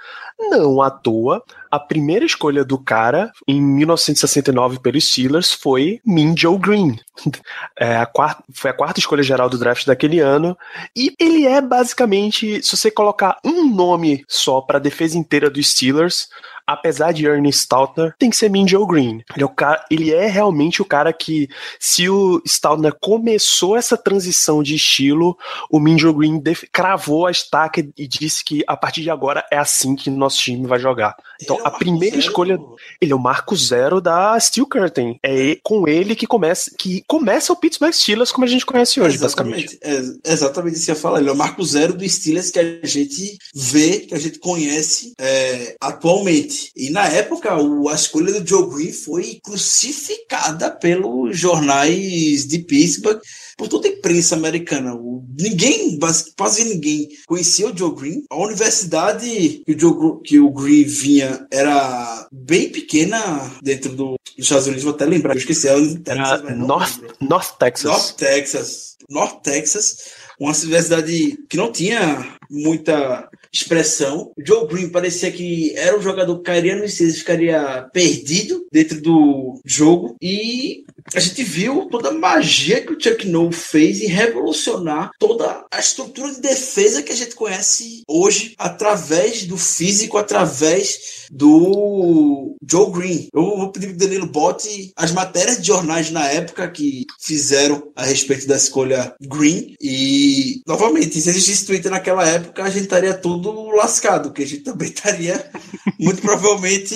Não 0.48 0.80
à 0.80 0.90
toa, 0.90 1.42
a 1.70 1.78
primeira 1.78 2.24
escolha 2.24 2.64
do 2.64 2.78
cara 2.78 3.30
em 3.46 3.60
1969 3.60 4.80
pelos 4.80 5.08
Steelers 5.08 5.52
foi 5.52 6.00
Min 6.04 6.34
Joe 6.36 6.58
Green. 6.58 6.96
É, 7.78 7.96
a 7.96 8.06
quarta, 8.06 8.42
foi 8.52 8.70
a 8.70 8.74
quarta 8.74 8.98
escolha 8.98 9.22
geral 9.22 9.48
do 9.48 9.58
draft 9.58 9.86
daquele 9.86 10.20
ano. 10.20 10.56
E 10.94 11.14
ele 11.18 11.46
é 11.46 11.60
basicamente, 11.60 12.62
se 12.62 12.76
você 12.76 12.90
colocar 12.90 13.38
um 13.44 13.74
nome 13.74 14.24
só 14.28 14.60
para 14.60 14.76
a 14.76 14.80
defesa 14.80 15.16
inteira 15.16 15.48
dos 15.48 15.70
Steelers, 15.70 16.28
apesar 16.72 17.12
de 17.12 17.26
Ernie 17.26 17.52
Stautner, 17.52 18.14
tem 18.18 18.30
que 18.30 18.36
ser 18.36 18.48
Min 18.48 18.66
Joe 18.66 18.86
Green. 18.86 19.22
Ele 19.34 19.44
é, 19.44 19.48
cara, 19.48 19.84
ele 19.90 20.12
é 20.12 20.26
realmente 20.26 20.80
o 20.80 20.84
cara 20.84 21.12
que, 21.12 21.48
se 21.78 22.08
o 22.08 22.40
Stautner 22.46 22.94
começou 23.00 23.76
essa 23.76 23.96
transição 23.96 24.62
de 24.62 24.76
estilo, 24.76 25.36
o 25.70 25.80
Min 25.80 25.98
Joe 25.98 26.14
Green 26.14 26.40
cravou 26.72 27.26
a 27.26 27.30
estaca 27.30 27.80
e 27.80 28.06
disse 28.06 28.44
que 28.44 28.62
a 28.66 28.76
partir 28.76 29.02
de 29.02 29.10
agora 29.10 29.44
é 29.50 29.58
assim 29.58 29.96
que 29.96 30.10
nosso 30.30 30.38
time 30.38 30.66
vai 30.66 30.78
jogar. 30.78 31.16
Então, 31.42 31.58
é 31.58 31.62
a 31.64 31.70
primeira 31.70 32.16
zero. 32.16 32.28
escolha 32.28 32.58
ele 33.00 33.12
é 33.12 33.14
o 33.14 33.18
marco 33.18 33.56
zero 33.56 34.00
da 34.00 34.38
Steel 34.38 34.66
Curtain. 34.66 35.18
É 35.22 35.56
com 35.62 35.88
ele 35.88 36.14
que 36.14 36.26
começa, 36.26 36.70
que 36.78 37.02
começa 37.06 37.52
o 37.52 37.56
Pittsburgh 37.56 37.92
Steelers 37.92 38.30
como 38.32 38.44
a 38.44 38.48
gente 38.48 38.64
conhece 38.66 39.00
hoje, 39.00 39.18
basicamente. 39.18 39.78
Exatamente. 39.82 40.18
É, 40.26 40.32
exatamente 40.32 40.76
isso 40.76 40.84
que 40.86 40.90
eu 40.90 40.94
ia 40.94 41.00
falar. 41.00 41.20
Ele 41.20 41.28
é 41.28 41.32
o 41.32 41.36
marco 41.36 41.64
zero 41.64 41.92
do 41.94 42.08
Steelers 42.08 42.50
que 42.50 42.58
a 42.58 42.86
gente 42.86 43.38
vê, 43.54 44.00
que 44.00 44.14
a 44.14 44.18
gente 44.18 44.38
conhece 44.38 45.12
é, 45.18 45.76
atualmente. 45.80 46.70
E 46.76 46.90
na 46.90 47.06
época, 47.08 47.56
o- 47.60 47.88
a 47.88 47.94
escolha 47.94 48.38
do 48.40 48.46
Joe 48.46 48.68
Green 48.68 48.92
foi 48.92 49.40
crucificada 49.42 50.70
pelos 50.70 51.38
jornais 51.38 52.46
de 52.46 52.58
Pittsburgh, 52.60 53.20
por 53.60 53.68
toda 53.68 53.86
a 53.86 53.90
imprensa 53.90 54.34
americana. 54.34 54.98
Ninguém, 55.38 55.98
quase 56.34 56.64
ninguém, 56.64 57.10
conhecia 57.26 57.68
o 57.68 57.76
Joe 57.76 57.94
Green. 57.94 58.24
A 58.30 58.36
universidade 58.36 59.62
que 59.66 59.72
o, 59.72 59.78
Joe, 59.78 60.22
que 60.24 60.40
o 60.40 60.50
Green 60.50 60.84
vinha 60.84 61.46
era 61.52 62.26
bem 62.32 62.70
pequena 62.70 63.52
dentro 63.62 63.94
do, 63.94 64.16
dos 64.34 64.46
Estados 64.46 64.66
Unidos, 64.66 64.84
vou 64.84 64.94
até 64.94 65.04
lembrar, 65.04 65.34
eu 65.34 65.38
esqueci. 65.38 65.68
Era, 65.68 65.78
em 65.78 65.96
Texas, 65.96 66.56
North. 66.56 67.00
North 67.20 67.58
Texas. 67.58 67.90
North 67.90 68.16
Texas. 68.16 68.96
North 69.10 69.42
Texas, 69.42 69.96
uma 70.38 70.52
universidade 70.52 71.36
que 71.48 71.56
não 71.56 71.70
tinha 71.70 72.38
muita 72.48 73.28
expressão. 73.52 74.32
O 74.36 74.46
Joe 74.46 74.66
Green 74.66 74.88
parecia 74.88 75.30
que 75.30 75.74
era 75.76 75.96
um 75.98 76.02
jogador 76.02 76.36
que 76.38 76.44
cairia 76.44 76.76
no 76.76 76.88
Steelers, 76.88 77.18
ficaria 77.18 77.88
perdido 77.92 78.66
dentro 78.72 79.00
do 79.00 79.60
jogo. 79.64 80.16
E 80.20 80.84
a 81.14 81.20
gente 81.20 81.42
viu 81.42 81.88
toda 81.90 82.10
a 82.10 82.12
magia 82.12 82.80
que 82.80 82.92
o 82.92 83.00
Chuck 83.00 83.26
Noll 83.26 83.50
fez 83.52 84.00
em 84.00 84.06
revolucionar 84.06 85.10
toda 85.18 85.64
a 85.70 85.80
estrutura 85.80 86.32
de 86.32 86.40
defesa 86.40 87.02
que 87.02 87.12
a 87.12 87.16
gente 87.16 87.34
conhece 87.34 88.02
hoje 88.06 88.54
através 88.58 89.44
do 89.44 89.56
físico, 89.56 90.18
através 90.18 91.26
do 91.30 92.56
Joe 92.68 92.90
Green. 92.92 93.28
Eu 93.32 93.56
vou 93.56 93.72
pedir 93.72 93.88
pro 93.88 93.96
Danilo 93.96 94.26
bote 94.26 94.92
as 94.96 95.12
matérias 95.12 95.60
de 95.60 95.66
jornais 95.66 96.10
na 96.10 96.26
época 96.26 96.68
que 96.70 97.06
fizeram 97.18 97.90
a 97.96 98.04
respeito 98.04 98.46
da 98.46 98.56
escolha 98.56 99.14
Green. 99.20 99.74
E, 99.80 100.62
novamente, 100.66 101.20
se 101.20 101.28
existisse 101.28 101.66
Twitter 101.66 101.90
naquela 101.90 102.26
época, 102.26 102.62
a 102.62 102.70
gente 102.70 102.84
estaria 102.84 103.14
tudo 103.14 103.39
lascado, 103.74 104.32
que 104.32 104.42
a 104.42 104.46
gente 104.46 104.62
também 104.62 104.88
estaria 104.92 105.50
muito 105.98 106.20
provavelmente 106.20 106.94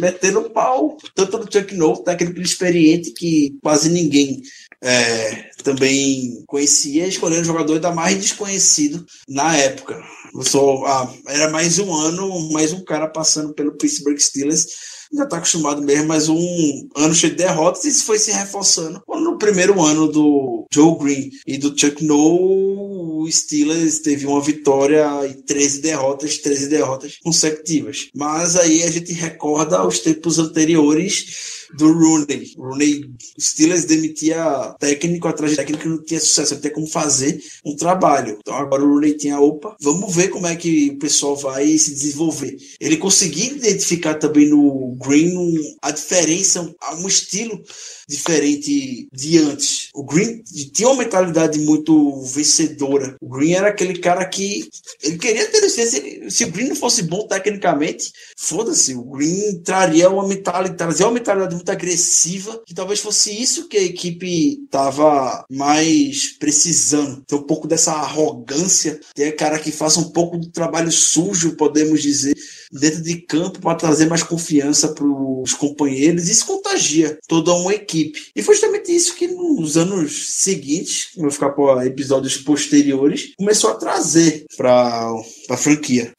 metendo 0.00 0.50
pau, 0.50 0.96
tanto 1.14 1.38
no 1.38 1.52
Chuck 1.52 1.74
Noll, 1.74 2.02
técnico 2.02 2.40
experiente 2.40 3.12
que 3.12 3.56
quase 3.62 3.88
ninguém 3.90 4.42
é, 4.82 5.50
também 5.62 6.42
conhecia, 6.46 7.06
escolhendo 7.06 7.42
um 7.42 7.44
jogador 7.44 7.74
ainda 7.74 7.92
mais 7.92 8.18
desconhecido 8.18 9.06
na 9.28 9.56
época. 9.56 10.02
Sou, 10.42 10.84
ah, 10.86 11.12
era 11.28 11.50
mais 11.50 11.78
um 11.78 11.94
ano, 11.94 12.50
mais 12.52 12.72
um 12.72 12.82
cara 12.84 13.06
passando 13.06 13.54
pelo 13.54 13.76
Pittsburgh 13.76 14.18
Steelers. 14.18 14.66
Já 15.14 15.26
tá 15.26 15.36
acostumado 15.36 15.82
mesmo, 15.82 16.08
mas 16.08 16.28
um 16.28 16.88
ano 16.96 17.14
cheio 17.14 17.32
de 17.32 17.38
derrotas, 17.38 17.84
e 17.84 17.88
isso 17.88 18.06
foi 18.06 18.18
se 18.18 18.32
reforçando. 18.32 19.02
No 19.06 19.36
primeiro 19.36 19.80
ano 19.82 20.08
do 20.08 20.66
Joe 20.72 20.98
Green 20.98 21.30
e 21.46 21.58
do 21.58 21.78
Chuck 21.78 22.02
Noll, 22.02 23.01
o 23.22 23.30
Steelers 23.30 24.00
teve 24.00 24.26
uma 24.26 24.40
vitória 24.40 25.06
e 25.26 25.34
13 25.34 25.80
derrotas, 25.80 26.38
13 26.38 26.68
derrotas 26.68 27.18
consecutivas. 27.22 28.08
Mas 28.14 28.56
aí 28.56 28.82
a 28.82 28.90
gente 28.90 29.12
recorda 29.12 29.78
aos 29.78 30.00
tempos 30.00 30.38
anteriores 30.38 31.61
do 31.76 31.92
Rooney. 31.92 32.52
O 32.56 32.68
Rooney, 32.68 33.10
Steelers 33.40 33.84
demitia 33.84 34.74
técnico 34.78 35.28
atrás 35.28 35.52
de 35.52 35.56
técnico 35.56 35.82
que 35.82 35.88
não 35.88 36.02
tinha 36.02 36.20
sucesso, 36.20 36.54
não 36.54 36.60
tinha 36.60 36.72
como 36.72 36.86
fazer 36.86 37.42
um 37.64 37.76
trabalho. 37.76 38.38
Então 38.40 38.54
agora 38.54 38.82
o 38.82 38.88
Rooney 38.88 39.16
tinha, 39.16 39.40
opa, 39.40 39.76
vamos 39.80 40.14
ver 40.14 40.28
como 40.28 40.46
é 40.46 40.56
que 40.56 40.90
o 40.90 40.98
pessoal 40.98 41.36
vai 41.36 41.66
se 41.78 41.90
desenvolver. 41.92 42.56
Ele 42.80 42.96
conseguia 42.96 43.52
identificar 43.52 44.14
também 44.14 44.48
no 44.48 44.96
Green 44.96 45.32
a 45.80 45.90
diferença, 45.90 46.74
um 46.98 47.08
estilo 47.08 47.62
diferente 48.08 49.08
de 49.12 49.38
antes. 49.38 49.88
O 49.94 50.04
Green 50.04 50.42
tinha 50.72 50.88
uma 50.88 51.02
mentalidade 51.02 51.58
muito 51.60 52.22
vencedora. 52.22 53.16
O 53.20 53.28
Green 53.28 53.52
era 53.52 53.68
aquele 53.68 53.98
cara 53.98 54.24
que 54.26 54.68
ele 55.02 55.18
queria 55.18 55.46
ter 55.50 55.62
se, 55.68 56.30
se 56.30 56.44
o 56.44 56.50
Green 56.50 56.68
não 56.68 56.76
fosse 56.76 57.02
bom 57.02 57.26
tecnicamente, 57.26 58.12
foda-se, 58.36 58.94
o 58.94 59.02
Green 59.04 59.60
traria 59.62 60.10
uma 60.10 60.26
mentalidade, 60.26 60.76
trazia 60.76 61.06
uma 61.06 61.14
mentalidade 61.14 61.54
muito 61.62 61.70
agressiva, 61.70 62.60
que 62.66 62.74
talvez 62.74 62.98
fosse 62.98 63.30
isso 63.30 63.68
que 63.68 63.76
a 63.76 63.82
equipe 63.82 64.66
tava 64.68 65.44
mais 65.48 66.36
precisando. 66.38 67.22
Ter 67.26 67.36
um 67.36 67.42
pouco 67.42 67.68
dessa 67.68 67.92
arrogância, 67.92 69.00
ter 69.14 69.32
cara 69.32 69.58
que 69.58 69.70
faça 69.70 70.00
um 70.00 70.10
pouco 70.10 70.36
do 70.36 70.50
trabalho 70.50 70.90
sujo, 70.90 71.56
podemos 71.56 72.02
dizer, 72.02 72.34
dentro 72.72 73.02
de 73.02 73.22
campo 73.22 73.60
para 73.60 73.76
trazer 73.76 74.06
mais 74.06 74.22
confiança 74.22 74.88
para 74.88 75.06
os 75.06 75.54
companheiros. 75.54 76.28
Isso 76.28 76.46
contagia 76.46 77.18
toda 77.28 77.54
uma 77.54 77.72
equipe. 77.72 78.30
E 78.34 78.42
foi 78.42 78.54
justamente 78.54 78.94
isso 78.94 79.14
que 79.14 79.28
nos 79.28 79.76
anos 79.76 80.34
seguintes, 80.34 81.10
eu 81.16 81.30
ficar 81.30 81.50
para 81.50 81.86
episódios 81.86 82.36
posteriores, 82.38 83.32
começou 83.36 83.70
a 83.70 83.74
trazer 83.74 84.44
para 84.56 85.12
a 85.48 85.56
franquia. 85.56 86.12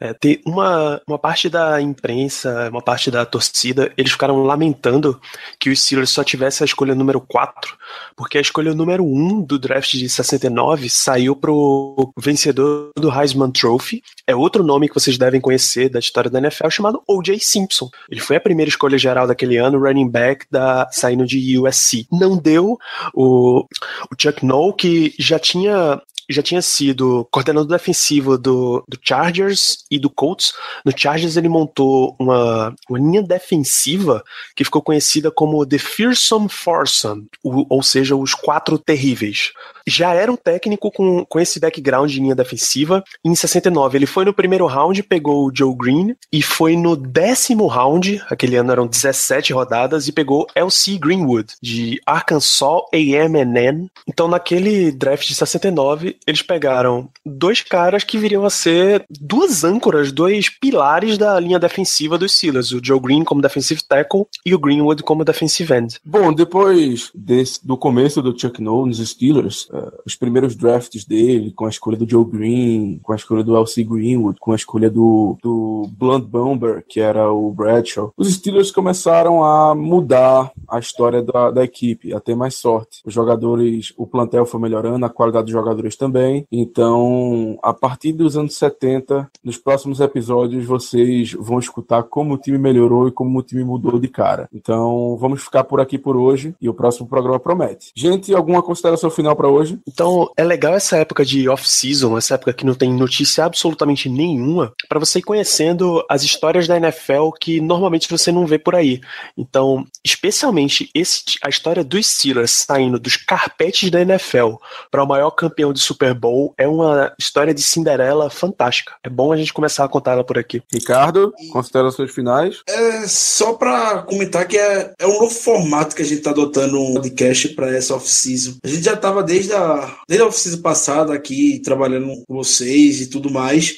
É, 0.00 0.12
tem 0.12 0.40
uma, 0.46 1.00
uma 1.06 1.18
parte 1.18 1.48
da 1.48 1.80
imprensa, 1.80 2.68
uma 2.70 2.82
parte 2.82 3.10
da 3.10 3.24
torcida, 3.24 3.92
eles 3.96 4.12
ficaram 4.12 4.42
lamentando 4.42 5.20
que 5.58 5.70
o 5.70 5.76
Steelers 5.76 6.10
só 6.10 6.22
tivesse 6.22 6.62
a 6.62 6.66
escolha 6.66 6.94
número 6.94 7.20
4, 7.20 7.76
porque 8.16 8.38
a 8.38 8.40
escolha 8.40 8.74
número 8.74 9.04
1 9.04 9.42
do 9.42 9.58
draft 9.58 9.92
de 9.92 10.08
69 10.08 10.88
saiu 10.90 11.34
pro 11.34 12.12
vencedor 12.16 12.90
do 12.96 13.10
Heisman 13.10 13.50
Trophy. 13.50 14.02
É 14.26 14.34
outro 14.34 14.62
nome 14.62 14.88
que 14.88 14.94
vocês 14.94 15.16
devem 15.16 15.40
conhecer 15.40 15.88
da 15.88 15.98
história 15.98 16.30
da 16.30 16.38
NFL, 16.38 16.68
chamado 16.70 17.02
O.J. 17.06 17.38
Simpson. 17.40 17.88
Ele 18.10 18.20
foi 18.20 18.36
a 18.36 18.40
primeira 18.40 18.68
escolha 18.68 18.98
geral 18.98 19.26
daquele 19.26 19.56
ano, 19.56 19.78
running 19.78 20.08
back 20.08 20.46
da, 20.50 20.88
saindo 20.90 21.26
de 21.26 21.58
USC. 21.58 22.06
Não 22.10 22.36
deu 22.36 22.78
o, 23.14 23.64
o 24.10 24.16
Chuck 24.18 24.44
Noll, 24.44 24.74
que 24.74 25.14
já 25.18 25.38
tinha 25.38 26.00
já 26.28 26.42
tinha 26.42 26.62
sido 26.62 27.26
coordenador 27.30 27.68
defensivo 27.68 28.36
do, 28.36 28.84
do 28.88 28.98
Chargers 29.00 29.84
e 29.90 29.98
do 29.98 30.10
Colts. 30.10 30.52
No 30.84 30.92
Chargers 30.96 31.36
ele 31.36 31.48
montou 31.48 32.16
uma, 32.18 32.74
uma 32.88 32.98
linha 32.98 33.22
defensiva 33.22 34.24
que 34.54 34.64
ficou 34.64 34.82
conhecida 34.82 35.30
como 35.30 35.66
The 35.66 35.78
Fearsome 35.78 36.48
Foursome, 36.48 37.26
ou 37.42 37.82
seja, 37.82 38.16
os 38.16 38.34
quatro 38.34 38.78
terríveis. 38.78 39.52
Já 39.86 40.12
era 40.14 40.30
um 40.30 40.36
técnico 40.36 40.90
com, 40.90 41.24
com 41.24 41.40
esse 41.40 41.60
background 41.60 42.10
de 42.10 42.20
linha 42.20 42.34
defensiva. 42.34 43.04
Em 43.24 43.34
69 43.34 43.98
ele 43.98 44.06
foi 44.06 44.24
no 44.24 44.34
primeiro 44.34 44.66
round, 44.66 45.02
pegou 45.02 45.46
o 45.46 45.52
Joe 45.54 45.74
Green 45.74 46.16
e 46.32 46.42
foi 46.42 46.76
no 46.76 46.96
décimo 46.96 47.66
round, 47.66 48.22
aquele 48.28 48.56
ano 48.56 48.72
eram 48.72 48.86
17 48.86 49.52
rodadas, 49.52 50.08
e 50.08 50.12
pegou 50.12 50.46
LC 50.54 50.98
Greenwood, 50.98 51.54
de 51.62 52.00
Arkansas 52.06 52.82
A&M. 52.92 53.90
Então 54.08 54.28
naquele 54.28 54.90
draft 54.92 55.26
de 55.26 55.34
69 55.34 56.16
eles 56.26 56.42
pegaram 56.42 57.08
dois 57.24 57.62
caras 57.62 58.04
que 58.04 58.18
viriam 58.18 58.44
a 58.44 58.50
ser 58.50 59.04
duas 59.08 59.64
âncoras, 59.64 60.12
dois 60.12 60.48
pilares 60.48 61.18
da 61.18 61.38
linha 61.38 61.58
defensiva 61.58 62.18
dos 62.18 62.34
Steelers, 62.36 62.72
o 62.72 62.80
Joe 62.82 63.00
Green 63.00 63.24
como 63.24 63.42
defensive 63.42 63.82
tackle 63.86 64.26
e 64.44 64.54
o 64.54 64.58
Greenwood 64.58 65.02
como 65.02 65.24
defensive 65.24 65.72
end. 65.72 65.98
Bom, 66.04 66.32
depois 66.32 67.10
desse, 67.14 67.64
do 67.66 67.76
começo 67.76 68.22
do 68.22 68.38
Chuck 68.38 68.60
Noll 68.62 68.86
nos 68.86 68.98
Steelers, 68.98 69.68
uh, 69.76 69.92
os 70.04 70.14
primeiros 70.16 70.54
drafts 70.54 71.04
dele, 71.04 71.52
com 71.52 71.66
a 71.66 71.68
escolha 71.68 71.96
do 71.96 72.08
Joe 72.08 72.24
Green, 72.24 72.98
com 73.02 73.12
a 73.12 73.16
escolha 73.16 73.42
do 73.42 73.56
L.C. 73.56 73.84
Greenwood, 73.84 74.38
com 74.40 74.52
a 74.52 74.56
escolha 74.56 74.90
do, 74.90 75.36
do 75.42 75.88
Blunt 75.96 76.24
Bomber, 76.24 76.84
que 76.88 77.00
era 77.00 77.30
o 77.30 77.50
Bradshaw, 77.50 78.12
os 78.16 78.32
Steelers 78.32 78.70
começaram 78.70 79.42
a 79.42 79.74
mudar 79.74 80.52
a 80.68 80.78
história 80.78 81.22
da, 81.22 81.50
da 81.50 81.64
equipe, 81.64 82.12
a 82.12 82.20
ter 82.20 82.34
mais 82.34 82.54
sorte. 82.54 83.00
Os 83.04 83.12
jogadores, 83.12 83.92
o 83.96 84.06
plantel 84.06 84.46
foi 84.46 84.60
melhorando, 84.60 85.04
a 85.04 85.10
qualidade 85.10 85.46
dos 85.46 85.52
jogadores 85.52 85.96
também. 85.96 86.46
Então, 86.50 87.58
a 87.62 87.72
partir 87.72 88.12
dos 88.12 88.36
anos 88.36 88.56
70, 88.56 89.30
nos 89.42 89.56
próximos 89.56 90.00
episódios, 90.00 90.64
vocês 90.64 91.32
vão 91.32 91.58
escutar 91.58 92.02
como 92.04 92.34
o 92.34 92.38
time 92.38 92.58
melhorou 92.58 93.08
e 93.08 93.12
como 93.12 93.38
o 93.38 93.42
time 93.42 93.64
mudou 93.64 93.98
de 93.98 94.08
cara. 94.08 94.48
Então, 94.52 95.16
vamos 95.18 95.42
ficar 95.42 95.64
por 95.64 95.80
aqui 95.80 95.98
por 95.98 96.16
hoje 96.16 96.54
e 96.60 96.68
o 96.68 96.74
próximo 96.74 97.06
programa 97.06 97.38
promete. 97.38 97.92
Gente, 97.94 98.34
alguma 98.34 98.62
consideração 98.62 99.10
final 99.10 99.36
para 99.36 99.48
hoje? 99.48 99.65
Então, 99.86 100.30
é 100.36 100.44
legal 100.44 100.74
essa 100.74 100.96
época 100.96 101.24
de 101.24 101.48
off-season, 101.48 102.16
essa 102.16 102.34
época 102.34 102.52
que 102.52 102.66
não 102.66 102.74
tem 102.74 102.92
notícia 102.92 103.44
absolutamente 103.44 104.08
nenhuma, 104.08 104.72
para 104.88 104.98
você 104.98 105.18
ir 105.18 105.22
conhecendo 105.22 106.04
as 106.08 106.22
histórias 106.22 106.66
da 106.66 106.76
NFL 106.76 107.30
que 107.40 107.60
normalmente 107.60 108.08
você 108.08 108.30
não 108.30 108.46
vê 108.46 108.58
por 108.58 108.74
aí. 108.74 109.00
Então, 109.36 109.86
especialmente 110.04 110.90
esse, 110.94 111.22
a 111.42 111.48
história 111.48 111.84
dos 111.84 112.06
Steelers 112.06 112.50
saindo 112.50 112.98
dos 112.98 113.16
carpetes 113.16 113.90
da 113.90 114.00
NFL 114.00 114.54
para 114.90 115.02
o 115.02 115.06
maior 115.06 115.30
campeão 115.30 115.72
de 115.72 115.80
Super 115.80 116.14
Bowl 116.14 116.54
é 116.58 116.66
uma 116.66 117.12
história 117.18 117.54
de 117.54 117.62
Cinderela 117.62 118.30
fantástica. 118.30 118.94
É 119.02 119.08
bom 119.08 119.32
a 119.32 119.36
gente 119.36 119.52
começar 119.52 119.84
a 119.84 119.88
contar 119.88 120.12
ela 120.12 120.24
por 120.24 120.38
aqui. 120.38 120.62
Ricardo, 120.72 121.32
considerações 121.52 122.12
finais? 122.12 122.62
É 122.68 123.06
só 123.06 123.54
para 123.54 124.02
comentar 124.02 124.46
que 124.46 124.56
é, 124.56 124.94
é 124.98 125.06
um 125.06 125.20
novo 125.20 125.30
formato 125.30 125.94
que 125.94 126.02
a 126.02 126.04
gente 126.04 126.18
está 126.18 126.30
adotando 126.30 126.80
um 126.80 126.94
podcast 126.94 127.48
para 127.50 127.74
essa 127.76 127.94
off-season. 127.94 128.56
A 128.64 128.68
gente 128.68 128.82
já 128.84 128.94
estava 128.94 129.22
desde 129.22 129.52
a, 129.56 129.98
desde 130.08 130.22
a 130.22 130.26
off-season 130.26 130.62
passada 130.62 131.14
aqui 131.14 131.60
trabalhando 131.64 132.24
com 132.26 132.34
vocês 132.34 133.00
e 133.00 133.06
tudo 133.08 133.30
mais. 133.30 133.76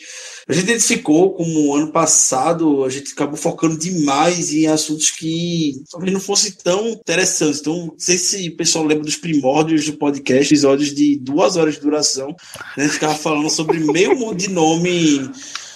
A 0.48 0.54
gente 0.54 0.64
identificou 0.64 1.34
como 1.34 1.74
ano 1.74 1.92
passado 1.92 2.82
a 2.82 2.88
gente 2.88 3.12
acabou 3.12 3.36
focando 3.36 3.78
demais 3.78 4.50
em 4.50 4.66
assuntos 4.66 5.10
que 5.10 5.74
talvez 5.90 6.10
não 6.10 6.20
fossem 6.20 6.52
tão 6.52 6.88
interessantes. 6.88 7.60
Então, 7.60 7.88
não 7.88 7.94
sei 7.98 8.16
se 8.16 8.48
o 8.48 8.56
pessoal 8.56 8.86
lembra 8.86 9.04
dos 9.04 9.16
primórdios 9.16 9.84
do 9.84 9.98
podcast, 9.98 10.52
episódios 10.52 10.94
de 10.94 11.16
duas 11.16 11.56
horas 11.56 11.74
de 11.74 11.82
duração. 11.82 12.28
Né? 12.28 12.34
A 12.78 12.80
gente 12.80 12.94
ficava 12.94 13.14
falando 13.14 13.50
sobre 13.50 13.78
meio 13.78 14.18
mundo 14.18 14.36
de 14.36 14.48
nome 14.48 15.30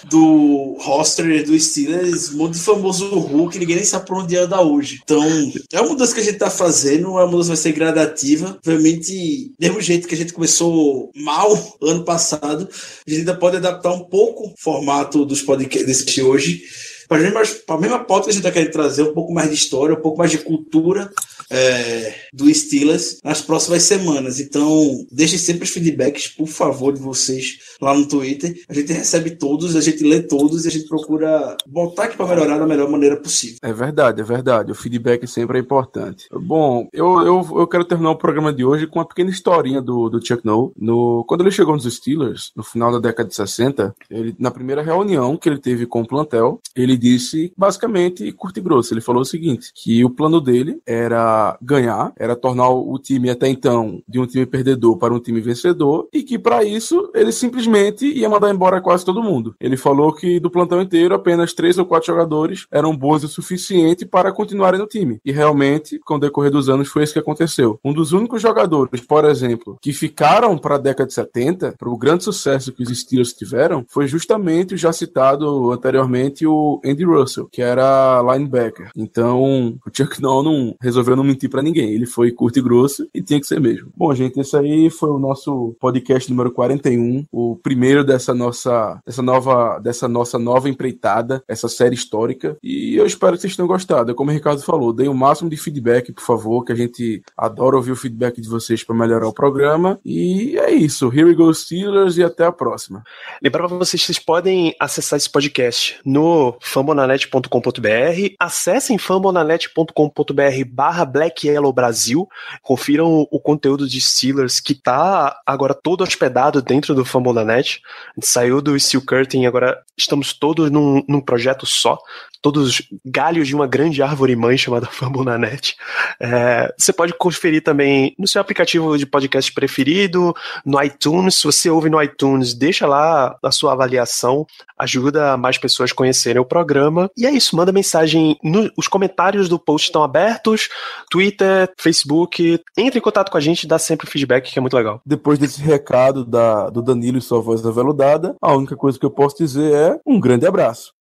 do 0.09 0.77
roster 0.79 1.45
do 1.45 1.57
Steelers, 1.59 2.29
muito 2.31 2.59
famoso 2.59 3.07
Hulk, 3.19 3.57
ninguém 3.57 3.77
nem 3.77 3.85
sabe 3.85 4.05
por 4.05 4.17
onde 4.17 4.37
anda 4.37 4.61
hoje. 4.61 4.99
Então, 5.03 5.23
é 5.71 5.81
uma 5.81 5.89
mudança 5.89 6.13
que 6.13 6.19
a 6.19 6.23
gente 6.23 6.37
tá 6.37 6.49
fazendo, 6.49 7.17
a 7.17 7.25
mudança 7.25 7.49
vai 7.49 7.57
ser 7.57 7.71
gradativa. 7.71 8.57
Obviamente, 8.65 9.53
mesmo 9.59 9.81
jeito 9.81 10.07
que 10.07 10.15
a 10.15 10.17
gente 10.17 10.33
começou 10.33 11.11
mal 11.15 11.77
ano 11.81 12.03
passado, 12.03 12.67
a 13.05 13.09
gente 13.09 13.19
ainda 13.19 13.35
pode 13.35 13.57
adaptar 13.57 13.91
um 13.91 14.03
pouco 14.03 14.47
o 14.47 14.53
formato 14.57 15.25
dos 15.25 15.41
podcasts 15.41 16.05
de 16.05 16.21
hoje 16.21 16.63
para 17.07 17.75
a 17.75 17.79
mesma 17.79 18.03
pauta 18.03 18.25
que 18.25 18.29
a 18.29 18.33
gente 18.33 18.41
está 18.41 18.51
querendo 18.51 18.71
trazer, 18.71 19.03
um 19.03 19.13
pouco 19.13 19.33
mais 19.33 19.49
de 19.49 19.55
história, 19.55 19.95
um 19.95 20.01
pouco 20.01 20.17
mais 20.17 20.31
de 20.31 20.39
cultura 20.39 21.11
é, 21.49 22.13
do 22.33 22.51
Steelers 22.53 23.19
nas 23.23 23.41
próximas 23.41 23.83
semanas. 23.83 24.39
Então, 24.39 25.05
deixem 25.11 25.37
sempre 25.37 25.63
os 25.63 25.69
feedbacks, 25.69 26.27
por 26.27 26.47
favor, 26.47 26.93
de 26.93 26.99
vocês 26.99 27.57
lá 27.83 27.93
no 27.93 28.07
Twitter. 28.07 28.63
A 28.67 28.73
gente 28.73 28.93
recebe 28.93 29.31
todos, 29.31 29.75
a 29.75 29.81
gente 29.81 30.03
lê 30.03 30.21
todos 30.21 30.65
e 30.65 30.67
a 30.67 30.71
gente 30.71 30.87
procura 30.87 31.57
botar 31.67 32.05
aqui 32.05 32.17
para 32.17 32.27
melhorar 32.27 32.57
da 32.57 32.65
melhor 32.65 32.89
maneira 32.89 33.17
possível. 33.17 33.57
É 33.61 33.73
verdade, 33.73 34.21
é 34.21 34.23
verdade. 34.23 34.71
O 34.71 34.75
feedback 34.75 35.27
sempre 35.27 35.57
é 35.57 35.61
importante. 35.61 36.27
Bom, 36.31 36.87
eu, 36.93 37.21
eu, 37.21 37.47
eu 37.57 37.67
quero 37.67 37.85
terminar 37.85 38.11
o 38.11 38.17
programa 38.17 38.53
de 38.53 38.63
hoje 38.63 38.87
com 38.87 38.99
uma 38.99 39.07
pequena 39.07 39.29
historinha 39.29 39.81
do, 39.81 40.09
do 40.09 40.25
Chuck 40.25 40.45
Noll. 40.45 40.73
No, 40.77 41.25
quando 41.27 41.41
ele 41.41 41.51
chegou 41.51 41.73
nos 41.73 41.83
Steelers, 41.93 42.51
no 42.55 42.63
final 42.63 42.91
da 42.91 42.99
década 42.99 43.27
de 43.27 43.35
60, 43.35 43.95
ele, 44.09 44.35
na 44.39 44.51
primeira 44.51 44.81
reunião 44.81 45.35
que 45.35 45.49
ele 45.49 45.59
teve 45.59 45.85
com 45.85 46.01
o 46.01 46.07
plantel, 46.07 46.61
ele 46.75 46.97
disse 46.97 47.51
basicamente 47.57 48.31
curto 48.31 48.59
e 48.59 48.61
grosso. 48.63 48.93
Ele 48.93 49.01
falou 49.01 49.21
o 49.21 49.25
seguinte: 49.25 49.71
que 49.75 50.03
o 50.05 50.09
plano 50.09 50.39
dele 50.39 50.79
era 50.85 51.57
ganhar, 51.61 52.13
era 52.17 52.35
tornar 52.35 52.69
o 52.69 52.97
time 52.97 53.29
até 53.29 53.47
então 53.47 54.01
de 54.07 54.19
um 54.19 54.25
time 54.25 54.45
perdedor 54.45 54.97
para 54.97 55.13
um 55.13 55.19
time 55.19 55.41
vencedor, 55.41 56.07
e 56.13 56.23
que 56.23 56.39
para 56.39 56.63
isso 56.63 57.11
ele 57.13 57.31
simplesmente 57.31 57.72
ia 58.07 58.29
mandar 58.29 58.53
embora 58.53 58.81
quase 58.81 59.05
todo 59.05 59.23
mundo. 59.23 59.55
Ele 59.59 59.77
falou 59.77 60.13
que 60.13 60.39
do 60.39 60.49
plantão 60.49 60.81
inteiro 60.81 61.15
apenas 61.15 61.53
três 61.53 61.77
ou 61.77 61.85
quatro 61.85 62.07
jogadores 62.07 62.65
eram 62.71 62.95
bons 62.95 63.23
o 63.23 63.27
suficiente 63.27 64.05
para 64.05 64.31
continuarem 64.31 64.79
no 64.79 64.87
time. 64.87 65.19
E 65.23 65.31
realmente, 65.31 65.99
com 65.99 66.15
o 66.15 66.19
decorrer 66.19 66.51
dos 66.51 66.69
anos, 66.69 66.87
foi 66.87 67.03
isso 67.03 67.13
que 67.13 67.19
aconteceu. 67.19 67.79
Um 67.83 67.93
dos 67.93 68.11
únicos 68.11 68.41
jogadores, 68.41 69.01
por 69.01 69.25
exemplo, 69.25 69.77
que 69.81 69.93
ficaram 69.93 70.57
para 70.57 70.75
a 70.75 70.79
década 70.79 71.07
de 71.07 71.13
70, 71.13 71.75
para 71.77 71.89
o 71.89 71.97
grande 71.97 72.23
sucesso 72.23 72.71
que 72.71 72.83
os 72.83 72.99
Steelers 72.99 73.33
tiveram, 73.33 73.85
foi 73.87 74.07
justamente 74.07 74.73
o 74.73 74.77
já 74.77 74.91
citado 74.91 75.71
anteriormente 75.71 76.45
o 76.45 76.81
Andy 76.85 77.03
Russell, 77.03 77.47
que 77.51 77.61
era 77.61 78.21
linebacker. 78.21 78.89
Então, 78.95 79.75
o 79.85 79.89
Chuck 79.91 80.21
não 80.21 80.75
resolveu 80.81 81.15
não 81.15 81.23
mentir 81.23 81.49
para 81.49 81.61
ninguém. 81.61 81.91
Ele 81.91 82.05
foi 82.05 82.31
curto 82.31 82.59
e 82.59 82.61
grosso 82.61 83.07
e 83.13 83.21
tinha 83.21 83.39
que 83.39 83.47
ser 83.47 83.59
mesmo. 83.59 83.91
Bom, 83.95 84.13
gente, 84.13 84.39
esse 84.39 84.55
aí 84.55 84.89
foi 84.89 85.09
o 85.09 85.19
nosso 85.19 85.75
podcast 85.79 86.29
número 86.29 86.51
41, 86.51 87.25
o 87.31 87.55
primeiro 87.63 88.03
dessa 88.03 88.33
nossa, 88.33 88.99
dessa 89.05 89.21
nova, 89.21 89.79
dessa 89.79 90.07
nossa 90.07 90.37
nova 90.37 90.69
empreitada, 90.69 91.41
essa 91.47 91.69
série 91.69 91.95
histórica. 91.95 92.57
E 92.61 92.95
eu 92.95 93.05
espero 93.05 93.33
que 93.33 93.41
vocês 93.41 93.55
tenham 93.55 93.67
gostado. 93.67 94.13
Como 94.13 94.29
o 94.29 94.33
Ricardo 94.33 94.61
falou, 94.61 94.93
deem 94.93 95.09
o 95.09 95.13
máximo 95.13 95.49
de 95.49 95.57
feedback, 95.57 96.11
por 96.11 96.23
favor, 96.23 96.63
que 96.63 96.73
a 96.73 96.75
gente 96.75 97.23
adora 97.37 97.77
ouvir 97.77 97.91
o 97.91 97.95
feedback 97.95 98.41
de 98.41 98.49
vocês 98.49 98.83
para 98.83 98.95
melhorar 98.95 99.27
o 99.27 99.33
programa. 99.33 99.99
E 100.03 100.57
é 100.57 100.71
isso. 100.71 101.07
Here 101.07 101.23
we 101.23 101.33
go, 101.33 101.53
Steelers, 101.53 102.17
e 102.17 102.23
até 102.23 102.45
a 102.45 102.51
próxima. 102.51 103.03
Lembrar 103.41 103.67
para 103.67 103.77
vocês 103.77 104.03
vocês 104.03 104.19
podem 104.19 104.75
acessar 104.79 105.17
esse 105.17 105.29
podcast 105.29 105.99
no 106.05 106.57
fambonanet.com.br. 106.59 108.35
Acessem 108.39 108.97
fambonanet.com.br 108.97 110.65
barra 110.67 111.05
Black 111.05 111.47
Yellow 111.47 111.71
Brasil. 111.71 112.27
Confiram 112.61 113.25
o 113.31 113.39
conteúdo 113.39 113.87
de 113.87 114.01
Steelers 114.01 114.59
que 114.59 114.75
tá 114.75 115.39
agora 115.45 115.73
todo 115.73 116.03
hospedado 116.03 116.61
dentro 116.61 116.93
do 116.93 117.05
Fambonanet. 117.05 117.42
A 117.51 117.57
gente 117.61 117.81
saiu 118.21 118.61
do 118.61 118.79
Steel 118.79 119.03
Curtain, 119.05 119.45
agora 119.45 119.81
estamos 119.97 120.33
todos 120.33 120.71
num, 120.71 121.03
num 121.07 121.21
projeto 121.21 121.65
só 121.65 121.99
todos 122.43 122.67
os 122.67 122.81
galhos 123.05 123.47
de 123.47 123.55
uma 123.55 123.65
grande 123.65 124.03
árvore 124.03 124.35
mãe 124.35 124.57
chamada 124.57 124.85
Fambonanet. 124.91 125.77
É, 126.19 126.71
você 126.77 126.91
pode 126.91 127.13
conferir 127.13 127.63
também 127.63 128.13
no 128.19 128.27
seu 128.27 128.41
aplicativo 128.41 128.97
de 128.97 129.05
podcast 129.05 129.51
preferido, 129.53 130.35
no 130.65 130.83
iTunes. 130.83 131.35
Se 131.35 131.45
você 131.45 131.69
ouve 131.69 131.89
no 131.89 132.03
iTunes, 132.03 132.53
deixa 132.53 132.85
lá 132.85 133.37
a 133.41 133.49
sua 133.49 133.71
avaliação, 133.71 134.45
ajuda 134.77 135.37
mais 135.37 135.57
pessoas 135.57 135.91
a 135.91 135.95
conhecerem 135.95 136.41
o 136.41 136.45
programa. 136.45 137.09
E 137.17 137.25
é 137.25 137.31
isso, 137.31 137.55
manda 137.55 137.71
mensagem. 137.71 138.37
No, 138.43 138.69
os 138.77 138.89
comentários 138.89 139.47
do 139.47 139.57
post 139.57 139.87
estão 139.87 140.03
abertos, 140.03 140.67
Twitter, 141.09 141.71
Facebook. 141.79 142.59
Entre 142.77 142.99
em 142.99 143.01
contato 143.01 143.31
com 143.31 143.37
a 143.37 143.41
gente, 143.41 143.65
dá 143.65 143.79
sempre 143.79 144.09
feedback, 144.09 144.51
que 144.51 144.59
é 144.59 144.61
muito 144.61 144.75
legal. 144.75 145.01
Depois 145.05 145.39
desse 145.39 145.61
recado 145.61 146.25
da, 146.25 146.69
do 146.69 146.81
Danilo 146.81 147.21
sua 147.33 147.41
voz 147.41 147.65
aveludada, 147.65 148.35
a 148.39 148.53
única 148.53 148.75
coisa 148.75 148.99
que 148.99 149.05
eu 149.05 149.09
posso 149.09 149.37
dizer 149.37 149.73
é 149.73 149.99
um 150.05 150.19
grande 150.19 150.45
abraço. 150.45 150.93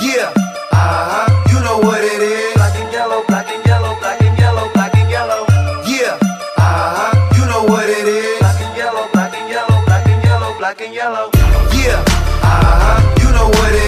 Yeah, 0.00 0.32
yellow. 10.92 11.30
Yeah, 11.72 12.02
uh-huh, 12.42 13.20
you 13.20 13.30
know 13.32 13.48
what 13.48 13.72
it 13.72 13.80
is. 13.82 13.85